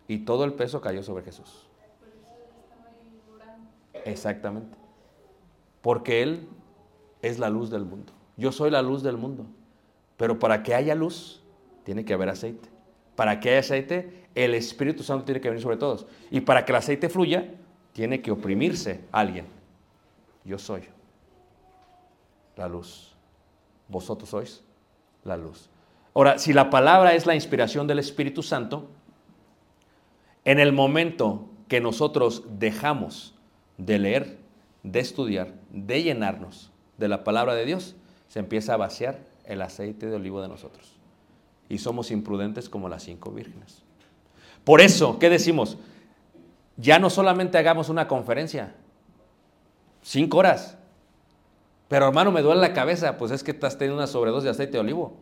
Y 0.06 0.18
todo 0.18 0.44
el 0.44 0.52
peso 0.54 0.80
cayó 0.80 1.02
sobre 1.02 1.24
Jesús. 1.24 1.66
Exactamente. 4.04 4.76
Porque 5.80 6.22
Él 6.22 6.48
es 7.22 7.38
la 7.38 7.48
luz 7.48 7.70
del 7.70 7.84
mundo. 7.84 8.12
Yo 8.36 8.52
soy 8.52 8.70
la 8.70 8.82
luz 8.82 9.02
del 9.02 9.16
mundo. 9.16 9.46
Pero 10.16 10.38
para 10.38 10.62
que 10.62 10.74
haya 10.74 10.94
luz, 10.94 11.42
tiene 11.84 12.04
que 12.04 12.14
haber 12.14 12.28
aceite. 12.28 12.68
Para 13.16 13.40
que 13.40 13.50
haya 13.50 13.60
aceite, 13.60 14.26
el 14.34 14.54
Espíritu 14.54 15.02
Santo 15.02 15.24
tiene 15.24 15.40
que 15.40 15.48
venir 15.48 15.62
sobre 15.62 15.76
todos. 15.76 16.06
Y 16.30 16.40
para 16.40 16.64
que 16.64 16.72
el 16.72 16.76
aceite 16.76 17.08
fluya, 17.08 17.54
tiene 17.92 18.20
que 18.20 18.30
oprimirse 18.30 19.04
alguien. 19.12 19.46
Yo 20.44 20.58
soy 20.58 20.82
la 22.56 22.68
luz. 22.68 23.14
Vosotros 23.88 24.28
sois 24.28 24.62
la 25.24 25.36
luz. 25.36 25.70
Ahora, 26.14 26.38
si 26.38 26.52
la 26.52 26.70
palabra 26.70 27.14
es 27.14 27.26
la 27.26 27.34
inspiración 27.34 27.86
del 27.86 27.98
Espíritu 27.98 28.42
Santo, 28.42 28.88
en 30.44 30.58
el 30.58 30.72
momento 30.72 31.48
que 31.68 31.80
nosotros 31.80 32.44
dejamos 32.58 33.34
de 33.78 33.98
leer, 33.98 34.38
de 34.82 35.00
estudiar, 35.00 35.54
de 35.70 36.02
llenarnos 36.02 36.70
de 36.98 37.08
la 37.08 37.24
palabra 37.24 37.54
de 37.54 37.64
Dios, 37.64 37.96
se 38.28 38.38
empieza 38.40 38.74
a 38.74 38.76
vaciar 38.76 39.20
el 39.44 39.62
aceite 39.62 40.06
de 40.06 40.16
olivo 40.16 40.42
de 40.42 40.48
nosotros. 40.48 40.90
y 41.66 41.78
somos 41.78 42.10
imprudentes 42.10 42.68
como 42.68 42.90
las 42.90 43.04
cinco 43.04 43.30
vírgenes. 43.30 43.82
Por 44.64 44.82
eso, 44.82 45.18
¿qué 45.18 45.30
decimos? 45.30 45.78
Ya 46.76 46.98
no 46.98 47.08
solamente 47.08 47.56
hagamos 47.56 47.88
una 47.88 48.06
conferencia, 48.06 48.74
cinco 50.02 50.38
horas. 50.38 50.76
Pero 51.88 52.06
hermano, 52.06 52.32
me 52.32 52.42
duele 52.42 52.60
la 52.60 52.74
cabeza, 52.74 53.16
pues 53.16 53.30
es 53.30 53.42
que 53.42 53.52
estás 53.52 53.78
teniendo 53.78 53.96
una 53.96 54.06
sobredosis 54.06 54.44
de 54.44 54.50
aceite 54.50 54.72
de 54.72 54.80
olivo. 54.80 55.16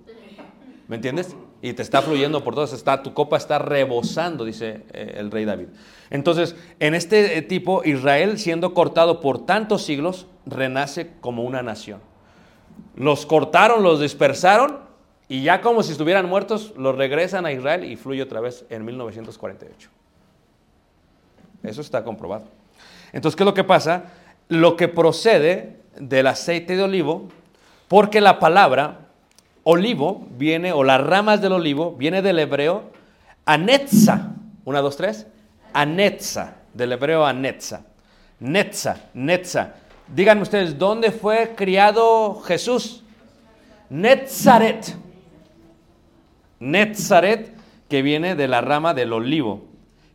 ¿Me 0.88 0.96
entiendes? 0.96 1.36
Y 1.62 1.74
te 1.74 1.82
está 1.82 2.02
fluyendo 2.02 2.42
por 2.42 2.56
todos, 2.56 2.72
está, 2.72 3.04
tu 3.04 3.14
copa 3.14 3.36
está 3.36 3.60
rebosando, 3.60 4.44
dice 4.44 4.82
eh, 4.92 5.14
el 5.16 5.30
rey 5.30 5.44
David. 5.44 5.68
Entonces, 6.10 6.56
en 6.80 6.94
este 6.94 7.38
eh, 7.38 7.42
tipo, 7.42 7.84
Israel 7.84 8.36
siendo 8.40 8.74
cortado 8.74 9.20
por 9.20 9.46
tantos 9.46 9.84
siglos, 9.84 10.26
renace 10.44 11.12
como 11.20 11.44
una 11.44 11.62
nación. 11.62 12.00
Los 12.96 13.26
cortaron, 13.26 13.84
los 13.84 14.00
dispersaron 14.00 14.80
y 15.28 15.44
ya 15.44 15.60
como 15.60 15.84
si 15.84 15.92
estuvieran 15.92 16.28
muertos, 16.28 16.74
los 16.76 16.96
regresan 16.96 17.46
a 17.46 17.52
Israel 17.52 17.84
y 17.84 17.94
fluye 17.94 18.22
otra 18.22 18.40
vez 18.40 18.66
en 18.68 18.84
1948. 18.84 19.88
Eso 21.62 21.80
está 21.80 22.02
comprobado. 22.02 22.46
Entonces, 23.12 23.36
¿qué 23.36 23.44
es 23.44 23.46
lo 23.46 23.54
que 23.54 23.62
pasa? 23.62 24.06
Lo 24.48 24.76
que 24.76 24.88
procede 24.88 25.80
del 25.96 26.26
aceite 26.26 26.76
de 26.76 26.82
olivo, 26.82 27.28
porque 27.86 28.20
la 28.20 28.40
palabra 28.40 29.01
olivo 29.64 30.26
viene, 30.36 30.72
o 30.72 30.84
las 30.84 31.00
ramas 31.00 31.40
del 31.40 31.52
olivo, 31.52 31.92
viene 31.92 32.22
del 32.22 32.38
hebreo 32.38 32.90
anetza. 33.44 34.34
Una, 34.64 34.80
dos, 34.80 34.96
tres. 34.96 35.26
Anetza, 35.72 36.56
del 36.74 36.92
hebreo 36.92 37.24
anetza. 37.24 37.84
Netza, 38.40 38.96
netza. 39.14 39.74
Díganme 40.14 40.42
ustedes, 40.42 40.78
¿dónde 40.78 41.10
fue 41.10 41.54
criado 41.56 42.40
Jesús? 42.42 43.02
Netzaret. 43.88 44.96
Netzaret, 46.60 47.54
que 47.88 48.02
viene 48.02 48.34
de 48.34 48.48
la 48.48 48.60
rama 48.60 48.94
del 48.94 49.12
olivo, 49.12 49.64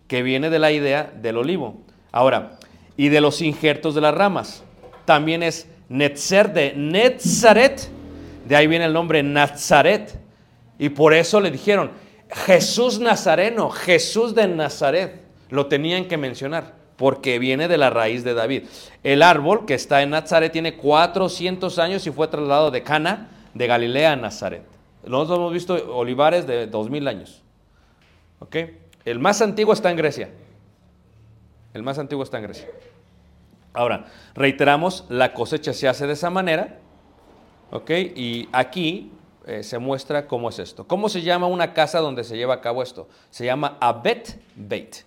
que 0.07 0.23
viene 0.23 0.49
de 0.49 0.59
la 0.59 0.71
idea 0.71 1.03
del 1.03 1.37
olivo. 1.37 1.81
Ahora, 2.11 2.57
y 2.95 3.09
de 3.09 3.21
los 3.21 3.41
injertos 3.41 3.95
de 3.95 4.01
las 4.01 4.13
ramas. 4.13 4.63
También 5.05 5.43
es 5.43 5.67
Netzer 5.89 6.51
de 6.51 6.73
Netzaret, 6.75 7.89
de 8.47 8.55
ahí 8.55 8.67
viene 8.67 8.85
el 8.85 8.93
nombre 8.93 9.21
Nazaret. 9.23 10.19
Y 10.79 10.89
por 10.89 11.13
eso 11.13 11.39
le 11.39 11.51
dijeron, 11.51 11.91
Jesús 12.29 12.99
Nazareno, 12.99 13.69
Jesús 13.69 14.35
de 14.35 14.47
Nazaret. 14.47 15.21
Lo 15.49 15.67
tenían 15.67 16.07
que 16.07 16.17
mencionar, 16.17 16.73
porque 16.97 17.39
viene 17.39 17.67
de 17.67 17.77
la 17.77 17.89
raíz 17.89 18.23
de 18.23 18.33
David. 18.33 18.63
El 19.03 19.23
árbol 19.23 19.65
que 19.65 19.73
está 19.73 20.01
en 20.01 20.11
Nazaret 20.11 20.51
tiene 20.51 20.75
400 20.75 21.79
años 21.79 22.05
y 22.05 22.11
fue 22.11 22.27
trasladado 22.27 22.71
de 22.71 22.83
Cana, 22.83 23.29
de 23.53 23.67
Galilea 23.67 24.13
a 24.13 24.15
Nazaret. 24.15 24.63
Nosotros 25.05 25.37
hemos 25.37 25.53
visto 25.53 25.95
olivares 25.95 26.45
de 26.47 26.67
2000 26.67 27.07
años. 27.07 27.41
¿Ok? 28.39 28.55
El 29.05 29.19
más 29.19 29.41
antiguo 29.41 29.73
está 29.73 29.89
en 29.89 29.97
Grecia. 29.97 30.29
El 31.73 31.83
más 31.83 31.97
antiguo 31.97 32.23
está 32.23 32.37
en 32.37 32.43
Grecia. 32.43 32.67
Ahora, 33.73 34.05
reiteramos, 34.35 35.05
la 35.09 35.33
cosecha 35.33 35.71
se 35.71 35.87
hace 35.87 36.07
de 36.07 36.13
esa 36.13 36.29
manera. 36.29 36.79
¿Ok? 37.71 37.89
Y 38.15 38.47
aquí 38.51 39.11
eh, 39.45 39.63
se 39.63 39.79
muestra 39.79 40.27
cómo 40.27 40.49
es 40.49 40.59
esto. 40.59 40.87
¿Cómo 40.87 41.09
se 41.09 41.21
llama 41.21 41.47
una 41.47 41.73
casa 41.73 41.99
donde 41.99 42.23
se 42.23 42.37
lleva 42.37 42.55
a 42.55 42.61
cabo 42.61 42.83
esto? 42.83 43.07
Se 43.29 43.45
llama 43.45 43.77
Abet 43.79 44.39
Beit. 44.55 44.97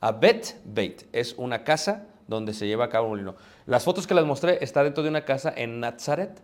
Abet 0.00 0.56
Beit 0.64 1.04
es 1.12 1.34
una 1.36 1.64
casa 1.64 2.06
donde 2.28 2.54
se 2.54 2.66
lleva 2.66 2.86
a 2.86 2.88
cabo 2.88 3.06
un 3.06 3.10
molino. 3.12 3.34
Las 3.66 3.84
fotos 3.84 4.06
que 4.06 4.14
les 4.14 4.24
mostré 4.24 4.58
está 4.62 4.82
dentro 4.82 5.02
de 5.02 5.08
una 5.10 5.24
casa 5.24 5.52
en 5.54 5.80
Nazaret, 5.80 6.40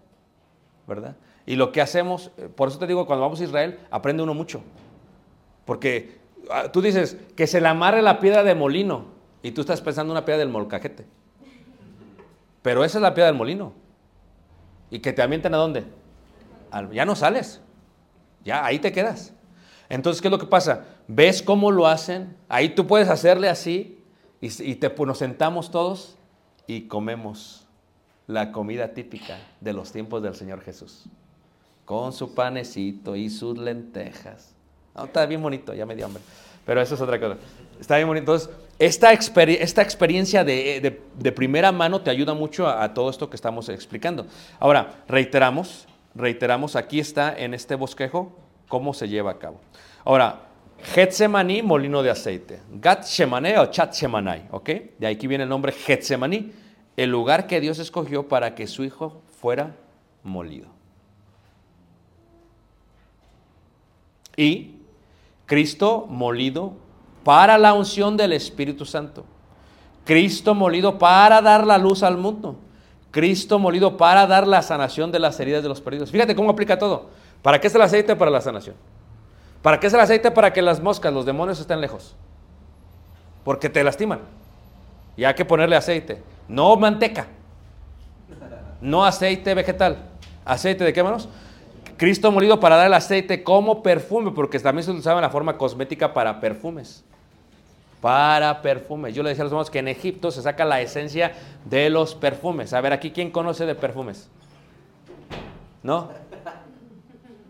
¿verdad? 0.86 1.16
Y 1.46 1.56
lo 1.56 1.72
que 1.72 1.80
hacemos, 1.80 2.30
eh, 2.36 2.48
por 2.54 2.68
eso 2.68 2.78
te 2.78 2.86
digo, 2.86 3.06
cuando 3.06 3.22
vamos 3.22 3.40
a 3.40 3.44
Israel, 3.44 3.78
aprende 3.90 4.22
uno 4.22 4.34
mucho. 4.34 4.62
Porque 5.64 6.18
ah, 6.50 6.70
tú 6.72 6.82
dices 6.82 7.16
que 7.36 7.46
se 7.46 7.60
le 7.60 7.68
amarre 7.68 8.02
la 8.02 8.20
piedra 8.20 8.42
de 8.42 8.54
molino 8.54 9.06
y 9.42 9.52
tú 9.52 9.60
estás 9.60 9.80
pensando 9.80 10.12
en 10.12 10.18
una 10.18 10.24
piedra 10.24 10.38
del 10.38 10.48
molcajete. 10.48 11.04
Pero 12.62 12.84
esa 12.84 12.98
es 12.98 13.02
la 13.02 13.14
piedra 13.14 13.26
del 13.26 13.36
molino. 13.36 13.72
¿Y 14.92 14.98
que 14.98 15.14
te 15.14 15.22
avienten 15.22 15.54
a 15.54 15.56
dónde? 15.56 15.84
Ya 16.92 17.06
no 17.06 17.16
sales. 17.16 17.62
Ya 18.44 18.62
ahí 18.62 18.78
te 18.78 18.92
quedas. 18.92 19.32
Entonces, 19.88 20.20
¿qué 20.20 20.28
es 20.28 20.32
lo 20.32 20.38
que 20.38 20.46
pasa? 20.46 20.84
¿Ves 21.08 21.42
cómo 21.42 21.70
lo 21.70 21.86
hacen? 21.86 22.36
Ahí 22.46 22.74
tú 22.74 22.86
puedes 22.86 23.08
hacerle 23.08 23.48
así 23.48 24.04
y, 24.42 24.70
y 24.70 24.74
te, 24.74 24.90
pues, 24.90 25.06
nos 25.08 25.16
sentamos 25.16 25.70
todos 25.70 26.18
y 26.66 26.88
comemos 26.88 27.66
la 28.26 28.52
comida 28.52 28.92
típica 28.92 29.38
de 29.62 29.72
los 29.72 29.92
tiempos 29.92 30.22
del 30.22 30.34
Señor 30.34 30.60
Jesús. 30.60 31.06
Con 31.86 32.12
su 32.12 32.34
panecito 32.34 33.16
y 33.16 33.30
sus 33.30 33.56
lentejas. 33.56 34.54
No, 34.94 35.06
está 35.06 35.24
bien 35.24 35.42
bonito, 35.42 35.72
ya 35.72 35.86
me 35.86 35.96
dio 35.96 36.04
hambre. 36.04 36.22
Pero 36.66 36.82
eso 36.82 36.96
es 36.96 37.00
otra 37.00 37.18
cosa. 37.18 37.38
Está 37.80 37.96
bien 37.96 38.08
bonito. 38.08 38.30
Entonces, 38.30 38.50
esta, 38.78 39.12
esta 39.12 39.82
experiencia 39.82 40.44
de, 40.44 40.80
de- 40.80 41.02
de 41.16 41.32
primera 41.32 41.70
mano 41.72 42.00
te 42.00 42.10
ayuda 42.10 42.34
mucho 42.34 42.66
a, 42.66 42.92
todo 42.94 43.10
esto 43.10 43.30
que 43.30 43.36
estamos 43.36 43.68
explicando. 43.68 44.26
Ahora, 44.58 45.04
reiteramos, 45.08 45.86
reiteramos, 46.14 46.74
aquí 46.76 46.98
está 47.00 47.34
en 47.36 47.54
este 47.54 47.74
bosquejo 47.74 48.32
cómo 48.68 48.92
se 48.94 49.08
lleva 49.08 49.32
a 49.32 49.38
cabo. 49.38 49.60
Ahora, 50.04 50.46
Getsemaní, 50.82 51.62
molino 51.62 52.02
de 52.02 52.10
aceite. 52.10 52.60
Gat 52.72 53.04
Shemané 53.06 53.56
o 53.58 53.66
Chat 53.66 53.94
Shemanai, 53.94 54.48
¿ok? 54.50 54.70
De 54.98 55.06
aquí 55.06 55.28
viene 55.28 55.44
el 55.44 55.50
nombre 55.50 55.70
Getsemaní, 55.70 56.52
el 56.96 57.08
lugar 57.10 57.46
que 57.46 57.60
Dios 57.60 57.78
escogió 57.78 58.26
para 58.26 58.54
que 58.56 58.66
su 58.66 58.82
hijo 58.82 59.22
fuera 59.40 59.76
molido. 60.24 60.66
Y 64.36 64.76
Cristo 65.46 66.06
molido 66.08 66.74
para 67.24 67.58
la 67.58 67.74
unción 67.74 68.16
del 68.16 68.32
Espíritu 68.32 68.84
Santo. 68.84 69.24
Cristo 70.04 70.54
molido 70.54 70.98
para 70.98 71.40
dar 71.40 71.66
la 71.66 71.78
luz 71.78 72.02
al 72.02 72.18
mundo. 72.18 72.56
Cristo 73.10 73.58
molido 73.58 73.96
para 73.96 74.26
dar 74.26 74.46
la 74.46 74.62
sanación 74.62 75.12
de 75.12 75.18
las 75.18 75.38
heridas 75.38 75.62
de 75.62 75.68
los 75.68 75.80
perdidos. 75.80 76.10
Fíjate 76.10 76.34
cómo 76.34 76.50
aplica 76.50 76.78
todo. 76.78 77.10
¿Para 77.42 77.60
qué 77.60 77.66
es 77.66 77.74
el 77.74 77.82
aceite? 77.82 78.16
Para 78.16 78.30
la 78.30 78.40
sanación. 78.40 78.74
¿Para 79.60 79.78
qué 79.78 79.86
es 79.86 79.94
el 79.94 80.00
aceite? 80.00 80.30
Para 80.30 80.52
que 80.52 80.62
las 80.62 80.80
moscas, 80.80 81.12
los 81.12 81.26
demonios 81.26 81.60
estén 81.60 81.80
lejos. 81.80 82.16
Porque 83.44 83.68
te 83.68 83.84
lastiman. 83.84 84.20
Y 85.16 85.24
hay 85.24 85.34
que 85.34 85.44
ponerle 85.44 85.76
aceite. 85.76 86.22
No 86.48 86.74
manteca. 86.76 87.26
No 88.80 89.04
aceite 89.04 89.54
vegetal. 89.54 89.98
¿Aceite 90.44 90.82
de 90.82 90.92
qué 90.92 91.02
manos? 91.02 91.28
Cristo 91.96 92.32
molido 92.32 92.58
para 92.58 92.76
dar 92.76 92.86
el 92.86 92.94
aceite 92.94 93.44
como 93.44 93.82
perfume, 93.82 94.32
porque 94.32 94.58
también 94.58 94.84
se 94.84 94.90
utilizaba 94.90 95.20
en 95.20 95.22
la 95.22 95.30
forma 95.30 95.56
cosmética 95.56 96.12
para 96.12 96.40
perfumes. 96.40 97.04
Para 98.02 98.60
perfumes. 98.60 99.14
Yo 99.14 99.22
le 99.22 99.30
decía 99.30 99.42
a 99.42 99.44
los 99.44 99.52
hermanos 99.52 99.70
que 99.70 99.78
en 99.78 99.88
Egipto 99.88 100.30
se 100.30 100.42
saca 100.42 100.66
la 100.66 100.82
esencia 100.82 101.32
de 101.64 101.88
los 101.88 102.14
perfumes. 102.14 102.74
A 102.74 102.80
ver, 102.82 102.92
aquí, 102.92 103.12
¿quién 103.12 103.30
conoce 103.30 103.64
de 103.64 103.74
perfumes? 103.74 104.28
¿No? 105.82 106.10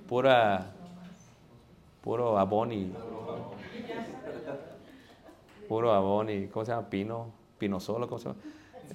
Pura. 0.09 0.67
Puro 2.03 2.39
abón 2.39 2.71
y. 2.71 2.93
Puro 5.69 5.93
abón 5.93 6.31
y. 6.31 6.47
¿Cómo 6.47 6.65
se 6.65 6.71
llama? 6.71 6.89
Pino. 6.89 7.33
Pino 7.59 7.81
solo, 7.81 8.07
¿cómo 8.07 8.21
se 8.21 8.29
llama? 8.29 8.41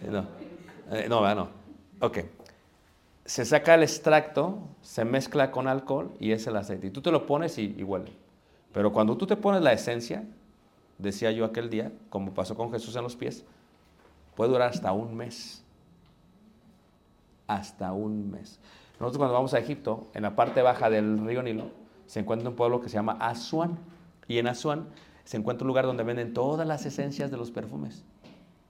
Eh, 0.02 0.10
no. 0.12 0.96
Eh, 0.96 1.06
no, 1.10 1.36
no. 1.36 1.50
Ok 2.00 2.20
se 3.28 3.44
saca 3.44 3.76
el 3.76 3.84
extracto, 3.84 4.58
se 4.82 5.04
mezcla 5.04 5.52
con 5.52 5.68
alcohol 5.68 6.14
y 6.18 6.32
es 6.32 6.48
el 6.48 6.56
aceite. 6.56 6.88
Y 6.88 6.92
tú 6.92 7.02
te 7.02 7.12
lo 7.12 7.26
pones 7.26 7.58
y, 7.58 7.76
y 7.78 7.84
huele. 7.84 8.14
Pero 8.72 8.94
cuando 8.94 9.18
tú 9.18 9.28
te 9.28 9.36
pones 9.36 9.62
la 9.62 9.74
esencia, 9.74 10.24
decía 10.98 11.32
yo 11.32 11.46
aquel 11.46 11.70
día, 11.70 11.92
como 12.10 12.34
pasó 12.34 12.56
con 12.56 12.72
Jesús 12.72 12.96
en 12.96 13.04
los 13.04 13.16
pies, 13.16 13.46
puede 14.36 14.52
durar 14.52 14.70
hasta 14.70 14.92
un 14.92 15.16
mes. 15.16 15.64
Hasta 17.48 17.94
un 17.94 18.32
mes. 18.32 18.60
Nosotros 19.00 19.18
cuando 19.18 19.34
vamos 19.34 19.54
a 19.54 19.60
Egipto, 19.60 20.08
en 20.14 20.24
la 20.24 20.36
parte 20.36 20.62
baja 20.62 20.90
del 20.90 21.20
río 21.20 21.44
Nilo, 21.44 21.72
se 22.08 22.20
encuentra 22.20 22.50
un 22.50 22.56
pueblo 22.56 22.82
que 22.82 22.90
se 22.90 22.96
llama 22.96 23.18
Asuán. 23.20 23.78
Y 24.28 24.40
en 24.40 24.48
Asuán 24.48 24.88
se 25.24 25.38
encuentra 25.38 25.64
un 25.64 25.68
lugar 25.68 25.86
donde 25.86 26.04
venden 26.04 26.34
todas 26.34 26.68
las 26.68 26.86
esencias 26.86 27.30
de 27.30 27.38
los 27.38 27.52
perfumes. 27.52 28.04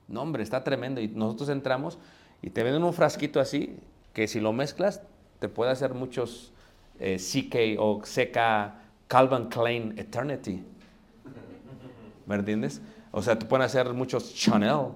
No, 0.07 0.21
hombre, 0.21 0.43
está 0.43 0.63
tremendo. 0.63 1.01
Y 1.01 1.07
nosotros 1.07 1.49
entramos 1.49 1.97
y 2.41 2.49
te 2.49 2.63
venden 2.63 2.83
un 2.83 2.93
frasquito 2.93 3.39
así, 3.39 3.77
que 4.13 4.27
si 4.27 4.39
lo 4.39 4.53
mezclas, 4.53 5.01
te 5.39 5.49
puede 5.49 5.71
hacer 5.71 5.93
muchos 5.93 6.51
eh, 6.99 7.17
CK 7.17 7.79
o 7.79 7.99
CK 7.99 8.37
Calvin 9.07 9.45
Klein 9.49 9.93
Eternity. 9.97 10.63
¿Me 12.27 12.35
entiendes? 12.35 12.81
O 13.11 13.21
sea, 13.23 13.39
te 13.39 13.45
pueden 13.45 13.65
hacer 13.65 13.91
muchos 13.93 14.35
Chanel. 14.35 14.91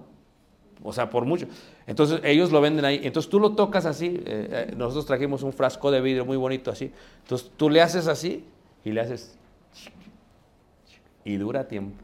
O 0.83 0.93
sea, 0.93 1.09
por 1.09 1.25
mucho. 1.25 1.47
Entonces, 1.87 2.19
ellos 2.23 2.51
lo 2.51 2.59
venden 2.59 2.85
ahí. 2.85 2.99
Entonces, 3.03 3.29
tú 3.29 3.39
lo 3.39 3.53
tocas 3.53 3.85
así. 3.85 4.21
eh, 4.25 4.67
eh, 4.69 4.73
nosotros 4.75 5.05
trajimos 5.05 5.41
un 5.43 5.53
frasco 5.53 5.91
de 5.91 6.01
vidrio 6.01 6.25
muy 6.25 6.37
bonito 6.37 6.71
así. 6.71 6.91
Entonces, 7.23 7.51
tú 7.55 7.69
le 7.69 7.81
haces 7.81 8.07
así 8.07 8.45
y 8.83 8.91
le 8.91 9.01
haces. 9.01 9.37
Y 11.23 11.37
dura 11.37 11.67
tiempo. 11.67 11.95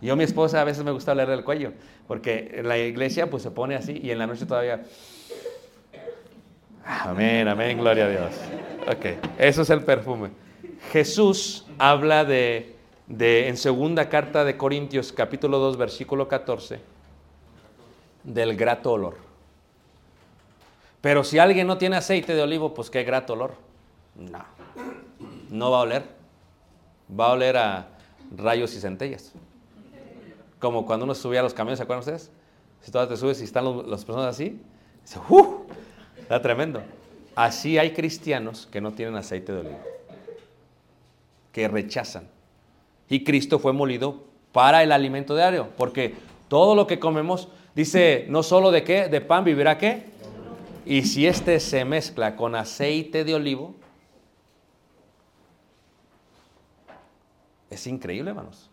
Yo, 0.00 0.16
mi 0.16 0.24
esposa, 0.24 0.60
a 0.60 0.64
veces 0.64 0.84
me 0.84 0.90
gusta 0.90 1.14
leer 1.14 1.30
el 1.30 1.44
cuello. 1.44 1.72
Porque 2.08 2.50
en 2.54 2.68
la 2.68 2.76
iglesia, 2.76 3.30
pues 3.30 3.44
se 3.44 3.52
pone 3.52 3.76
así 3.76 4.00
y 4.02 4.10
en 4.10 4.18
la 4.18 4.26
noche 4.26 4.44
todavía. 4.44 4.82
Amén, 6.84 7.46
amén, 7.46 7.78
gloria 7.78 8.06
a 8.06 8.08
Dios. 8.08 8.32
Ok, 8.88 9.30
eso 9.38 9.62
es 9.62 9.70
el 9.70 9.84
perfume. 9.84 10.30
Jesús 10.90 11.64
habla 11.78 12.24
de, 12.24 12.74
de, 13.06 13.48
en 13.48 13.56
segunda 13.56 14.08
carta 14.08 14.44
de 14.44 14.56
Corintios, 14.56 15.12
capítulo 15.12 15.58
2, 15.58 15.76
versículo 15.76 16.28
14, 16.28 16.80
del 18.24 18.56
grato 18.56 18.92
olor. 18.92 19.16
Pero 21.00 21.24
si 21.24 21.38
alguien 21.38 21.66
no 21.66 21.78
tiene 21.78 21.96
aceite 21.96 22.34
de 22.34 22.42
olivo, 22.42 22.74
pues 22.74 22.88
qué 22.88 23.02
grato 23.02 23.32
olor. 23.32 23.54
No, 24.14 24.44
no 25.50 25.70
va 25.70 25.78
a 25.78 25.80
oler. 25.82 26.04
Va 27.18 27.26
a 27.26 27.32
oler 27.32 27.56
a 27.56 27.88
rayos 28.36 28.74
y 28.74 28.80
centellas. 28.80 29.32
Como 30.60 30.86
cuando 30.86 31.04
uno 31.04 31.14
subía 31.14 31.40
a 31.40 31.42
los 31.42 31.54
camiones, 31.54 31.78
¿se 31.78 31.82
acuerdan 31.82 32.00
ustedes? 32.00 32.30
Si 32.82 32.90
todas 32.90 33.08
te 33.08 33.16
subes 33.16 33.40
y 33.40 33.44
están 33.44 33.90
las 33.90 34.04
personas 34.04 34.28
así, 34.28 34.60
dice, 35.02 35.18
¡uh! 35.28 35.66
Está 36.18 36.40
tremendo. 36.40 36.82
Así 37.34 37.78
hay 37.78 37.92
cristianos 37.92 38.68
que 38.70 38.80
no 38.80 38.92
tienen 38.92 39.16
aceite 39.16 39.52
de 39.52 39.60
olivo, 39.60 39.80
que 41.50 41.66
rechazan. 41.66 42.28
Y 43.12 43.24
Cristo 43.24 43.58
fue 43.58 43.74
molido 43.74 44.24
para 44.52 44.82
el 44.82 44.90
alimento 44.90 45.36
diario, 45.36 45.68
porque 45.76 46.14
todo 46.48 46.74
lo 46.74 46.86
que 46.86 46.98
comemos, 46.98 47.48
dice, 47.74 48.24
no 48.30 48.42
solo 48.42 48.70
de 48.70 48.84
qué, 48.84 49.08
de 49.08 49.20
pan 49.20 49.44
vivirá 49.44 49.76
qué. 49.76 50.06
Y 50.86 51.02
si 51.02 51.26
este 51.26 51.60
se 51.60 51.84
mezcla 51.84 52.36
con 52.36 52.54
aceite 52.54 53.24
de 53.24 53.34
olivo, 53.34 53.74
es 57.68 57.86
increíble, 57.86 58.30
hermanos. 58.30 58.70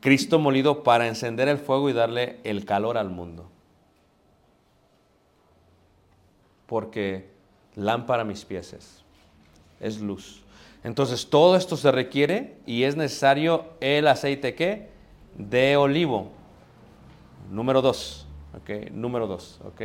Cristo 0.00 0.38
molido 0.38 0.82
para 0.82 1.08
encender 1.08 1.48
el 1.48 1.56
fuego 1.56 1.88
y 1.88 1.94
darle 1.94 2.40
el 2.44 2.66
calor 2.66 2.98
al 2.98 3.08
mundo. 3.08 3.48
Porque 6.66 7.30
lámpara 7.74 8.22
mis 8.22 8.44
pies 8.44 8.74
es, 8.74 9.02
es 9.80 9.98
luz. 9.98 10.41
Entonces 10.84 11.28
todo 11.28 11.56
esto 11.56 11.76
se 11.76 11.92
requiere 11.92 12.56
y 12.66 12.82
es 12.82 12.96
necesario 12.96 13.66
el 13.80 14.08
aceite 14.08 14.54
¿qué? 14.54 14.88
de 15.36 15.76
olivo. 15.76 16.30
Número 17.50 17.82
dos, 17.82 18.26
¿ok? 18.56 18.90
Número 18.90 19.26
dos, 19.26 19.60
¿ok? 19.64 19.82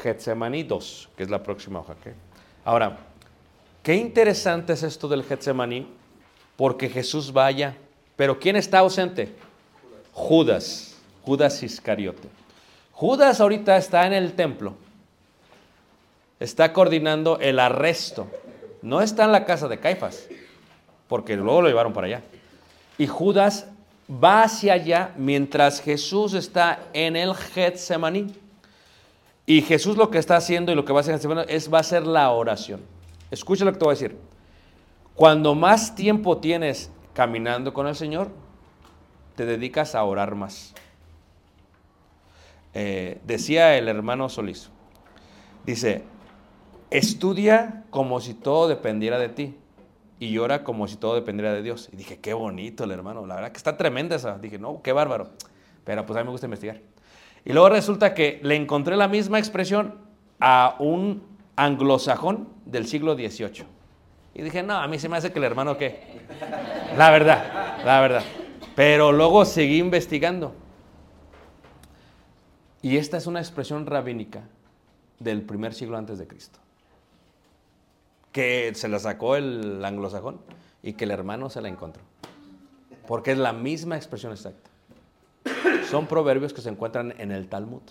Getsemaní 0.00 0.62
2, 0.62 1.10
que 1.16 1.22
es 1.22 1.30
la 1.30 1.42
próxima 1.42 1.80
hoja. 1.80 1.94
Ahora, 2.64 2.98
qué 3.82 3.94
interesante 3.94 4.72
es 4.72 4.82
esto 4.82 5.08
del 5.08 5.24
Getsemaní, 5.24 5.86
porque 6.56 6.88
Jesús 6.88 7.32
va 7.36 7.46
allá. 7.46 7.76
Pero 8.16 8.38
¿quién 8.38 8.56
está 8.56 8.78
ausente? 8.78 9.34
Judas, 10.12 10.96
Judas 11.24 11.62
Iscariote. 11.62 12.28
Judas 12.92 13.40
ahorita 13.40 13.76
está 13.76 14.06
en 14.06 14.12
el 14.12 14.34
templo, 14.34 14.74
está 16.38 16.72
coordinando 16.72 17.38
el 17.40 17.58
arresto. 17.58 18.28
No 18.82 19.00
está 19.00 19.24
en 19.24 19.32
la 19.32 19.44
casa 19.44 19.68
de 19.68 19.78
Caifás, 19.78 20.28
porque 21.08 21.36
luego 21.36 21.62
lo 21.62 21.68
llevaron 21.68 21.92
para 21.92 22.08
allá. 22.08 22.22
Y 22.98 23.06
Judas 23.06 23.68
va 24.12 24.42
hacia 24.42 24.74
allá 24.74 25.12
mientras 25.16 25.80
Jesús 25.80 26.34
está 26.34 26.80
en 26.92 27.16
el 27.16 27.34
Getsemaní. 27.34 28.34
Y 29.46 29.62
Jesús 29.62 29.96
lo 29.96 30.10
que 30.10 30.18
está 30.18 30.36
haciendo 30.36 30.72
y 30.72 30.74
lo 30.74 30.84
que 30.84 30.92
va 30.92 30.98
a 30.98 31.02
hacer 31.02 31.14
Getsemaní 31.14 31.42
es 31.48 31.72
va 31.72 31.78
a 31.78 31.80
hacer 31.80 32.06
la 32.06 32.30
oración. 32.30 32.80
Escucha 33.30 33.64
lo 33.64 33.72
que 33.72 33.78
te 33.78 33.84
voy 33.84 33.92
a 33.92 33.98
decir. 33.98 34.18
Cuando 35.14 35.54
más 35.54 35.94
tiempo 35.94 36.38
tienes 36.38 36.90
caminando 37.14 37.72
con 37.72 37.86
el 37.86 37.94
Señor, 37.94 38.30
te 39.36 39.46
dedicas 39.46 39.94
a 39.94 40.04
orar 40.04 40.34
más. 40.34 40.74
Eh, 42.74 43.20
decía 43.24 43.76
el 43.76 43.88
hermano 43.88 44.28
Solís, 44.28 44.70
dice, 45.66 46.04
estudia 46.92 47.84
como 47.90 48.20
si 48.20 48.34
todo 48.34 48.68
dependiera 48.68 49.18
de 49.18 49.28
ti 49.28 49.56
y 50.18 50.30
llora 50.30 50.62
como 50.62 50.86
si 50.86 50.96
todo 50.96 51.14
dependiera 51.14 51.52
de 51.52 51.62
Dios. 51.62 51.88
Y 51.92 51.96
dije, 51.96 52.18
qué 52.18 52.34
bonito 52.34 52.84
el 52.84 52.92
hermano, 52.92 53.26
la 53.26 53.34
verdad 53.34 53.50
que 53.50 53.56
está 53.56 53.76
tremenda 53.76 54.16
esa. 54.16 54.38
Dije, 54.38 54.58
no, 54.58 54.82
qué 54.82 54.92
bárbaro. 54.92 55.30
Pero 55.84 56.06
pues 56.06 56.16
a 56.16 56.20
mí 56.20 56.26
me 56.26 56.30
gusta 56.30 56.46
investigar. 56.46 56.80
Y 57.44 57.52
luego 57.52 57.70
resulta 57.70 58.14
que 58.14 58.40
le 58.42 58.54
encontré 58.54 58.96
la 58.96 59.08
misma 59.08 59.38
expresión 59.38 59.94
a 60.38 60.76
un 60.78 61.22
anglosajón 61.56 62.48
del 62.66 62.86
siglo 62.86 63.14
XVIII. 63.14 63.64
Y 64.34 64.42
dije, 64.42 64.62
no, 64.62 64.74
a 64.74 64.86
mí 64.86 64.98
se 64.98 65.08
me 65.08 65.16
hace 65.16 65.32
que 65.32 65.38
el 65.38 65.44
hermano 65.44 65.76
qué. 65.76 66.20
La 66.96 67.10
verdad, 67.10 67.84
la 67.84 68.00
verdad. 68.00 68.22
Pero 68.76 69.12
luego 69.12 69.44
seguí 69.44 69.78
investigando. 69.78 70.54
Y 72.80 72.96
esta 72.96 73.16
es 73.16 73.26
una 73.26 73.40
expresión 73.40 73.86
rabínica 73.86 74.42
del 75.18 75.42
primer 75.42 75.74
siglo 75.74 75.96
antes 75.96 76.18
de 76.18 76.26
Cristo. 76.26 76.58
Que 78.32 78.72
se 78.74 78.88
la 78.88 78.98
sacó 78.98 79.36
el 79.36 79.84
anglosajón 79.84 80.40
y 80.82 80.94
que 80.94 81.04
el 81.04 81.10
hermano 81.10 81.50
se 81.50 81.60
la 81.60 81.68
encontró. 81.68 82.02
Porque 83.06 83.32
es 83.32 83.38
la 83.38 83.52
misma 83.52 83.96
expresión 83.96 84.32
exacta. 84.32 84.70
Son 85.90 86.06
proverbios 86.06 86.52
que 86.52 86.60
se 86.60 86.70
encuentran 86.70 87.14
en 87.18 87.30
el 87.30 87.48
Talmud, 87.48 87.82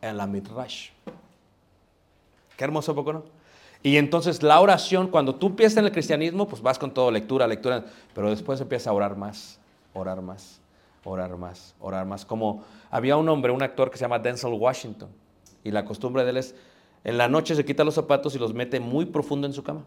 en 0.00 0.16
la 0.16 0.26
Midrash. 0.26 0.90
Qué 2.56 2.64
hermoso 2.64 2.94
poco, 2.94 3.12
¿no? 3.12 3.24
Y 3.82 3.98
entonces 3.98 4.42
la 4.42 4.60
oración, 4.60 5.08
cuando 5.08 5.34
tú 5.34 5.48
empiezas 5.48 5.76
en 5.78 5.84
el 5.84 5.92
cristianismo, 5.92 6.48
pues 6.48 6.62
vas 6.62 6.78
con 6.78 6.94
todo, 6.94 7.10
lectura, 7.10 7.46
lectura, 7.46 7.84
pero 8.14 8.30
después 8.30 8.60
empiezas 8.60 8.86
a 8.86 8.92
orar 8.92 9.16
más, 9.16 9.58
orar 9.92 10.22
más, 10.22 10.60
orar 11.04 11.36
más, 11.36 11.74
orar 11.80 12.06
más. 12.06 12.24
Como 12.24 12.64
había 12.90 13.16
un 13.16 13.28
hombre, 13.28 13.52
un 13.52 13.62
actor 13.62 13.90
que 13.90 13.98
se 13.98 14.04
llama 14.04 14.18
Denzel 14.18 14.54
Washington, 14.54 15.10
y 15.62 15.70
la 15.70 15.84
costumbre 15.84 16.24
de 16.24 16.30
él 16.30 16.36
es, 16.38 16.54
en 17.04 17.18
la 17.18 17.28
noche 17.28 17.54
se 17.54 17.64
quita 17.64 17.84
los 17.84 17.94
zapatos 17.94 18.34
y 18.34 18.38
los 18.38 18.54
mete 18.54 18.80
muy 18.80 19.04
profundo 19.04 19.46
en 19.46 19.52
su 19.52 19.62
cama. 19.62 19.84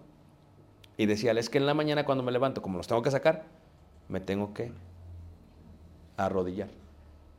Y 0.98 1.08
decía, 1.08 1.32
es 1.32 1.50
que 1.50 1.58
en 1.58 1.66
la 1.66 1.74
mañana 1.74 2.06
cuando 2.06 2.24
me 2.24 2.32
levanto, 2.32 2.62
como 2.62 2.78
los 2.78 2.88
tengo 2.88 3.02
que 3.02 3.12
sacar, 3.12 3.46
me 4.08 4.20
tengo 4.20 4.54
que 4.54 4.72
arrodillar. 6.16 6.70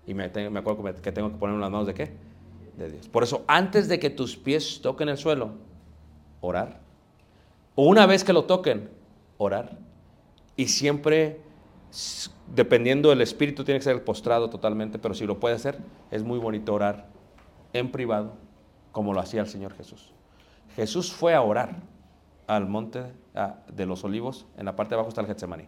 Y 0.06 0.14
me, 0.14 0.28
me 0.28 0.58
acuerdo 0.58 0.82
que, 1.02 1.12
tengo 1.12 1.30
que 1.30 1.36
poner 1.36 1.56
las 1.58 1.70
manos 1.70 1.86
de 1.86 1.94
qué? 1.94 2.10
De 2.76 2.90
Dios. 2.90 3.08
Por 3.08 3.22
eso, 3.22 3.44
antes 3.46 3.88
de 3.88 3.98
que 3.98 4.10
tus 4.10 4.36
pies 4.36 4.80
toquen 4.80 5.08
el 5.08 5.16
suelo, 5.16 5.52
orar. 6.40 6.80
O 7.74 7.84
una 7.84 8.06
vez 8.06 8.24
que 8.24 8.32
lo 8.32 8.44
toquen, 8.44 8.88
orar. 9.36 9.78
Y 10.56 10.68
siempre, 10.68 11.40
dependiendo 12.54 13.10
del 13.10 13.20
espíritu, 13.20 13.64
tiene 13.64 13.78
que 13.78 13.84
ser 13.84 14.02
postrado 14.04 14.50
totalmente, 14.50 14.98
pero 14.98 15.14
si 15.14 15.26
lo 15.26 15.38
puede 15.38 15.54
hacer, 15.54 15.78
es 16.10 16.24
muy 16.24 16.38
bonito 16.38 16.74
orar 16.74 17.06
en 17.72 17.90
privado, 17.90 18.34
como 18.99 19.12
lo 19.12 19.20
hacía 19.20 19.40
el 19.40 19.46
Señor 19.46 19.76
Jesús. 19.76 20.11
Jesús 20.74 21.12
fue 21.12 21.32
a 21.32 21.40
orar 21.40 21.76
al 22.49 22.66
monte 22.66 23.05
de 23.72 23.86
los 23.86 24.03
olivos, 24.03 24.44
en 24.57 24.64
la 24.64 24.74
parte 24.74 24.88
de 24.88 24.94
abajo 24.96 25.11
está 25.11 25.20
el 25.20 25.28
Getsemaní. 25.28 25.66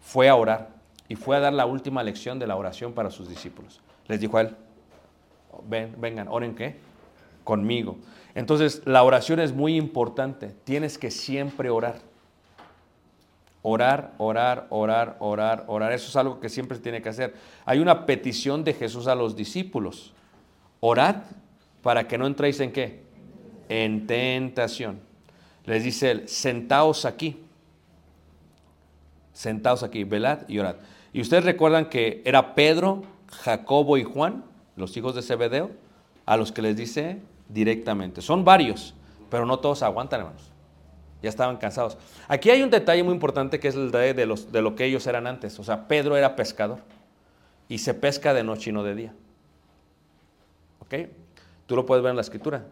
Fue 0.00 0.30
a 0.30 0.36
orar 0.36 0.70
y 1.06 1.16
fue 1.16 1.36
a 1.36 1.40
dar 1.40 1.52
la 1.52 1.66
última 1.66 2.02
lección 2.02 2.38
de 2.38 2.46
la 2.46 2.56
oración 2.56 2.94
para 2.94 3.10
sus 3.10 3.28
discípulos. 3.28 3.82
Les 4.06 4.20
dijo 4.20 4.38
a 4.38 4.40
él, 4.40 4.56
ven, 5.68 5.96
vengan, 5.98 6.28
oren 6.28 6.54
qué? 6.54 6.80
Conmigo. 7.44 7.98
Entonces, 8.34 8.80
la 8.86 9.02
oración 9.02 9.38
es 9.38 9.52
muy 9.52 9.76
importante. 9.76 10.56
Tienes 10.64 10.96
que 10.96 11.10
siempre 11.10 11.68
orar. 11.68 11.96
Orar, 13.60 14.14
orar, 14.16 14.66
orar, 14.70 15.16
orar, 15.18 15.64
orar. 15.66 15.92
Eso 15.92 16.08
es 16.08 16.16
algo 16.16 16.40
que 16.40 16.48
siempre 16.48 16.78
se 16.78 16.82
tiene 16.82 17.02
que 17.02 17.10
hacer. 17.10 17.34
Hay 17.66 17.80
una 17.80 18.06
petición 18.06 18.64
de 18.64 18.72
Jesús 18.72 19.08
a 19.08 19.14
los 19.14 19.36
discípulos. 19.36 20.14
Orad 20.80 21.16
para 21.86 22.08
que 22.08 22.18
no 22.18 22.26
entréis 22.26 22.58
en 22.58 22.72
qué? 22.72 23.00
En 23.68 24.08
tentación. 24.08 24.98
Les 25.66 25.84
dice 25.84 26.10
él, 26.10 26.28
sentaos 26.28 27.04
aquí. 27.04 27.44
Sentaos 29.32 29.84
aquí, 29.84 30.02
velad 30.02 30.48
y 30.48 30.58
orad. 30.58 30.74
Y 31.12 31.20
ustedes 31.20 31.44
recuerdan 31.44 31.88
que 31.88 32.22
era 32.24 32.56
Pedro, 32.56 33.04
Jacobo 33.30 33.98
y 33.98 34.02
Juan, 34.02 34.42
los 34.74 34.96
hijos 34.96 35.14
de 35.14 35.22
Zebedeo, 35.22 35.70
a 36.24 36.36
los 36.36 36.50
que 36.50 36.60
les 36.60 36.76
dice 36.76 37.20
directamente. 37.48 38.20
Son 38.20 38.44
varios, 38.44 38.92
pero 39.30 39.46
no 39.46 39.60
todos 39.60 39.84
aguantan, 39.84 40.22
hermanos. 40.22 40.50
Ya 41.22 41.28
estaban 41.28 41.56
cansados. 41.56 41.98
Aquí 42.26 42.50
hay 42.50 42.62
un 42.62 42.70
detalle 42.70 43.04
muy 43.04 43.14
importante 43.14 43.60
que 43.60 43.68
es 43.68 43.76
el 43.76 43.92
de, 43.92 44.12
de 44.12 44.60
lo 44.60 44.74
que 44.74 44.86
ellos 44.86 45.06
eran 45.06 45.28
antes. 45.28 45.56
O 45.60 45.62
sea, 45.62 45.86
Pedro 45.86 46.16
era 46.16 46.34
pescador 46.34 46.80
y 47.68 47.78
se 47.78 47.94
pesca 47.94 48.34
de 48.34 48.42
noche 48.42 48.70
y 48.70 48.72
no 48.72 48.82
de 48.82 48.94
día. 48.96 49.14
¿Ok? 50.80 50.94
Tú 51.66 51.76
lo 51.76 51.84
puedes 51.86 52.02
ver 52.02 52.10
en 52.10 52.16
la 52.16 52.22
escritura. 52.22 52.64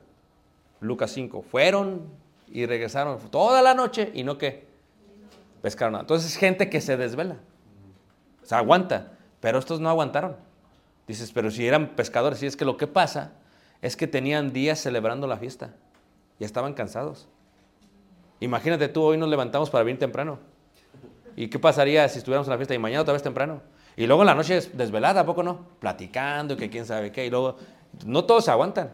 Lucas 0.80 1.10
5. 1.12 1.42
Fueron 1.42 2.02
y 2.48 2.66
regresaron 2.66 3.18
toda 3.30 3.62
la 3.62 3.74
noche 3.74 4.10
y 4.14 4.22
no 4.22 4.38
qué. 4.38 4.66
Pescaron 5.62 5.92
nada. 5.92 6.02
Entonces 6.02 6.32
es 6.32 6.36
gente 6.36 6.70
que 6.70 6.80
se 6.80 6.96
desvela. 6.96 7.36
O 8.50 8.54
aguanta. 8.54 9.12
Pero 9.40 9.58
estos 9.58 9.80
no 9.80 9.88
aguantaron. 9.88 10.36
Dices, 11.06 11.32
pero 11.32 11.50
si 11.50 11.66
eran 11.66 11.88
pescadores, 11.96 12.42
y 12.42 12.46
es 12.46 12.56
que 12.56 12.64
lo 12.64 12.76
que 12.76 12.86
pasa 12.86 13.32
es 13.82 13.96
que 13.96 14.06
tenían 14.06 14.52
días 14.52 14.80
celebrando 14.80 15.26
la 15.26 15.36
fiesta. 15.36 15.74
Y 16.38 16.44
estaban 16.44 16.74
cansados. 16.74 17.28
Imagínate 18.40 18.88
tú, 18.88 19.02
hoy 19.02 19.16
nos 19.16 19.28
levantamos 19.28 19.70
para 19.70 19.84
bien 19.84 19.98
temprano. 19.98 20.38
¿Y 21.36 21.48
qué 21.48 21.58
pasaría 21.58 22.08
si 22.08 22.18
estuviéramos 22.18 22.46
en 22.46 22.52
la 22.52 22.56
fiesta 22.56 22.74
y 22.74 22.78
mañana 22.78 23.02
otra 23.02 23.12
vez 23.12 23.22
temprano? 23.22 23.60
Y 23.96 24.06
luego 24.06 24.22
en 24.22 24.26
la 24.26 24.34
noche 24.34 24.56
es 24.56 24.76
desvelada, 24.76 25.20
¿a 25.20 25.26
poco 25.26 25.42
no? 25.42 25.66
Platicando, 25.78 26.56
que 26.56 26.68
quién 26.68 26.86
sabe 26.86 27.12
qué. 27.12 27.26
Y 27.26 27.30
luego, 27.30 27.56
no 28.04 28.24
todos 28.24 28.48
aguantan. 28.48 28.90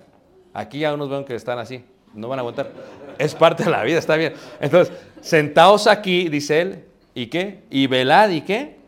Aquí 0.53 0.81
ya 0.81 0.95
unos 0.95 1.09
ven 1.09 1.25
que 1.25 1.35
están 1.35 1.59
así. 1.59 1.85
no 2.15 2.29
van 2.29 2.39
a 2.39 2.41
aguantar. 2.41 2.71
Es 3.19 3.35
parte 3.35 3.65
de 3.65 3.71
la 3.71 3.83
vida, 3.83 3.99
está 3.99 4.17
bien. 4.17 4.35
Entonces, 4.61 4.95
sentaos 5.21 5.87
aquí, 5.87 6.29
dice 6.29 6.61
él, 6.61 6.85
¿y 7.15 7.27
qué? 7.27 7.63
Y 7.71 7.87
velad, 7.87 8.31
¿y 8.31 8.41
qué? 8.41 8.79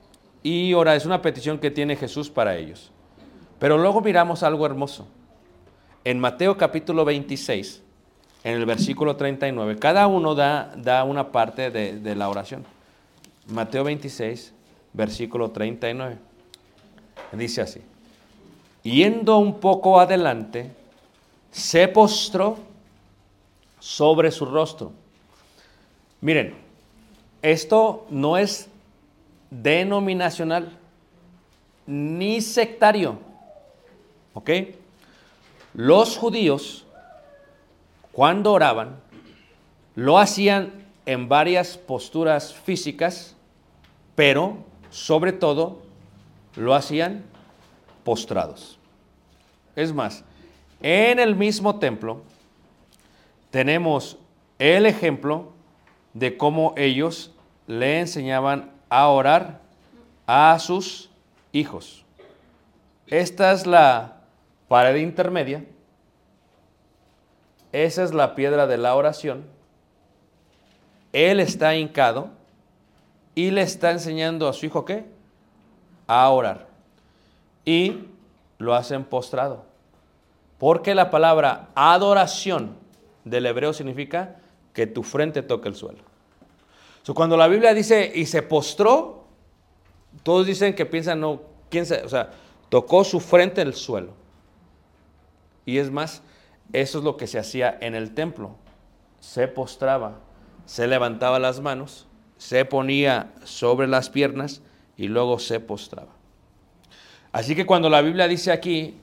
Y 0.43 0.73
ahora 0.73 0.97
es 0.97 1.07
una 1.07 1.23
petición 1.23 1.59
que 1.59 1.71
tiene 1.71 1.97
Jesús 1.97 2.31
para 2.31 2.57
ellos. 2.57 2.91
Pero 3.59 3.79
luego 3.79 4.01
miramos 4.01 4.43
algo 4.43 4.67
hermoso. 4.67 5.07
En 6.05 6.19
Mateo 6.19 6.57
capítulo 6.57 7.05
26, 7.05 7.83
en 8.43 8.57
el 8.57 8.67
versículo 8.67 9.15
39, 9.15 9.79
cada 9.79 10.09
uno 10.09 10.35
da, 10.35 10.73
da 10.77 11.05
una 11.05 11.31
parte 11.31 11.71
de, 11.71 12.01
de 12.01 12.17
la 12.17 12.29
oración. 12.29 12.65
Mateo 13.47 13.85
26, 13.85 14.53
versículo 14.93 15.53
39. 15.53 16.19
Dice 17.33 17.61
así. 17.61 17.83
Yendo 18.83 19.39
un 19.39 19.61
poco 19.61 20.01
adelante, 20.01 20.71
se 21.51 21.87
postró 21.89 22.57
sobre 23.79 24.31
su 24.31 24.45
rostro. 24.47 24.93
Miren, 26.21 26.55
esto 27.43 28.07
no 28.11 28.37
es 28.37 28.69
denominacional 29.51 30.79
ni 31.87 32.41
sectario. 32.41 33.19
¿Ok? 34.35 34.51
Los 35.75 36.17
judíos, 36.17 36.87
cuando 38.13 38.53
oraban, 38.53 39.01
lo 39.95 40.19
hacían 40.19 40.73
en 41.07 41.29
varias 41.29 41.77
posturas 41.77 42.55
físicas, 42.55 43.35
pero 44.15 44.57
sobre 44.91 45.33
todo 45.33 45.83
lo 46.57 46.75
hacían 46.75 47.25
postrados. 48.05 48.79
Es 49.77 49.93
más, 49.93 50.25
en 50.83 51.19
el 51.19 51.37
mismo 51.37 51.79
templo 51.79 52.23
tenemos 53.51 54.19
el 54.59 54.87
ejemplo 54.87 55.53
de 56.15 56.37
cómo 56.37 56.75
ellos 56.77 57.33
le 57.67 58.01
enseñaban 58.01 58.71
a 58.89 59.09
orar 59.09 59.61
a 60.27 60.59
sus 60.59 61.11
hijos. 61.53 62.05
Esta 63.07 63.53
es 63.53 63.67
la 63.67 64.17
pared 64.69 64.97
intermedia. 64.97 65.65
Esa 67.73 68.03
es 68.03 68.13
la 68.13 68.35
piedra 68.35 68.67
de 68.67 68.79
la 68.79 68.95
oración. 68.95 69.45
Él 71.13 71.41
está 71.41 71.75
hincado 71.77 72.31
y 73.35 73.51
le 73.51 73.63
está 73.63 73.91
enseñando 73.91 74.49
a 74.49 74.53
su 74.53 74.67
hijo 74.67 74.85
qué? 74.85 75.05
A 76.07 76.29
orar. 76.31 76.72
Y 77.65 78.09
lo 78.59 78.75
hacen 78.75 79.05
postrado. 79.05 79.65
Porque 80.59 80.95
la 80.95 81.11
palabra 81.11 81.69
adoración 81.75 82.77
del 83.25 83.47
hebreo 83.47 83.73
significa 83.73 84.37
que 84.73 84.87
tu 84.87 85.03
frente 85.03 85.43
toque 85.43 85.69
el 85.69 85.75
suelo. 85.75 85.99
Cuando 87.15 87.37
la 87.37 87.49
Biblia 87.49 87.75
dice 87.75 88.13
y 88.15 88.27
se 88.27 88.43
postró, 88.43 89.25
todos 90.23 90.47
dicen 90.47 90.75
que 90.75 90.87
piensan, 90.87 91.21
no, 91.21 91.43
¿quién 91.69 91.85
se, 91.85 92.03
o 92.05 92.09
sea, 92.09 92.31
tocó 92.73 93.05
su 93.05 93.21
frente 93.21 93.61
en 93.61 93.69
el 93.69 93.75
suelo. 93.75 94.15
Y 95.67 95.77
es 95.77 95.91
más, 95.91 96.23
eso 96.73 96.99
es 96.99 97.05
lo 97.05 97.19
que 97.19 97.27
se 97.27 97.39
hacía 97.39 97.77
en 97.81 97.95
el 97.95 98.15
templo. 98.15 98.57
Se 99.21 99.47
postraba, 99.47 100.21
se 100.65 100.87
levantaba 100.87 101.39
las 101.39 101.61
manos, 101.61 102.07
se 102.39 102.65
ponía 102.65 103.35
sobre 103.45 103.89
las 103.89 104.09
piernas 104.09 104.63
y 104.97 105.09
luego 105.09 105.39
se 105.39 105.61
postraba. 105.61 106.13
Así 107.33 107.57
que 107.57 107.67
cuando 107.67 107.89
la 107.89 108.03
Biblia 108.03 108.29
dice 108.29 108.53
aquí 108.53 108.99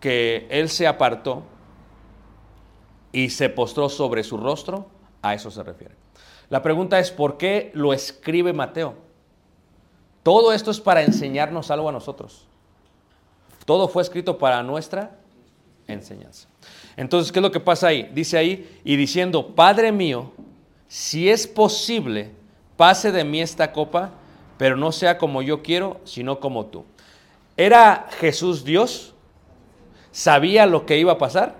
que 0.00 0.46
él 0.50 0.68
se 0.68 0.86
apartó 0.86 1.44
y 3.12 3.30
se 3.30 3.48
postró 3.48 3.88
sobre 3.88 4.24
su 4.24 4.36
rostro, 4.36 4.88
a 5.22 5.34
eso 5.34 5.50
se 5.50 5.62
refiere. 5.62 5.94
La 6.50 6.62
pregunta 6.62 6.98
es, 6.98 7.10
¿por 7.10 7.36
qué 7.36 7.70
lo 7.74 7.92
escribe 7.92 8.52
Mateo? 8.52 8.94
Todo 10.22 10.52
esto 10.52 10.70
es 10.70 10.80
para 10.80 11.02
enseñarnos 11.02 11.70
algo 11.70 11.88
a 11.88 11.92
nosotros. 11.92 12.46
Todo 13.64 13.88
fue 13.88 14.02
escrito 14.02 14.38
para 14.38 14.62
nuestra 14.62 15.16
enseñanza. 15.86 16.48
Entonces, 16.96 17.30
¿qué 17.30 17.38
es 17.38 17.42
lo 17.42 17.52
que 17.52 17.60
pasa 17.60 17.88
ahí? 17.88 18.10
Dice 18.12 18.36
ahí, 18.36 18.80
y 18.84 18.96
diciendo, 18.96 19.54
Padre 19.54 19.92
mío, 19.92 20.32
si 20.88 21.28
es 21.28 21.46
posible, 21.46 22.32
pase 22.76 23.12
de 23.12 23.24
mí 23.24 23.40
esta 23.40 23.72
copa, 23.72 24.10
pero 24.56 24.76
no 24.76 24.90
sea 24.90 25.18
como 25.18 25.42
yo 25.42 25.62
quiero, 25.62 26.00
sino 26.04 26.40
como 26.40 26.66
tú. 26.66 26.84
¿Era 27.58 28.06
Jesús 28.20 28.64
Dios? 28.64 29.14
¿Sabía 30.12 30.64
lo 30.64 30.86
que 30.86 30.96
iba 30.96 31.12
a 31.14 31.18
pasar? 31.18 31.56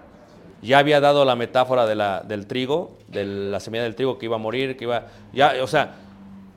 Ya 0.63 0.79
había 0.79 1.01
dado 1.01 1.25
la 1.25 1.35
metáfora 1.35 1.87
del 1.87 2.47
trigo, 2.47 2.97
de 3.09 3.25
la 3.25 3.59
semilla 3.59 3.83
del 3.83 3.97
trigo 3.97 4.17
que 4.17 4.27
iba 4.27 4.37
a 4.37 4.39
morir, 4.39 4.77
que 4.77 4.85
iba... 4.85 5.09
Ya, 5.33 5.55
o 5.61 5.67
sea, 5.67 5.97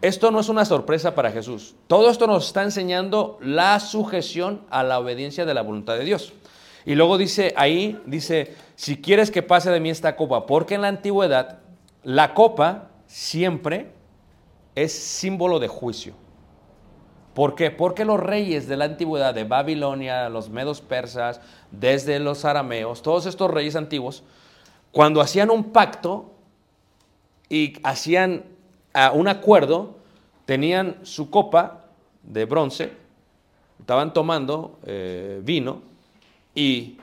esto 0.03 0.29
no 0.29 0.39
es 0.39 0.47
una 0.47 0.63
sorpresa 0.63 1.15
para 1.15 1.31
Jesús. 1.31 1.73
Todo 1.87 2.11
esto 2.11 2.27
nos 2.27 2.45
está 2.45 2.61
enseñando 2.61 3.39
la 3.41 3.79
sujeción 3.79 4.61
a 4.69 4.83
la 4.83 4.99
obediencia 4.99 5.43
de 5.43 5.55
la 5.55 5.63
voluntad 5.63 5.97
de 5.97 6.05
Dios. 6.05 6.33
Y 6.85 6.93
luego 6.93 7.17
dice 7.17 7.55
ahí, 7.57 7.99
dice, 8.05 8.55
si 8.75 9.01
quieres 9.01 9.31
que 9.31 9.41
pase 9.41 9.71
de 9.71 9.79
mí 9.79 9.89
esta 9.89 10.15
copa, 10.15 10.45
porque 10.45 10.75
en 10.75 10.83
la 10.83 10.87
antigüedad 10.87 11.59
la 12.03 12.35
copa 12.35 12.89
siempre 13.07 13.91
es 14.75 14.93
símbolo 14.93 15.57
de 15.57 15.67
juicio. 15.67 16.13
¿Por 17.33 17.55
qué? 17.55 17.71
Porque 17.71 18.03
los 18.03 18.19
reyes 18.19 18.67
de 18.67 18.75
la 18.75 18.85
antigüedad, 18.85 19.33
de 19.33 19.45
Babilonia, 19.45 20.29
los 20.29 20.49
medos 20.49 20.81
persas, 20.81 21.39
desde 21.71 22.19
los 22.19 22.43
arameos, 22.43 23.01
todos 23.01 23.25
estos 23.25 23.49
reyes 23.49 23.75
antiguos, 23.75 24.23
cuando 24.91 25.21
hacían 25.21 25.49
un 25.49 25.71
pacto 25.71 26.31
y 27.47 27.73
hacían 27.83 28.43
ah, 28.93 29.11
un 29.13 29.29
acuerdo, 29.29 29.95
tenían 30.45 30.97
su 31.03 31.29
copa 31.29 31.85
de 32.23 32.43
bronce, 32.43 32.91
estaban 33.79 34.13
tomando 34.13 34.79
eh, 34.85 35.39
vino 35.43 35.81
y 36.53 36.97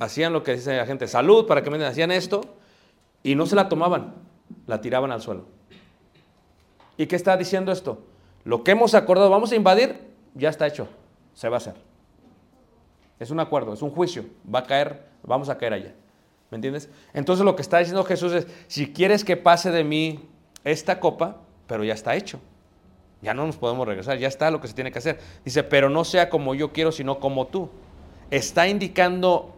hacían 0.00 0.32
lo 0.32 0.42
que 0.42 0.54
dice 0.54 0.76
la 0.76 0.86
gente, 0.86 1.06
salud 1.06 1.46
para 1.46 1.62
que 1.62 1.70
me 1.70 1.78
den, 1.78 1.86
hacían 1.86 2.10
esto 2.10 2.40
y 3.22 3.36
no 3.36 3.46
se 3.46 3.54
la 3.54 3.68
tomaban, 3.68 4.14
la 4.66 4.80
tiraban 4.80 5.12
al 5.12 5.22
suelo. 5.22 5.44
¿Y 6.98 7.06
qué 7.06 7.14
está 7.14 7.36
diciendo 7.36 7.70
esto? 7.70 8.00
Lo 8.46 8.62
que 8.62 8.70
hemos 8.70 8.94
acordado, 8.94 9.28
vamos 9.28 9.50
a 9.50 9.56
invadir, 9.56 9.98
ya 10.36 10.48
está 10.50 10.68
hecho, 10.68 10.86
se 11.34 11.48
va 11.48 11.56
a 11.56 11.58
hacer. 11.58 11.74
Es 13.18 13.32
un 13.32 13.40
acuerdo, 13.40 13.72
es 13.74 13.82
un 13.82 13.90
juicio, 13.90 14.24
va 14.52 14.60
a 14.60 14.62
caer, 14.62 15.02
vamos 15.24 15.48
a 15.48 15.58
caer 15.58 15.72
allá. 15.72 15.94
¿Me 16.52 16.54
entiendes? 16.54 16.88
Entonces 17.12 17.44
lo 17.44 17.56
que 17.56 17.62
está 17.62 17.78
diciendo 17.78 18.04
Jesús 18.04 18.32
es, 18.32 18.46
si 18.68 18.92
quieres 18.92 19.24
que 19.24 19.36
pase 19.36 19.72
de 19.72 19.82
mí 19.82 20.28
esta 20.62 21.00
copa, 21.00 21.38
pero 21.66 21.82
ya 21.82 21.94
está 21.94 22.14
hecho. 22.14 22.38
Ya 23.20 23.34
no 23.34 23.46
nos 23.46 23.56
podemos 23.56 23.84
regresar, 23.84 24.16
ya 24.18 24.28
está 24.28 24.48
lo 24.52 24.60
que 24.60 24.68
se 24.68 24.74
tiene 24.74 24.92
que 24.92 25.00
hacer. 25.00 25.18
Dice, 25.44 25.64
pero 25.64 25.90
no 25.90 26.04
sea 26.04 26.30
como 26.30 26.54
yo 26.54 26.72
quiero, 26.72 26.92
sino 26.92 27.18
como 27.18 27.48
tú. 27.48 27.68
Está 28.30 28.68
indicando 28.68 29.56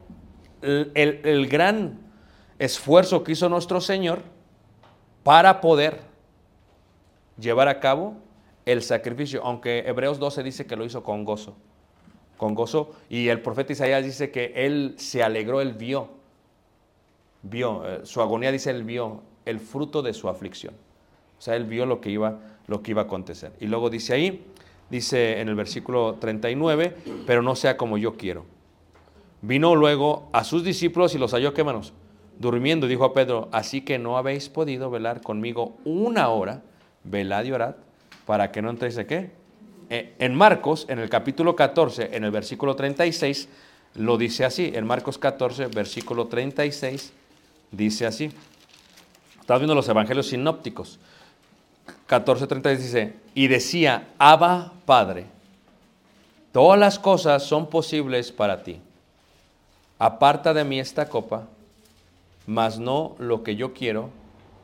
el, 0.62 0.92
el- 0.94 1.20
el 1.24 1.46
gran 1.46 1.98
esfuerzo 2.58 3.22
que 3.22 3.32
hizo 3.32 3.50
nuestro 3.50 3.82
Señor 3.82 4.22
para 5.24 5.60
poder 5.60 6.00
llevar 7.38 7.68
a 7.68 7.80
cabo 7.80 8.14
el 8.72 8.82
sacrificio, 8.82 9.42
aunque 9.44 9.78
Hebreos 9.86 10.18
12 10.18 10.42
dice 10.42 10.66
que 10.66 10.76
lo 10.76 10.84
hizo 10.84 11.02
con 11.02 11.24
gozo, 11.24 11.56
con 12.36 12.54
gozo, 12.54 12.90
y 13.08 13.28
el 13.28 13.40
profeta 13.40 13.72
Isaías 13.72 14.04
dice 14.04 14.30
que 14.30 14.52
él 14.54 14.94
se 14.98 15.22
alegró, 15.22 15.62
él 15.62 15.72
vio, 15.72 16.10
vio, 17.42 17.82
eh, 17.88 18.00
su 18.04 18.20
agonía 18.20 18.52
dice 18.52 18.70
él 18.70 18.84
vio 18.84 19.22
el 19.46 19.58
fruto 19.58 20.02
de 20.02 20.12
su 20.12 20.28
aflicción, 20.28 20.74
o 21.38 21.40
sea, 21.40 21.56
él 21.56 21.64
vio 21.64 21.86
lo 21.86 22.02
que 22.02 22.10
iba, 22.10 22.40
lo 22.66 22.82
que 22.82 22.90
iba 22.90 23.02
a 23.02 23.04
acontecer. 23.06 23.52
Y 23.58 23.68
luego 23.68 23.88
dice 23.88 24.12
ahí, 24.12 24.44
dice 24.90 25.40
en 25.40 25.48
el 25.48 25.54
versículo 25.54 26.16
39, 26.20 26.94
pero 27.26 27.40
no 27.40 27.56
sea 27.56 27.78
como 27.78 27.96
yo 27.96 28.18
quiero. 28.18 28.44
Vino 29.40 29.76
luego 29.76 30.28
a 30.32 30.44
sus 30.44 30.62
discípulos 30.62 31.14
y 31.14 31.18
los 31.18 31.32
halló, 31.32 31.54
¿qué 31.54 31.64
manos? 31.64 31.94
Durmiendo, 32.38 32.86
dijo 32.86 33.04
a 33.04 33.14
Pedro, 33.14 33.48
así 33.50 33.80
que 33.80 33.98
no 33.98 34.18
habéis 34.18 34.50
podido 34.50 34.90
velar 34.90 35.22
conmigo 35.22 35.76
una 35.84 36.28
hora, 36.28 36.62
velad 37.04 37.44
y 37.44 37.52
orad, 37.52 37.76
para 38.28 38.52
que 38.52 38.60
no 38.60 38.68
entréis 38.68 38.94
de 38.94 39.06
qué. 39.06 39.30
Eh, 39.88 40.14
En 40.18 40.34
Marcos, 40.34 40.84
en 40.90 40.98
el 40.98 41.08
capítulo 41.08 41.56
14, 41.56 42.10
en 42.14 42.24
el 42.24 42.30
versículo 42.30 42.76
36, 42.76 43.48
lo 43.94 44.18
dice 44.18 44.44
así. 44.44 44.70
En 44.74 44.86
Marcos 44.86 45.16
14, 45.16 45.68
versículo 45.68 46.26
36, 46.26 47.10
dice 47.70 48.04
así. 48.04 48.30
Estás 49.40 49.58
viendo 49.58 49.74
los 49.74 49.88
evangelios 49.88 50.26
sinópticos. 50.26 50.98
14, 52.06 52.46
36 52.46 52.84
dice, 52.84 53.14
y 53.34 53.48
decía, 53.48 54.08
Abba 54.18 54.74
Padre, 54.84 55.24
todas 56.52 56.78
las 56.78 56.98
cosas 56.98 57.44
son 57.44 57.70
posibles 57.70 58.30
para 58.30 58.62
ti. 58.62 58.78
Aparta 59.98 60.52
de 60.52 60.64
mí 60.64 60.78
esta 60.78 61.08
copa, 61.08 61.46
mas 62.46 62.78
no 62.78 63.16
lo 63.18 63.42
que 63.42 63.56
yo 63.56 63.72
quiero, 63.72 64.10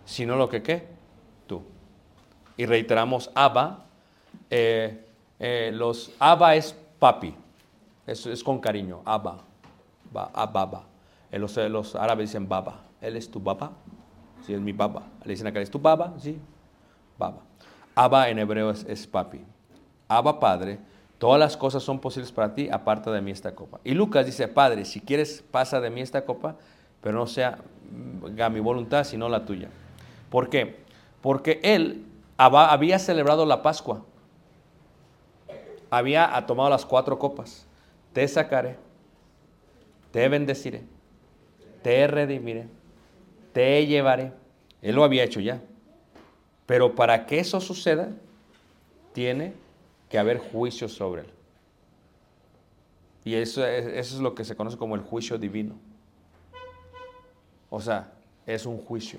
sino 0.04 0.36
lo 0.36 0.50
que 0.50 0.62
qué. 0.62 0.93
Y 2.56 2.66
reiteramos, 2.66 3.30
Abba, 3.34 3.84
eh, 4.50 5.04
eh, 5.38 5.70
los 5.74 6.12
Abba 6.18 6.54
es 6.54 6.76
papi, 6.98 7.34
es, 8.06 8.26
es 8.26 8.44
con 8.44 8.60
cariño, 8.60 9.02
Abba, 9.04 9.38
ba, 10.12 10.30
Abba. 10.32 10.84
Eh, 11.34 11.38
Los, 11.38 11.56
los 11.56 11.96
árabes 11.96 12.30
dicen 12.30 12.48
baba. 12.48 12.82
Él 13.00 13.16
es 13.16 13.28
tu 13.28 13.40
baba. 13.40 13.72
Sí, 14.46 14.54
es 14.54 14.60
mi 14.60 14.72
baba. 14.72 15.02
Le 15.24 15.30
dicen 15.30 15.46
acá, 15.48 15.60
¿es 15.60 15.70
tu 15.70 15.80
baba? 15.80 16.14
Sí, 16.18 16.38
baba. 17.18 17.40
Abba 17.96 18.28
en 18.28 18.38
hebreo 18.38 18.70
es, 18.70 18.84
es 18.84 19.04
papi. 19.06 19.40
Abba 20.06 20.38
Padre, 20.38 20.78
todas 21.18 21.40
las 21.40 21.56
cosas 21.56 21.82
son 21.82 21.98
posibles 21.98 22.30
para 22.30 22.54
ti, 22.54 22.68
aparta 22.70 23.10
de 23.10 23.20
mí 23.20 23.32
esta 23.32 23.52
copa. 23.52 23.80
Y 23.82 23.94
Lucas 23.94 24.26
dice, 24.26 24.46
Padre, 24.46 24.84
si 24.84 25.00
quieres, 25.00 25.42
pasa 25.50 25.80
de 25.80 25.90
mí 25.90 26.00
esta 26.00 26.24
copa, 26.24 26.56
pero 27.00 27.18
no 27.18 27.26
sea 27.26 27.58
mm, 27.90 28.52
mi 28.52 28.60
voluntad, 28.60 29.02
sino 29.02 29.28
la 29.28 29.44
tuya. 29.44 29.70
¿Por 30.30 30.48
qué? 30.48 30.84
Porque 31.20 31.60
él 31.64 32.04
había 32.36 32.98
celebrado 32.98 33.46
la 33.46 33.62
Pascua. 33.62 34.04
Había 35.90 36.44
tomado 36.46 36.70
las 36.70 36.84
cuatro 36.84 37.18
copas. 37.18 37.66
Te 38.12 38.26
sacaré, 38.26 38.76
te 40.10 40.28
bendeciré, 40.28 40.82
te 41.82 42.06
redimiré, 42.06 42.68
te 43.52 43.86
llevaré. 43.86 44.32
Él 44.82 44.94
lo 44.94 45.04
había 45.04 45.24
hecho 45.24 45.40
ya. 45.40 45.60
Pero 46.66 46.94
para 46.94 47.26
que 47.26 47.38
eso 47.38 47.60
suceda, 47.60 48.10
tiene 49.12 49.54
que 50.08 50.18
haber 50.18 50.38
juicio 50.38 50.88
sobre 50.88 51.22
él. 51.22 51.30
Y 53.24 53.34
eso 53.34 53.66
es, 53.66 53.86
eso 53.86 54.16
es 54.16 54.20
lo 54.20 54.34
que 54.34 54.44
se 54.44 54.54
conoce 54.54 54.76
como 54.76 54.94
el 54.94 55.00
juicio 55.00 55.38
divino. 55.38 55.74
O 57.70 57.80
sea, 57.80 58.12
es 58.46 58.66
un 58.66 58.78
juicio. 58.78 59.18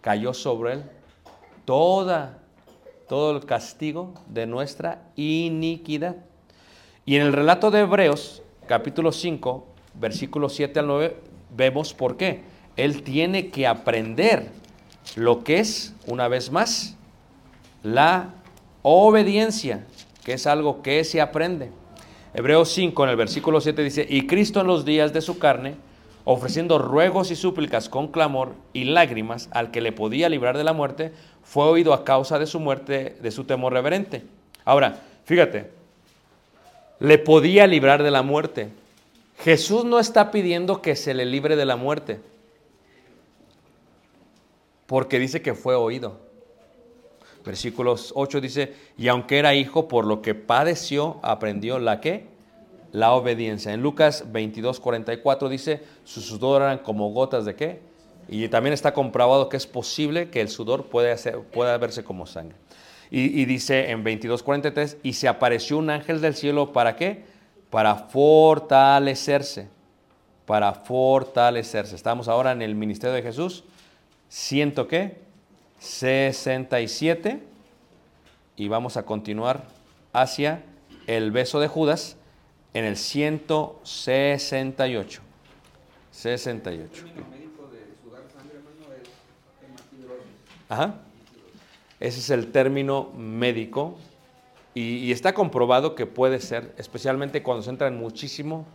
Cayó 0.00 0.34
sobre 0.34 0.74
él 0.74 0.84
toda, 1.64 2.38
todo 3.08 3.36
el 3.36 3.44
castigo 3.44 4.14
de 4.28 4.46
nuestra 4.46 5.02
iniquidad. 5.16 6.16
Y 7.06 7.16
en 7.16 7.22
el 7.22 7.32
relato 7.32 7.70
de 7.70 7.80
Hebreos, 7.80 8.42
capítulo 8.66 9.12
5, 9.12 9.66
versículos 9.94 10.54
7 10.54 10.80
al 10.80 10.86
9, 10.86 11.16
vemos 11.54 11.94
por 11.94 12.16
qué. 12.16 12.42
Él 12.76 13.02
tiene 13.02 13.50
que 13.50 13.66
aprender 13.66 14.50
lo 15.16 15.44
que 15.44 15.60
es, 15.60 15.94
una 16.06 16.28
vez 16.28 16.50
más, 16.50 16.96
la 17.82 18.34
obediencia, 18.82 19.86
que 20.24 20.32
es 20.32 20.46
algo 20.46 20.82
que 20.82 21.04
se 21.04 21.20
aprende. 21.20 21.70
Hebreos 22.32 22.70
5 22.70 23.04
en 23.04 23.10
el 23.10 23.16
versículo 23.16 23.60
7 23.60 23.82
dice, 23.82 24.06
y 24.08 24.26
Cristo 24.26 24.60
en 24.60 24.66
los 24.66 24.84
días 24.84 25.12
de 25.12 25.20
su 25.20 25.38
carne, 25.38 25.76
ofreciendo 26.24 26.78
ruegos 26.78 27.30
y 27.30 27.36
súplicas 27.36 27.88
con 27.88 28.08
clamor 28.08 28.54
y 28.72 28.84
lágrimas 28.84 29.48
al 29.52 29.70
que 29.70 29.82
le 29.82 29.92
podía 29.92 30.28
librar 30.28 30.56
de 30.56 30.64
la 30.64 30.72
muerte, 30.72 31.12
fue 31.44 31.64
oído 31.64 31.92
a 31.92 32.04
causa 32.04 32.38
de 32.38 32.46
su 32.46 32.58
muerte, 32.58 33.16
de 33.20 33.30
su 33.30 33.44
temor 33.44 33.72
reverente. 33.72 34.24
Ahora, 34.64 35.00
fíjate, 35.24 35.70
le 36.98 37.18
podía 37.18 37.66
librar 37.66 38.02
de 38.02 38.10
la 38.10 38.22
muerte. 38.22 38.70
Jesús 39.40 39.84
no 39.84 39.98
está 39.98 40.30
pidiendo 40.30 40.80
que 40.80 40.96
se 40.96 41.12
le 41.12 41.26
libre 41.26 41.56
de 41.56 41.66
la 41.66 41.76
muerte, 41.76 42.20
porque 44.86 45.18
dice 45.18 45.42
que 45.42 45.54
fue 45.54 45.74
oído. 45.74 46.18
Versículos 47.44 48.12
8 48.16 48.40
dice, 48.40 48.72
y 48.96 49.08
aunque 49.08 49.38
era 49.38 49.54
hijo, 49.54 49.86
por 49.86 50.06
lo 50.06 50.22
que 50.22 50.34
padeció, 50.34 51.18
aprendió 51.22 51.78
la 51.78 52.00
que? 52.00 52.26
La 52.92 53.12
obediencia. 53.12 53.74
En 53.74 53.82
Lucas 53.82 54.32
22, 54.32 54.80
44 54.80 55.48
dice, 55.50 55.82
su 56.04 56.22
sudor 56.22 56.62
eran 56.62 56.78
como 56.78 57.10
gotas 57.12 57.44
de 57.44 57.54
qué? 57.54 57.80
Y 58.28 58.48
también 58.48 58.72
está 58.72 58.94
comprobado 58.94 59.48
que 59.48 59.56
es 59.56 59.66
posible 59.66 60.30
que 60.30 60.40
el 60.40 60.48
sudor 60.48 60.86
puede 60.86 61.12
hacer- 61.12 61.40
pueda 61.40 61.76
verse 61.78 62.04
como 62.04 62.26
sangre. 62.26 62.56
Y, 63.10 63.44
dice 63.44 63.90
en 63.90 64.02
22, 64.02 64.42
43, 64.42 64.96
y 65.04 65.12
se 65.12 65.28
apareció 65.28 65.78
un 65.78 65.90
ángel 65.90 66.20
del 66.20 66.34
cielo, 66.34 66.72
¿para 66.72 66.96
qué? 66.96 67.22
Para 67.70 67.94
fortalecerse, 67.94 69.68
para 70.46 70.72
fortalecerse. 70.72 71.94
Estamos 71.94 72.26
ahora 72.26 72.50
en 72.52 72.62
el 72.62 72.74
ministerio 72.74 73.14
de 73.14 73.22
Jesús, 73.22 73.62
ciento 74.28 74.88
qué? 74.88 75.18
67 75.78 77.40
y 78.56 78.68
vamos 78.68 78.96
a 78.96 79.04
continuar 79.04 79.64
hacia 80.12 80.62
el 81.06 81.30
beso 81.30 81.60
de 81.60 81.68
Judas 81.68 82.16
en 82.72 82.84
el 82.84 82.96
168. 82.96 85.20
68. 86.10 87.04
Ese 92.00 92.18
es 92.18 92.30
el 92.30 92.52
término 92.52 93.10
médico 93.16 93.96
y, 94.74 94.96
y 94.96 95.12
está 95.12 95.32
comprobado 95.32 95.94
que 95.94 96.06
puede 96.06 96.40
ser, 96.40 96.74
especialmente 96.76 97.42
cuando 97.42 97.62
se 97.62 97.70
entra 97.70 97.88
en 97.88 97.96
muchísimo 97.96 98.66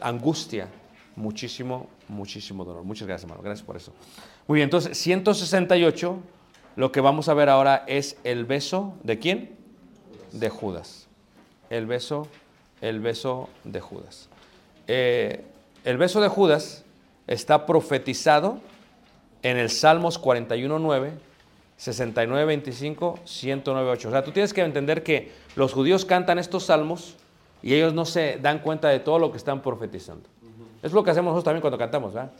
angustia, 0.00 0.68
muchísimo, 1.16 1.88
muchísimo 2.08 2.64
dolor. 2.64 2.84
Muchas 2.84 3.06
gracias, 3.06 3.24
hermano. 3.24 3.42
Gracias 3.42 3.64
por 3.64 3.76
eso. 3.76 3.92
Muy 4.46 4.56
bien, 4.56 4.66
entonces 4.66 4.96
168, 4.98 6.18
lo 6.76 6.92
que 6.92 7.00
vamos 7.00 7.28
a 7.28 7.34
ver 7.34 7.48
ahora 7.48 7.84
es 7.86 8.16
el 8.24 8.44
beso 8.44 8.94
de 9.02 9.18
quién? 9.18 9.56
De 10.32 10.50
Judas. 10.50 11.08
El 11.70 11.86
beso, 11.86 12.28
el 12.80 13.00
beso 13.00 13.48
de 13.64 13.80
Judas. 13.80 14.28
Eh, 14.86 15.44
el 15.84 15.96
beso 15.96 16.20
de 16.20 16.28
Judas 16.28 16.84
está 17.26 17.66
profetizado 17.66 18.60
en 19.44 19.58
el 19.58 19.70
Salmos 19.70 20.20
41.9, 20.20 21.10
69.25, 21.78 23.20
109.8. 23.24 24.06
O 24.06 24.10
sea, 24.10 24.24
tú 24.24 24.32
tienes 24.32 24.54
que 24.54 24.62
entender 24.62 25.02
que 25.02 25.32
los 25.54 25.72
judíos 25.74 26.06
cantan 26.06 26.38
estos 26.38 26.64
salmos 26.64 27.14
y 27.62 27.74
ellos 27.74 27.92
no 27.92 28.06
se 28.06 28.38
dan 28.38 28.60
cuenta 28.60 28.88
de 28.88 29.00
todo 29.00 29.18
lo 29.18 29.30
que 29.30 29.36
están 29.36 29.60
profetizando. 29.60 30.28
Es 30.82 30.92
lo 30.92 31.04
que 31.04 31.10
hacemos 31.10 31.32
nosotros 31.32 31.44
también 31.44 31.60
cuando 31.60 31.78
cantamos, 31.78 32.14
¿verdad? 32.14 32.32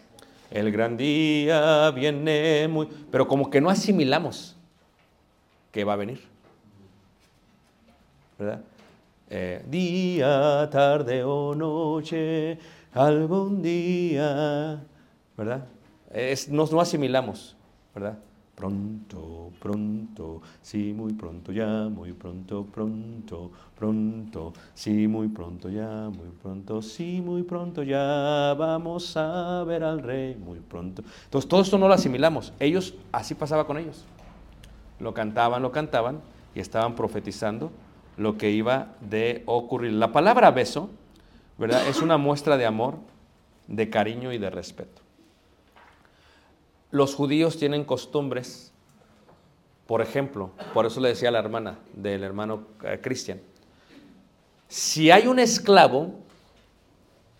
El 0.50 0.72
gran 0.72 0.96
día 0.96 1.90
viene 1.90 2.68
muy... 2.68 2.88
Pero 3.10 3.28
como 3.28 3.50
que 3.50 3.60
no 3.60 3.68
asimilamos 3.68 4.56
que 5.70 5.84
va 5.84 5.92
a 5.92 5.96
venir. 5.96 6.22
¿Verdad? 8.38 8.60
Eh, 9.28 9.62
día, 9.68 10.68
tarde 10.70 11.22
o 11.22 11.54
noche, 11.54 12.58
algún 12.94 13.60
día, 13.60 14.82
¿verdad? 15.36 15.66
Es, 16.14 16.48
no, 16.48 16.64
no 16.66 16.80
asimilamos, 16.80 17.56
¿verdad? 17.94 18.18
Pronto, 18.54 19.50
pronto, 19.60 20.40
sí, 20.62 20.92
muy 20.92 21.12
pronto 21.14 21.50
ya, 21.50 21.88
muy 21.90 22.12
pronto, 22.12 22.64
pronto, 22.72 23.50
pronto, 23.76 24.52
sí, 24.74 25.08
muy 25.08 25.26
pronto 25.26 25.68
ya, 25.68 26.08
muy 26.14 26.28
pronto, 26.40 26.80
sí, 26.80 27.20
muy 27.20 27.42
pronto 27.42 27.82
ya, 27.82 28.54
vamos 28.56 29.16
a 29.16 29.64
ver 29.64 29.82
al 29.82 30.00
rey, 30.00 30.36
muy 30.36 30.60
pronto. 30.60 31.02
Entonces, 31.24 31.48
todo 31.48 31.62
esto 31.62 31.78
no 31.78 31.88
lo 31.88 31.94
asimilamos. 31.94 32.52
Ellos, 32.60 32.94
así 33.10 33.34
pasaba 33.34 33.66
con 33.66 33.76
ellos. 33.76 34.04
Lo 35.00 35.12
cantaban, 35.14 35.62
lo 35.62 35.72
cantaban 35.72 36.20
y 36.54 36.60
estaban 36.60 36.94
profetizando 36.94 37.72
lo 38.16 38.38
que 38.38 38.52
iba 38.52 38.94
de 39.00 39.42
ocurrir. 39.46 39.94
La 39.94 40.12
palabra 40.12 40.52
beso, 40.52 40.90
¿verdad? 41.58 41.88
Es 41.88 42.00
una 42.00 42.18
muestra 42.18 42.56
de 42.56 42.66
amor, 42.66 42.98
de 43.66 43.90
cariño 43.90 44.32
y 44.32 44.38
de 44.38 44.50
respeto. 44.50 45.03
Los 46.94 47.16
judíos 47.16 47.58
tienen 47.58 47.82
costumbres, 47.82 48.72
por 49.88 50.00
ejemplo, 50.00 50.52
por 50.72 50.86
eso 50.86 51.00
le 51.00 51.08
decía 51.08 51.30
a 51.30 51.32
la 51.32 51.40
hermana 51.40 51.80
del 51.92 52.22
hermano 52.22 52.68
eh, 52.84 53.00
Cristian, 53.02 53.40
si 54.68 55.10
hay 55.10 55.26
un 55.26 55.40
esclavo, 55.40 56.14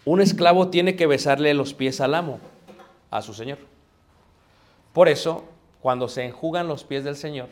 un 0.05 0.21
esclavo 0.21 0.71
tiene 0.71 0.97
que 0.97 1.07
besarle 1.07 1.55
los 1.55 1.73
pies 1.73 2.01
al 2.01 2.17
amo, 2.17 2.41
a 3.13 3.23
su 3.23 3.33
señor. 3.33 3.59
Por 4.93 5.09
eso, 5.09 5.45
cuando 5.81 6.09
se 6.09 6.25
enjugan 6.25 6.67
los 6.67 6.83
pies 6.83 7.05
del 7.05 7.15
Señor, 7.15 7.49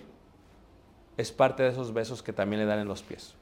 es 1.16 1.30
parte 1.30 1.62
de 1.62 1.68
esos 1.68 1.94
besos 1.94 2.20
que 2.20 2.32
también 2.32 2.62
le 2.62 2.66
dan 2.66 2.80
en 2.80 2.88
los 2.88 3.04
pies. 3.04 3.34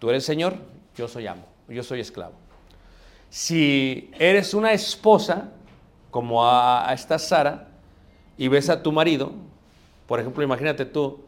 Tú 0.00 0.10
eres 0.10 0.24
Señor, 0.24 0.56
yo 0.96 1.06
soy 1.06 1.28
amo, 1.28 1.44
yo 1.68 1.84
soy 1.84 2.00
esclavo. 2.00 2.34
Si 3.28 4.10
eres 4.18 4.52
una 4.52 4.72
esposa, 4.72 5.52
como 6.10 6.46
a, 6.46 6.92
esta 6.92 7.18
Sara, 7.18 7.68
y 8.36 8.48
ves 8.48 8.68
a 8.70 8.82
tu 8.82 8.92
marido, 8.92 9.32
por 10.06 10.20
ejemplo, 10.20 10.42
imagínate 10.42 10.84
tú 10.84 11.20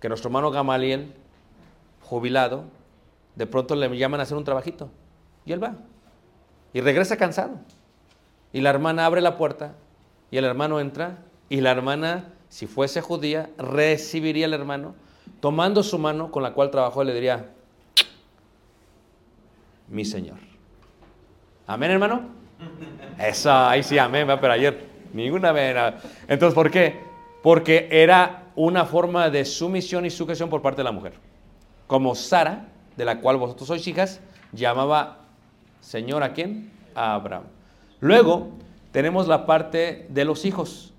que 0.00 0.08
nuestro 0.08 0.28
hermano 0.28 0.50
Gamaliel, 0.50 1.12
jubilado, 2.02 2.64
de 3.36 3.46
pronto 3.46 3.74
le 3.74 3.96
llaman 3.96 4.20
a 4.20 4.22
hacer 4.22 4.36
un 4.36 4.44
trabajito, 4.44 4.90
y 5.44 5.52
él 5.52 5.62
va, 5.62 5.74
y 6.72 6.80
regresa 6.80 7.16
cansado. 7.16 7.58
Y 8.52 8.60
la 8.60 8.70
hermana 8.70 9.06
abre 9.06 9.20
la 9.20 9.36
puerta, 9.36 9.74
y 10.30 10.38
el 10.38 10.44
hermano 10.44 10.80
entra, 10.80 11.18
y 11.48 11.60
la 11.60 11.70
hermana, 11.70 12.32
si 12.48 12.66
fuese 12.66 13.00
judía, 13.00 13.50
recibiría 13.58 14.46
al 14.46 14.54
hermano, 14.54 14.94
tomando 15.40 15.82
su 15.82 15.98
mano 15.98 16.30
con 16.30 16.42
la 16.42 16.52
cual 16.52 16.70
trabajó, 16.70 17.04
le 17.04 17.12
diría, 17.12 17.50
mi 19.88 20.04
Señor. 20.04 20.38
Amén, 21.66 21.90
hermano. 21.90 22.39
Eso, 23.18 23.52
ahí 23.52 23.82
sí, 23.82 23.98
amén, 23.98 24.26
pero 24.40 24.52
ayer 24.52 24.86
ninguna 25.12 25.52
vez. 25.52 25.76
Entonces, 26.28 26.54
¿por 26.54 26.70
qué? 26.70 27.00
Porque 27.42 27.88
era 27.90 28.44
una 28.56 28.84
forma 28.84 29.30
de 29.30 29.44
sumisión 29.44 30.06
y 30.06 30.10
sujeción 30.10 30.48
por 30.50 30.62
parte 30.62 30.78
de 30.78 30.84
la 30.84 30.92
mujer. 30.92 31.14
Como 31.86 32.14
Sara, 32.14 32.66
de 32.96 33.04
la 33.04 33.20
cual 33.20 33.36
vosotros 33.36 33.66
sois 33.68 33.86
hijas, 33.86 34.20
llamaba 34.52 35.18
Señor 35.80 36.22
a 36.22 36.32
quién? 36.32 36.70
A 36.94 37.14
Abraham. 37.14 37.44
Luego 38.00 38.48
tenemos 38.92 39.28
la 39.28 39.46
parte 39.46 40.06
de 40.08 40.24
los 40.24 40.44
hijos 40.44 40.92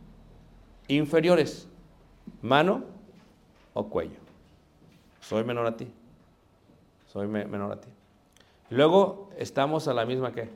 inferiores, 0.88 1.68
mano 2.42 2.84
o 3.74 3.88
cuello. 3.88 4.20
Soy 5.22 5.44
menor 5.44 5.66
a 5.68 5.78
ti. 5.78 5.88
Soy 7.08 7.28
me- 7.28 7.46
menor 7.46 7.72
a 7.74 7.82
ti. 7.82 7.88
Luego 8.70 9.30
estamos 9.38 9.88
a 9.88 9.94
la 9.94 10.06
misma 10.06 10.32
que 10.32 10.50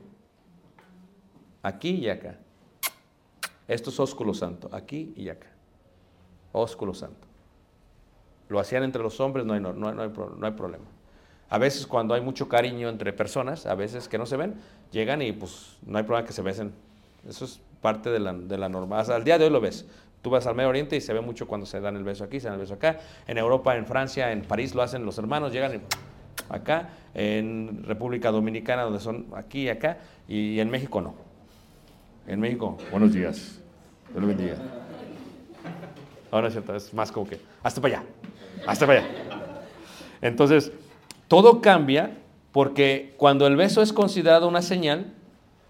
aquí 1.65 1.89
y 1.91 2.09
acá. 2.09 2.35
Esto 3.67 3.89
es 3.89 3.99
ósculo 3.99 4.33
santo, 4.33 4.69
aquí 4.71 5.13
y 5.15 5.29
acá. 5.29 5.47
Ósculo 6.51 6.93
santo. 6.93 7.27
Lo 8.49 8.59
hacían 8.59 8.83
entre 8.83 9.01
los 9.01 9.19
hombres, 9.19 9.45
no 9.45 9.53
hay, 9.53 9.59
no, 9.59 9.73
no 9.73 9.87
hay- 9.89 9.95
no 10.37 10.45
hay 10.45 10.51
problema. 10.53 10.85
A 11.49 11.57
veces 11.57 11.87
cuando 11.87 12.13
hay 12.13 12.21
mucho 12.21 12.47
cariño 12.47 12.89
entre 12.89 13.11
personas, 13.13 13.65
a 13.65 13.75
veces 13.75 14.07
que 14.07 14.17
no 14.17 14.25
se 14.25 14.37
ven, 14.37 14.55
llegan 14.91 15.21
y 15.21 15.31
pues 15.31 15.77
no 15.85 15.97
hay 15.97 16.03
problema 16.03 16.27
que 16.27 16.33
se 16.33 16.41
besen. 16.41 16.73
Eso 17.27 17.45
es 17.45 17.59
parte 17.81 18.09
de 18.11 18.19
la, 18.19 18.33
de 18.33 18.57
la 18.57 18.69
norma. 18.69 18.99
Hasta 18.99 19.15
el 19.15 19.23
día 19.23 19.37
de 19.39 19.45
hoy 19.45 19.51
lo 19.51 19.61
ves. 19.61 19.85
Tú 20.21 20.29
vas 20.31 20.45
al 20.47 20.55
Medio 20.55 20.69
Oriente 20.69 20.95
y 20.95 21.01
se 21.01 21.13
ve 21.13 21.21
mucho 21.21 21.47
cuando 21.47 21.65
se 21.67 21.79
dan 21.79 21.95
el 21.95 22.03
beso 22.03 22.23
aquí, 22.23 22.39
se 22.39 22.47
dan 22.47 22.55
el 22.55 22.61
beso 22.61 22.75
acá. 22.75 22.99
En 23.27 23.37
Europa, 23.37 23.75
en 23.75 23.85
Francia, 23.85 24.31
en 24.31 24.41
París 24.43 24.73
lo 24.75 24.81
hacen 24.81 25.05
los 25.05 25.17
hermanos, 25.17 25.51
llegan 25.51 25.75
y 25.75 26.53
acá. 26.53 26.89
En 27.13 27.83
República 27.83 28.31
Dominicana, 28.31 28.83
donde 28.83 28.99
son 28.99 29.27
aquí 29.35 29.63
y 29.63 29.69
acá. 29.69 29.97
Y 30.27 30.59
en 30.59 30.69
México 30.69 30.99
no. 31.01 31.13
En 32.27 32.39
México, 32.39 32.77
buenos 32.89 33.13
días. 33.13 33.59
Dios 34.09 34.21
lo 34.21 34.27
bendiga. 34.27 34.55
Ahora 36.31 36.47
es 36.47 36.53
cierto, 36.53 36.75
es 36.75 36.93
más 36.93 37.11
como 37.11 37.27
que, 37.27 37.39
hasta 37.61 37.79
para 37.79 37.99
allá, 37.99 38.07
hasta 38.65 38.87
para 38.87 38.99
allá. 38.99 39.09
Entonces, 40.21 40.71
todo 41.27 41.61
cambia 41.61 42.17
porque 42.51 43.13
cuando 43.17 43.45
el 43.45 43.55
beso 43.55 43.81
es 43.81 43.93
considerado 43.93 44.47
una 44.47 44.61
señal, 44.61 45.13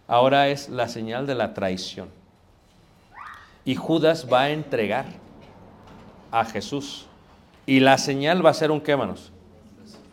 ahora 0.07 0.47
es 0.47 0.69
la 0.69 0.87
señal 0.87 1.27
de 1.27 1.35
la 1.35 1.53
traición. 1.53 2.09
Y 3.65 3.75
Judas 3.75 4.27
va 4.31 4.43
a 4.43 4.49
entregar 4.51 5.05
a 6.31 6.45
Jesús. 6.45 7.07
Y 7.65 7.79
la 7.79 7.97
señal 7.97 8.45
va 8.45 8.51
a 8.51 8.53
ser 8.53 8.71
un 8.71 8.79
qué, 8.79 8.95
manos? 8.95 9.31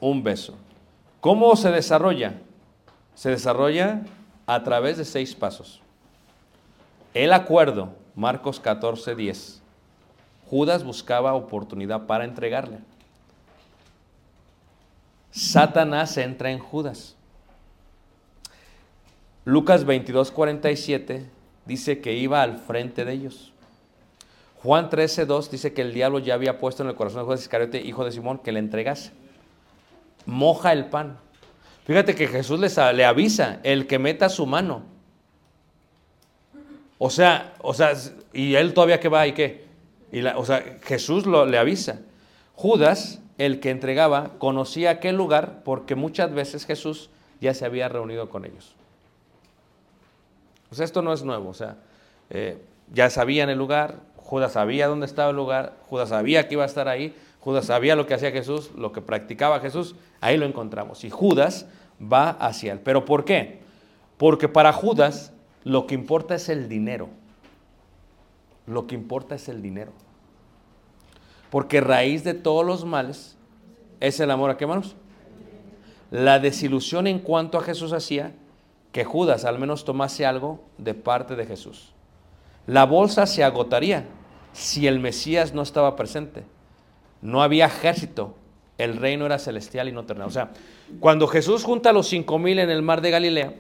Un 0.00 0.22
beso. 0.24 0.56
¿Cómo 1.20 1.54
se 1.54 1.70
desarrolla? 1.70 2.34
Se 3.14 3.30
desarrolla 3.30 4.02
a 4.46 4.64
través 4.64 4.96
de 4.96 5.04
seis 5.04 5.34
pasos. 5.34 5.82
El 7.14 7.32
acuerdo, 7.32 7.94
Marcos 8.14 8.60
14, 8.60 9.14
10. 9.14 9.60
Judas 10.48 10.84
buscaba 10.84 11.34
oportunidad 11.34 12.06
para 12.06 12.24
entregarle. 12.24 12.78
Satanás 15.30 16.16
entra 16.16 16.50
en 16.50 16.58
Judas. 16.58 17.16
Lucas 19.44 19.84
22, 19.84 20.30
47 20.30 21.26
dice 21.66 22.00
que 22.00 22.14
iba 22.14 22.42
al 22.42 22.58
frente 22.58 23.04
de 23.04 23.12
ellos. 23.12 23.52
Juan 24.62 24.88
13, 24.88 25.26
2 25.26 25.50
dice 25.50 25.72
que 25.72 25.82
el 25.82 25.92
diablo 25.92 26.18
ya 26.18 26.34
había 26.34 26.58
puesto 26.58 26.82
en 26.82 26.88
el 26.88 26.94
corazón 26.94 27.20
de 27.20 27.24
Judas 27.24 27.40
Iscariote, 27.40 27.80
hijo 27.80 28.04
de 28.04 28.12
Simón, 28.12 28.38
que 28.38 28.52
le 28.52 28.60
entregase. 28.60 29.10
Moja 30.24 30.72
el 30.72 30.86
pan. 30.86 31.18
Fíjate 31.84 32.14
que 32.14 32.28
Jesús 32.28 32.60
les 32.60 32.76
le 32.76 33.04
avisa, 33.04 33.58
el 33.64 33.88
que 33.88 33.98
meta 33.98 34.28
su 34.28 34.46
mano. 34.46 34.91
O 37.04 37.10
sea, 37.10 37.54
o 37.58 37.74
sea, 37.74 37.94
y 38.32 38.54
él 38.54 38.74
todavía 38.74 39.00
que 39.00 39.08
va 39.08 39.26
y 39.26 39.32
qué. 39.32 39.64
Y 40.12 40.24
o 40.24 40.44
sea, 40.44 40.62
Jesús 40.82 41.26
lo, 41.26 41.46
le 41.46 41.58
avisa. 41.58 41.98
Judas, 42.54 43.20
el 43.38 43.58
que 43.58 43.70
entregaba, 43.70 44.34
conocía 44.38 44.90
aquel 44.90 45.16
lugar 45.16 45.62
porque 45.64 45.96
muchas 45.96 46.32
veces 46.32 46.64
Jesús 46.64 47.10
ya 47.40 47.54
se 47.54 47.64
había 47.64 47.88
reunido 47.88 48.30
con 48.30 48.44
ellos. 48.44 48.76
O 50.70 50.76
sea, 50.76 50.84
esto 50.84 51.02
no 51.02 51.12
es 51.12 51.24
nuevo. 51.24 51.48
O 51.48 51.54
sea, 51.54 51.78
eh, 52.30 52.62
ya 52.92 53.10
sabían 53.10 53.50
el 53.50 53.58
lugar, 53.58 53.96
Judas 54.18 54.52
sabía 54.52 54.86
dónde 54.86 55.06
estaba 55.06 55.30
el 55.30 55.36
lugar, 55.36 55.72
Judas 55.88 56.10
sabía 56.10 56.46
que 56.46 56.54
iba 56.54 56.62
a 56.62 56.66
estar 56.66 56.86
ahí, 56.86 57.16
Judas 57.40 57.64
sabía 57.64 57.96
lo 57.96 58.06
que 58.06 58.14
hacía 58.14 58.30
Jesús, 58.30 58.70
lo 58.76 58.92
que 58.92 59.00
practicaba 59.00 59.58
Jesús, 59.58 59.96
ahí 60.20 60.36
lo 60.36 60.46
encontramos. 60.46 61.02
Y 61.02 61.10
Judas 61.10 61.66
va 62.00 62.30
hacia 62.30 62.74
él. 62.74 62.78
¿Pero 62.78 63.04
por 63.04 63.24
qué? 63.24 63.58
Porque 64.18 64.48
para 64.48 64.72
Judas 64.72 65.32
lo 65.64 65.86
que 65.86 65.94
importa 65.94 66.34
es 66.34 66.48
el 66.48 66.68
dinero. 66.68 67.08
Lo 68.66 68.86
que 68.86 68.94
importa 68.94 69.34
es 69.34 69.48
el 69.48 69.62
dinero. 69.62 69.92
Porque 71.50 71.80
raíz 71.80 72.24
de 72.24 72.34
todos 72.34 72.64
los 72.64 72.84
males 72.84 73.36
es 74.00 74.18
el 74.20 74.30
amor 74.30 74.50
a 74.50 74.56
qué 74.56 74.66
manos? 74.66 74.96
La 76.10 76.38
desilusión 76.38 77.06
en 77.06 77.18
cuanto 77.18 77.58
a 77.58 77.62
Jesús 77.62 77.92
hacía 77.92 78.34
que 78.92 79.04
Judas 79.04 79.44
al 79.44 79.58
menos 79.58 79.84
tomase 79.84 80.26
algo 80.26 80.62
de 80.78 80.94
parte 80.94 81.36
de 81.36 81.46
Jesús. 81.46 81.92
La 82.66 82.84
bolsa 82.84 83.26
se 83.26 83.42
agotaría 83.42 84.06
si 84.52 84.86
el 84.86 85.00
Mesías 85.00 85.54
no 85.54 85.62
estaba 85.62 85.96
presente. 85.96 86.44
No 87.20 87.42
había 87.42 87.66
ejército. 87.66 88.36
El 88.78 88.96
reino 88.96 89.26
era 89.26 89.38
celestial 89.38 89.88
y 89.88 89.92
no 89.92 90.04
terrenal. 90.04 90.28
O 90.28 90.32
sea, 90.32 90.50
cuando 91.00 91.26
Jesús 91.26 91.64
junta 91.64 91.90
a 91.90 91.92
los 91.92 92.08
cinco 92.08 92.38
mil 92.38 92.58
en 92.58 92.70
el 92.70 92.82
mar 92.82 93.00
de 93.00 93.10
Galilea, 93.10 93.54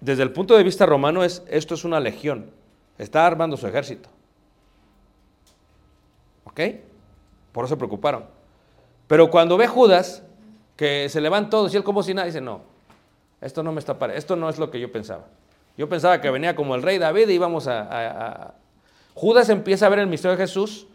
desde 0.00 0.22
el 0.22 0.32
punto 0.32 0.56
de 0.56 0.62
vista 0.62 0.86
romano, 0.86 1.22
es, 1.24 1.42
esto 1.48 1.74
es 1.74 1.84
una 1.84 2.00
legión. 2.00 2.50
Está 2.98 3.26
armando 3.26 3.56
su 3.56 3.66
ejército. 3.66 4.08
¿Ok? 6.44 6.60
Por 7.52 7.64
eso 7.64 7.74
se 7.74 7.78
preocuparon. 7.78 8.24
Pero 9.06 9.30
cuando 9.30 9.56
ve 9.56 9.66
Judas, 9.66 10.22
que 10.76 11.08
se 11.08 11.20
le 11.20 11.28
van 11.28 11.50
todos 11.50 11.72
y 11.74 11.76
él 11.76 11.84
como 11.84 12.02
si 12.02 12.14
nada, 12.14 12.26
dice, 12.26 12.40
no, 12.40 12.62
esto 13.40 13.62
no 13.62 13.72
me 13.72 13.80
está 13.80 13.98
pare- 13.98 14.16
esto 14.16 14.36
no 14.36 14.48
es 14.48 14.58
lo 14.58 14.70
que 14.70 14.80
yo 14.80 14.90
pensaba. 14.92 15.26
Yo 15.76 15.88
pensaba 15.88 16.20
que 16.20 16.30
venía 16.30 16.54
como 16.56 16.74
el 16.74 16.82
rey 16.82 16.98
David 16.98 17.28
y 17.28 17.34
íbamos 17.34 17.66
a, 17.66 17.82
a- 17.90 18.54
Judas 19.14 19.48
empieza 19.48 19.86
a 19.86 19.88
ver 19.88 19.98
el 19.98 20.06
misterio 20.06 20.36
de 20.36 20.42
Jesús 20.44 20.86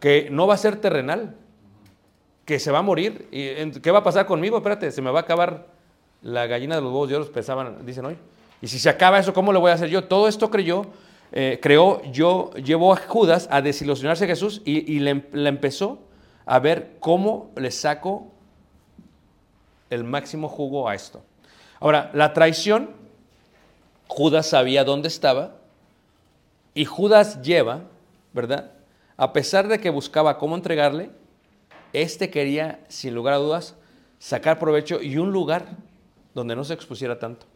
que 0.00 0.28
no 0.30 0.46
va 0.46 0.54
a 0.54 0.58
ser 0.58 0.76
terrenal, 0.76 1.36
que 2.44 2.58
se 2.58 2.70
va 2.70 2.78
a 2.78 2.82
morir. 2.82 3.28
¿Y 3.30 3.70
qué 3.80 3.90
va 3.90 4.00
a 4.00 4.04
pasar 4.04 4.26
conmigo? 4.26 4.56
Espérate, 4.58 4.90
se 4.90 5.00
me 5.02 5.10
va 5.10 5.20
a 5.20 5.22
acabar 5.22 5.66
la 6.26 6.48
gallina 6.48 6.74
de 6.74 6.80
los 6.80 6.90
huevos 6.90 7.08
de 7.08 7.16
oro, 7.16 7.30
pensaban, 7.30 7.86
dicen 7.86 8.04
hoy. 8.04 8.18
Y 8.60 8.66
si 8.66 8.80
se 8.80 8.88
acaba 8.88 9.18
eso, 9.18 9.32
¿cómo 9.32 9.52
lo 9.52 9.60
voy 9.60 9.70
a 9.70 9.74
hacer 9.74 9.88
yo? 9.88 10.04
Todo 10.04 10.26
esto 10.26 10.50
creyó, 10.50 10.86
eh, 11.30 11.60
creó, 11.62 12.02
yo 12.10 12.50
llevó 12.54 12.92
a 12.92 12.96
Judas 12.96 13.46
a 13.50 13.62
desilusionarse 13.62 14.24
de 14.24 14.32
Jesús 14.32 14.60
y, 14.64 14.98
le 14.98 15.48
empezó 15.48 16.00
a 16.44 16.58
ver 16.58 16.96
cómo 16.98 17.52
le 17.54 17.70
saco 17.70 18.32
el 19.88 20.02
máximo 20.02 20.48
jugo 20.48 20.88
a 20.88 20.96
esto. 20.96 21.22
Ahora, 21.78 22.10
la 22.12 22.32
traición, 22.32 22.90
Judas 24.08 24.48
sabía 24.48 24.82
dónde 24.82 25.06
estaba 25.06 25.58
y 26.74 26.86
Judas 26.86 27.40
lleva, 27.40 27.82
¿verdad? 28.32 28.72
A 29.16 29.32
pesar 29.32 29.68
de 29.68 29.78
que 29.78 29.90
buscaba 29.90 30.38
cómo 30.38 30.56
entregarle, 30.56 31.10
este 31.92 32.30
quería, 32.30 32.80
sin 32.88 33.14
lugar 33.14 33.34
a 33.34 33.38
dudas, 33.38 33.76
sacar 34.18 34.58
provecho 34.58 35.00
y 35.00 35.18
un 35.18 35.30
lugar 35.30 35.85
donde 36.36 36.54
no 36.54 36.64
se 36.64 36.74
expusiera 36.74 37.18
tanto. 37.18 37.46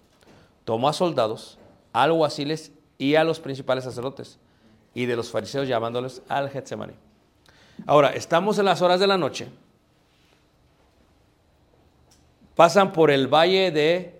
Tomó 0.64 0.88
a 0.88 0.94
soldados, 0.94 1.58
alguaciles 1.92 2.72
y 2.96 3.14
a 3.14 3.24
los 3.24 3.38
principales 3.38 3.84
sacerdotes 3.84 4.38
y 4.94 5.04
de 5.04 5.16
los 5.16 5.30
fariseos 5.30 5.68
llamándoles 5.68 6.22
al 6.28 6.48
Getsemaní. 6.48 6.94
Ahora, 7.86 8.08
estamos 8.14 8.58
en 8.58 8.64
las 8.64 8.80
horas 8.80 8.98
de 8.98 9.06
la 9.06 9.18
noche. 9.18 9.48
Pasan 12.56 12.90
por 12.90 13.10
el 13.10 13.28
valle 13.28 13.70
de 13.70 14.18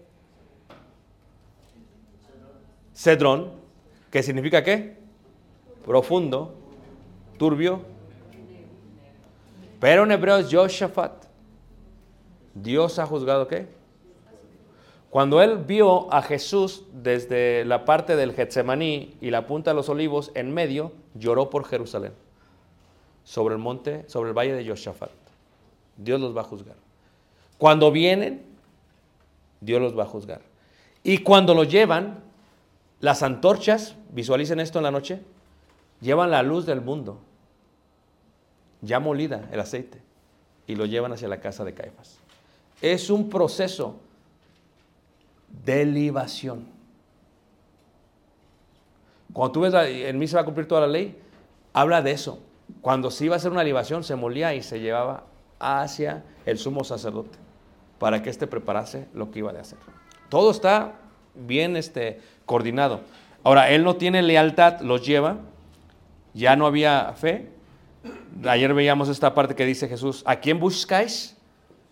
Cedrón, 2.95 3.53
que 4.11 4.23
significa 4.23 4.63
qué? 4.63 4.99
Profundo, 5.87 6.55
turbio. 7.39 7.81
Pero 9.81 10.05
en 10.05 10.13
hebreo 10.13 10.37
es 10.37 10.51
Yoshafat. 10.51 11.25
Dios 12.55 12.99
ha 12.99 13.07
juzgado 13.07 13.49
qué? 13.49 13.80
Cuando 15.11 15.43
él 15.43 15.59
vio 15.59 16.13
a 16.15 16.23
Jesús 16.23 16.85
desde 16.93 17.65
la 17.65 17.85
parte 17.85 18.15
del 18.15 18.33
Getsemaní 18.33 19.17
y 19.21 19.31
la 19.31 19.45
punta 19.45 19.73
de 19.73 19.75
los 19.75 19.89
olivos 19.89 20.31
en 20.35 20.55
medio, 20.55 20.93
lloró 21.15 21.51
por 21.51 21.65
Jerusalén, 21.65 22.13
sobre 23.25 23.57
el 23.57 23.61
monte, 23.61 24.09
sobre 24.09 24.31
el 24.31 24.39
valle 24.39 24.55
de 24.55 24.65
Yoshafat. 24.65 25.11
Dios 25.97 26.21
los 26.21 26.35
va 26.35 26.43
a 26.43 26.45
juzgar. 26.45 26.77
Cuando 27.59 27.91
vienen, 27.91 28.47
Dios 29.61 29.83
los 29.83 29.99
va 29.99 30.05
a 30.05 30.07
juzgar. 30.07 30.43
Y 31.03 31.19
cuando 31.19 31.55
lo 31.55 31.65
llevan, 31.65 32.23
las 33.01 33.25
antorchas, 33.25 33.97
visualicen 34.11 34.61
esto 34.61 34.79
en 34.79 34.85
la 34.85 34.93
noche, 34.93 35.21
llevan 36.01 36.31
la 36.31 36.45
luz 36.45 36.67
del 36.67 36.83
mundo, 36.83 37.19
ya 38.81 39.01
molida 39.01 39.49
el 39.51 39.59
aceite, 39.59 40.01
y 40.69 40.77
lo 40.77 40.87
llevan 40.87 41.13
hacia 41.13 41.27
la 41.27 41.41
casa 41.41 41.65
de 41.65 41.75
Caifás. 41.75 42.19
Es 42.81 43.11
un 43.11 43.29
proceso 43.29 43.97
de 45.65 45.85
libación. 45.85 46.67
Cuando 49.33 49.53
tú 49.53 49.61
ves, 49.61 49.75
en 49.75 50.19
mí 50.19 50.27
se 50.27 50.37
va 50.37 50.43
a 50.43 50.45
cumplir 50.45 50.67
toda 50.67 50.83
la 50.83 50.87
ley, 50.87 51.21
habla 51.73 52.03
de 52.03 52.13
eso. 52.13 52.41
Cuando 52.81 53.11
se 53.11 53.25
iba 53.25 53.35
a 53.35 53.39
hacer 53.39 53.53
una 53.53 53.65
libación, 53.65 54.05
se 54.05 54.17
molía 54.17 54.55
y 54.55 54.63
se 54.63 54.81
llevaba 54.81 55.25
hacia 55.59 56.25
el 56.47 56.59
sumo 56.59 56.85
sacerdote 56.85 57.39
para 57.99 58.23
que 58.23 58.31
éste 58.31 58.47
preparase 58.47 59.07
lo 59.13 59.31
que 59.31 59.41
iba 59.41 59.51
a 59.51 59.61
hacer. 59.61 59.79
Todo 60.29 60.51
está 60.51 60.95
bien 61.35 61.77
este, 61.77 62.21
coordinado. 62.47 63.01
Ahora, 63.45 63.71
él 63.71 63.85
no 63.85 63.97
tiene 63.97 64.23
lealtad, 64.23 64.81
los 64.81 65.05
lleva, 65.07 65.39
ya 66.35 66.57
no 66.57 66.67
había 66.67 67.13
fe. 67.15 67.51
Ayer 68.45 68.73
veíamos 68.73 69.09
esta 69.09 69.35
parte 69.35 69.55
que 69.55 69.67
dice 69.67 69.89
Jesús, 69.89 70.23
¿a 70.27 70.37
quién 70.37 70.59
buscáis? 70.59 71.37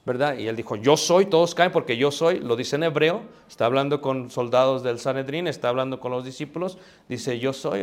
¿Verdad? 0.09 0.38
Y 0.38 0.48
él 0.48 0.56
dijo, 0.56 0.74
yo 0.74 0.96
soy, 0.96 1.26
todos 1.26 1.54
caen 1.54 1.70
porque 1.70 1.98
yo 1.98 2.11
soy, 2.11 2.40
lo 2.40 2.56
dice 2.56 2.76
en 2.76 2.84
hebreo, 2.84 3.24
está 3.46 3.66
hablando 3.66 4.00
con 4.00 4.30
soldados 4.30 4.82
del 4.82 4.98
Sanedrín, 4.98 5.46
está 5.46 5.68
hablando 5.68 6.00
con 6.00 6.11
los 6.11 6.24
discípulos, 6.24 6.78
dice 7.11 7.38
yo 7.38 7.52
soy, 7.52 7.82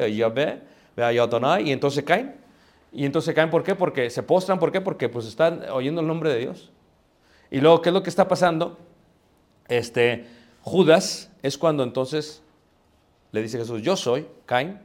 Yadonai, 0.97 1.69
y 1.69 1.71
entonces 1.71 2.03
caen. 2.03 2.35
Y 2.91 3.05
entonces 3.05 3.35
caen, 3.35 3.51
¿por 3.51 3.61
qué? 3.61 3.75
Porque 3.75 4.09
se 4.09 4.23
postran, 4.23 4.57
¿por 4.57 4.71
qué? 4.71 4.81
Porque 4.81 5.07
pues 5.07 5.27
están 5.27 5.69
oyendo 5.69 6.01
el 6.01 6.07
nombre 6.07 6.33
de 6.33 6.39
Dios. 6.39 6.71
Y 7.51 7.59
luego, 7.59 7.83
¿qué 7.83 7.89
es 7.89 7.93
lo 7.93 8.01
que 8.01 8.09
está 8.09 8.27
pasando? 8.27 8.79
Este, 9.67 10.25
Judas 10.63 11.29
es 11.43 11.59
cuando 11.59 11.83
entonces 11.83 12.41
le 13.33 13.43
dice 13.43 13.59
Jesús, 13.59 13.83
yo 13.83 13.95
soy, 13.95 14.25
caen, 14.47 14.79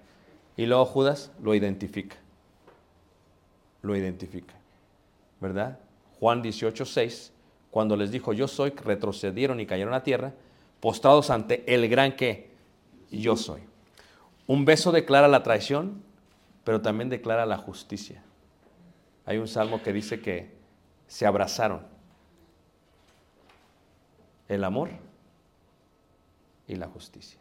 y 0.58 0.66
luego 0.66 0.84
Judas 0.84 1.32
lo 1.42 1.54
identifica. 1.54 2.16
Lo 3.80 3.96
identifica, 3.96 4.52
¿verdad? 5.40 5.78
Juan 6.20 6.42
18, 6.42 6.84
6, 6.84 7.32
cuando 7.70 7.96
les 7.96 8.10
dijo, 8.10 8.34
yo 8.34 8.46
soy, 8.46 8.70
retrocedieron 8.70 9.58
y 9.58 9.66
cayeron 9.66 9.94
a 9.94 10.02
tierra, 10.02 10.34
postrados 10.78 11.30
ante 11.30 11.74
el 11.74 11.88
gran 11.88 12.14
que 12.14 12.50
yo 13.10 13.36
soy. 13.36 13.62
Un 14.46 14.66
beso 14.66 14.92
declara 14.92 15.28
la 15.28 15.42
traición, 15.42 16.02
pero 16.62 16.82
también 16.82 17.08
declara 17.08 17.46
la 17.46 17.56
justicia. 17.56 18.22
Hay 19.24 19.38
un 19.38 19.48
salmo 19.48 19.82
que 19.82 19.94
dice 19.94 20.20
que 20.20 20.50
se 21.06 21.24
abrazaron 21.24 21.80
el 24.48 24.62
amor 24.64 24.90
y 26.66 26.76
la 26.76 26.88
justicia. 26.88 27.40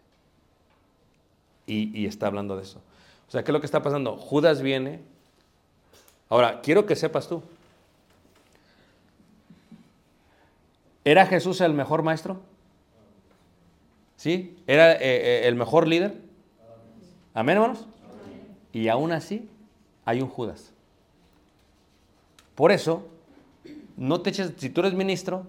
Y, 1.65 1.99
y, 1.99 2.05
está 2.05 2.27
hablando 2.27 2.55
de 2.55 2.63
eso. 2.63 2.81
O 3.27 3.31
sea, 3.31 3.43
¿qué 3.43 3.51
es 3.51 3.53
lo 3.53 3.59
que 3.59 3.65
está 3.65 3.83
pasando? 3.83 4.15
Judas 4.15 4.61
viene. 4.61 5.01
Ahora, 6.29 6.61
quiero 6.61 6.85
que 6.85 6.95
sepas 6.95 7.27
tú. 7.27 7.43
¿Era 11.09 11.25
Jesús 11.25 11.59
el 11.61 11.73
mejor 11.73 12.03
maestro? 12.03 12.39
¿Sí? 14.15 14.55
¿Era 14.67 14.93
eh, 14.93 14.99
eh, 15.01 15.41
el 15.47 15.55
mejor 15.55 15.87
líder? 15.87 16.21
Amén, 17.33 17.55
hermanos. 17.55 17.87
Y 18.73 18.89
aún 18.89 19.11
así 19.11 19.49
hay 20.05 20.21
un 20.21 20.29
Judas. 20.29 20.71
Por 22.53 22.71
eso, 22.71 23.07
no 23.97 24.21
te 24.21 24.29
eches, 24.29 24.53
si 24.57 24.69
tú 24.69 24.81
eres 24.81 24.93
ministro, 24.93 25.47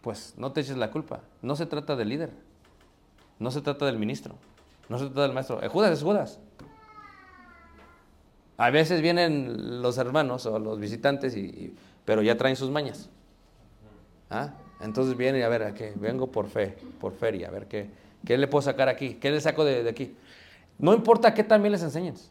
pues 0.00 0.34
no 0.36 0.52
te 0.52 0.60
eches 0.60 0.76
la 0.76 0.92
culpa. 0.92 1.22
No 1.42 1.56
se 1.56 1.66
trata 1.66 1.96
del 1.96 2.10
líder. 2.10 2.30
No 3.40 3.50
se 3.50 3.62
trata 3.62 3.84
del 3.84 3.98
ministro. 3.98 4.36
No 4.88 5.00
se 5.00 5.06
trata 5.06 5.22
del 5.22 5.32
maestro. 5.32 5.60
El 5.60 5.70
Judas 5.70 5.90
es 5.90 6.04
Judas. 6.04 6.38
A 8.56 8.70
veces 8.70 9.02
vienen 9.02 9.82
los 9.82 9.98
hermanos 9.98 10.46
o 10.46 10.60
los 10.60 10.78
visitantes, 10.78 11.36
y, 11.36 11.74
pero 12.04 12.22
ya 12.22 12.36
traen 12.36 12.54
sus 12.54 12.70
mañas. 12.70 13.10
¿Ah? 14.30 14.54
Entonces 14.80 15.16
vienen 15.16 15.40
y 15.40 15.44
a 15.44 15.48
ver, 15.48 15.62
¿a 15.62 15.74
qué? 15.74 15.92
vengo 15.96 16.28
por 16.28 16.48
fe, 16.48 16.76
por 17.00 17.12
feria, 17.12 17.48
a 17.48 17.50
ver 17.50 17.66
qué, 17.66 17.90
qué 18.24 18.38
le 18.38 18.46
puedo 18.46 18.62
sacar 18.62 18.88
aquí, 18.88 19.14
qué 19.14 19.30
le 19.30 19.40
saco 19.40 19.64
de, 19.64 19.82
de 19.82 19.90
aquí. 19.90 20.16
No 20.78 20.94
importa 20.94 21.34
qué 21.34 21.42
también 21.42 21.72
les 21.72 21.82
enseñes. 21.82 22.30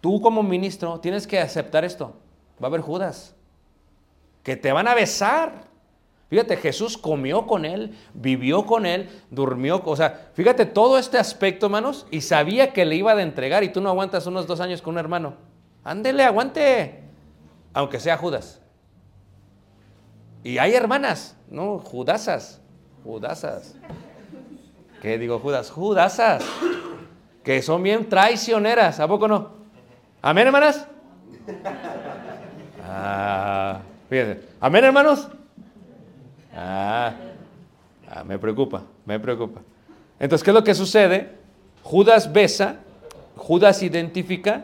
Tú 0.00 0.20
como 0.20 0.42
ministro 0.42 1.00
tienes 1.00 1.26
que 1.26 1.38
aceptar 1.38 1.84
esto. 1.84 2.14
Va 2.62 2.66
a 2.66 2.68
haber 2.68 2.80
Judas, 2.80 3.34
que 4.42 4.56
te 4.56 4.72
van 4.72 4.86
a 4.86 4.94
besar. 4.94 5.64
Fíjate, 6.30 6.56
Jesús 6.56 6.96
comió 6.96 7.46
con 7.46 7.64
él, 7.66 7.94
vivió 8.14 8.64
con 8.64 8.86
él, 8.86 9.10
durmió, 9.30 9.82
o 9.84 9.96
sea, 9.96 10.30
fíjate 10.32 10.64
todo 10.64 10.96
este 10.96 11.18
aspecto, 11.18 11.66
hermanos, 11.66 12.06
y 12.10 12.22
sabía 12.22 12.72
que 12.72 12.86
le 12.86 12.96
iba 12.96 13.12
a 13.12 13.20
entregar 13.20 13.64
y 13.64 13.68
tú 13.68 13.82
no 13.82 13.90
aguantas 13.90 14.26
unos 14.26 14.46
dos 14.46 14.60
años 14.60 14.80
con 14.80 14.94
un 14.94 14.98
hermano. 14.98 15.34
Ándele, 15.84 16.24
aguante, 16.24 17.02
aunque 17.74 18.00
sea 18.00 18.16
Judas. 18.16 18.61
Y 20.44 20.58
hay 20.58 20.74
hermanas, 20.74 21.36
no, 21.48 21.78
judasas, 21.78 22.60
judasas. 23.04 23.76
¿Qué 25.00 25.18
digo 25.18 25.38
Judas? 25.38 25.70
Judasas, 25.70 26.44
que 27.42 27.62
son 27.62 27.82
bien 27.82 28.08
traicioneras, 28.08 29.00
¿a 29.00 29.08
poco 29.08 29.28
no? 29.28 29.50
¿Amén, 30.20 30.46
hermanas? 30.46 30.86
Ah, 32.84 33.80
fíjense. 34.08 34.42
¿Amén, 34.60 34.84
hermanos? 34.84 35.28
Ah, 36.54 37.14
ah, 38.08 38.24
me 38.24 38.38
preocupa, 38.38 38.82
me 39.04 39.18
preocupa. 39.18 39.60
Entonces, 40.20 40.44
¿qué 40.44 40.50
es 40.50 40.54
lo 40.54 40.64
que 40.64 40.74
sucede? 40.74 41.36
Judas 41.82 42.32
besa, 42.32 42.76
Judas 43.36 43.82
identifica, 43.82 44.62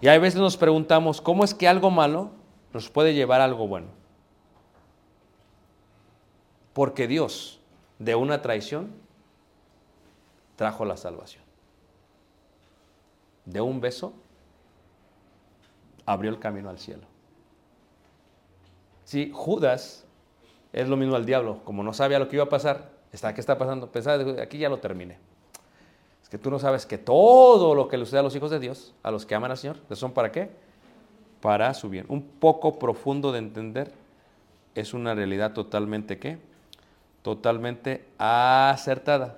y 0.00 0.08
a 0.08 0.18
veces 0.18 0.40
nos 0.40 0.56
preguntamos, 0.56 1.20
¿cómo 1.20 1.44
es 1.44 1.54
que 1.54 1.66
algo 1.66 1.90
malo 1.90 2.30
nos 2.72 2.88
puede 2.88 3.14
llevar 3.14 3.40
a 3.40 3.44
algo 3.44 3.66
bueno? 3.66 3.95
Porque 6.76 7.08
Dios, 7.08 7.58
de 7.98 8.14
una 8.16 8.42
traición, 8.42 8.90
trajo 10.56 10.84
la 10.84 10.98
salvación. 10.98 11.42
De 13.46 13.62
un 13.62 13.80
beso, 13.80 14.12
abrió 16.04 16.30
el 16.30 16.38
camino 16.38 16.68
al 16.68 16.78
cielo. 16.78 17.04
Si 19.06 19.30
Judas 19.32 20.04
es 20.74 20.86
lo 20.86 20.98
mismo 20.98 21.16
al 21.16 21.24
diablo, 21.24 21.62
como 21.64 21.82
no 21.82 21.94
sabía 21.94 22.18
lo 22.18 22.28
que 22.28 22.36
iba 22.36 22.44
a 22.44 22.50
pasar, 22.50 22.90
está, 23.10 23.32
¿qué 23.32 23.40
está 23.40 23.56
pasando? 23.56 23.90
Pensaba, 23.90 24.42
aquí 24.42 24.58
ya 24.58 24.68
lo 24.68 24.76
terminé. 24.76 25.16
Es 26.22 26.28
que 26.28 26.36
tú 26.36 26.50
no 26.50 26.58
sabes 26.58 26.84
que 26.84 26.98
todo 26.98 27.74
lo 27.74 27.88
que 27.88 27.96
le 27.96 28.04
sucede 28.04 28.20
a 28.20 28.24
los 28.24 28.36
hijos 28.36 28.50
de 28.50 28.58
Dios, 28.58 28.92
a 29.02 29.10
los 29.10 29.24
que 29.24 29.34
aman 29.34 29.50
al 29.50 29.56
Señor, 29.56 29.78
¿son 29.92 30.12
para 30.12 30.30
qué? 30.30 30.50
Para 31.40 31.72
su 31.72 31.88
bien. 31.88 32.04
Un 32.10 32.20
poco 32.20 32.78
profundo 32.78 33.32
de 33.32 33.38
entender 33.38 33.92
es 34.74 34.92
una 34.92 35.14
realidad 35.14 35.54
totalmente 35.54 36.18
qué? 36.18 36.45
Totalmente 37.26 38.06
acertada. 38.18 39.36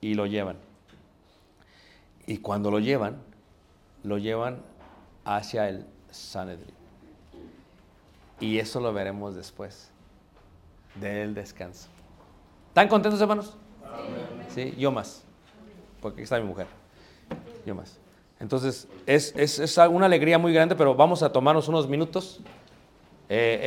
Y 0.00 0.14
lo 0.14 0.26
llevan. 0.26 0.56
Y 2.28 2.38
cuando 2.38 2.70
lo 2.70 2.78
llevan, 2.78 3.16
lo 4.04 4.18
llevan 4.18 4.60
hacia 5.24 5.68
el 5.68 5.84
Sanedrín. 6.12 6.76
Y 8.38 8.60
eso 8.60 8.78
lo 8.78 8.92
veremos 8.92 9.34
después 9.34 9.90
del 10.94 11.34
descanso. 11.34 11.88
¿Están 12.68 12.86
contentos, 12.86 13.20
hermanos? 13.20 13.56
Sí, 14.50 14.72
yo 14.78 14.92
más. 14.92 15.24
Porque 16.00 16.18
aquí 16.18 16.22
está 16.22 16.38
mi 16.38 16.46
mujer. 16.46 16.68
Yo 17.66 17.74
más. 17.74 17.98
Entonces, 18.38 18.86
es, 19.06 19.34
es, 19.34 19.58
es 19.58 19.76
una 19.76 20.06
alegría 20.06 20.38
muy 20.38 20.52
grande, 20.52 20.76
pero 20.76 20.94
vamos 20.94 21.24
a 21.24 21.32
tomarnos 21.32 21.66
unos 21.66 21.88
minutos. 21.88 22.38
Eh, 23.28 23.58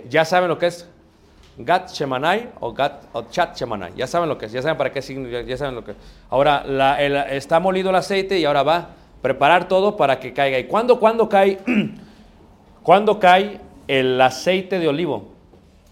eh, 0.00 0.06
ya 0.08 0.24
saben 0.24 0.48
lo 0.48 0.58
que 0.58 0.68
es 0.68 0.88
Gat 1.56 1.90
Shemanai 1.90 2.50
o, 2.60 2.72
Gat, 2.72 3.04
o 3.12 3.22
Chat 3.30 3.56
Shemanai. 3.56 3.92
Ya 3.96 4.06
saben 4.06 4.28
lo 4.28 4.38
que 4.38 4.46
es, 4.46 4.52
ya 4.52 4.62
saben 4.62 4.76
para 4.76 4.92
qué 4.92 5.02
significa, 5.02 5.42
ya 5.42 5.56
saben 5.56 5.74
lo 5.74 5.84
que 5.84 5.92
es. 5.92 5.96
Ahora, 6.30 6.64
está 7.30 7.60
molido 7.60 7.90
el 7.90 7.96
aceite 7.96 8.38
y 8.38 8.44
ahora 8.44 8.62
va 8.62 8.76
a 8.76 8.88
preparar 9.22 9.68
todo 9.68 9.96
para 9.96 10.20
que 10.20 10.32
caiga. 10.32 10.58
¿Y 10.58 10.64
cuándo, 10.64 10.98
cuándo 10.98 11.28
cae? 11.28 11.58
¿Cuándo 12.82 13.18
cae 13.18 13.60
el 13.88 14.20
aceite 14.20 14.78
de 14.78 14.88
olivo? 14.88 15.32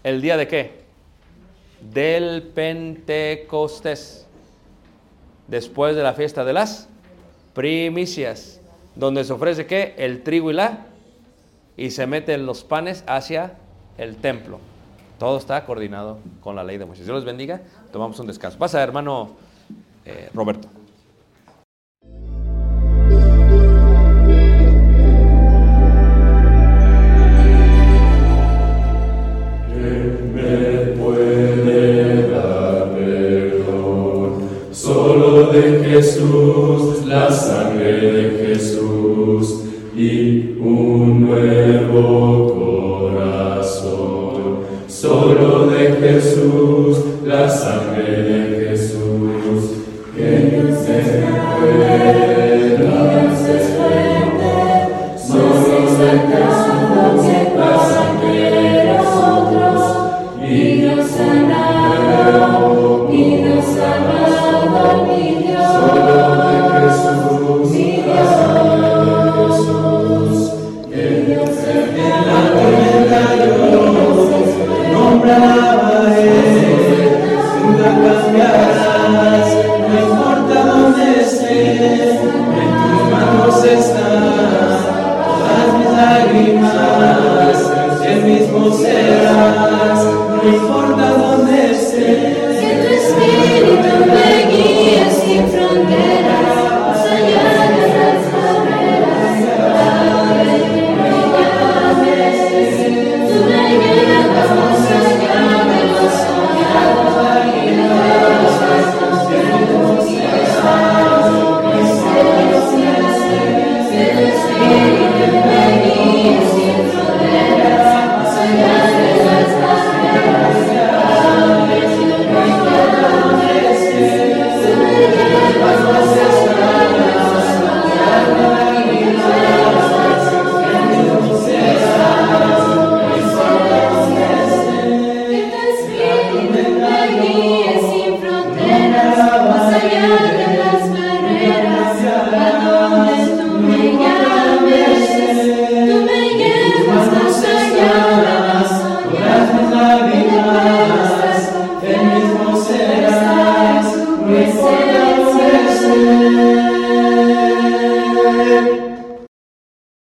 ¿El 0.03 0.21
día 0.21 0.37
de 0.37 0.47
qué? 0.47 0.83
del 1.91 2.43
Pentecostés, 2.43 4.25
después 5.47 5.95
de 5.95 6.03
la 6.03 6.13
fiesta 6.13 6.45
de 6.45 6.53
las 6.53 6.87
primicias, 7.53 8.61
donde 8.95 9.23
se 9.23 9.33
ofrece 9.33 9.65
qué? 9.65 9.93
El 9.97 10.23
trigo 10.23 10.51
y 10.51 10.53
la, 10.53 10.85
y 11.75 11.91
se 11.91 12.07
meten 12.07 12.45
los 12.45 12.63
panes 12.63 13.03
hacia 13.07 13.55
el 13.97 14.15
templo. 14.17 14.59
Todo 15.23 15.37
está 15.37 15.63
coordinado 15.63 16.19
con 16.41 16.53
la 16.53 16.65
ley 16.65 16.77
de 16.77 16.85
Moisés. 16.85 17.05
Dios 17.05 17.15
los 17.15 17.23
bendiga. 17.23 17.61
Tomamos 17.93 18.19
un 18.19 18.27
descanso. 18.27 18.57
Pasa, 18.57 18.83
hermano 18.83 19.29
eh, 20.03 20.29
Roberto. 20.33 20.67
de 35.53 35.85
Jesús, 35.85 37.05
la 37.05 37.31
sangre 37.31 38.11
de 38.11 38.45
Jesús 38.45 39.63
y 39.95 40.57
un 40.59 41.21
nuevo 41.21 43.13
corazón. 43.13 44.22
Solo 45.03 45.67
de 45.67 45.97
Jesús, 45.99 46.97
la 47.25 47.49
sangre 47.49 48.42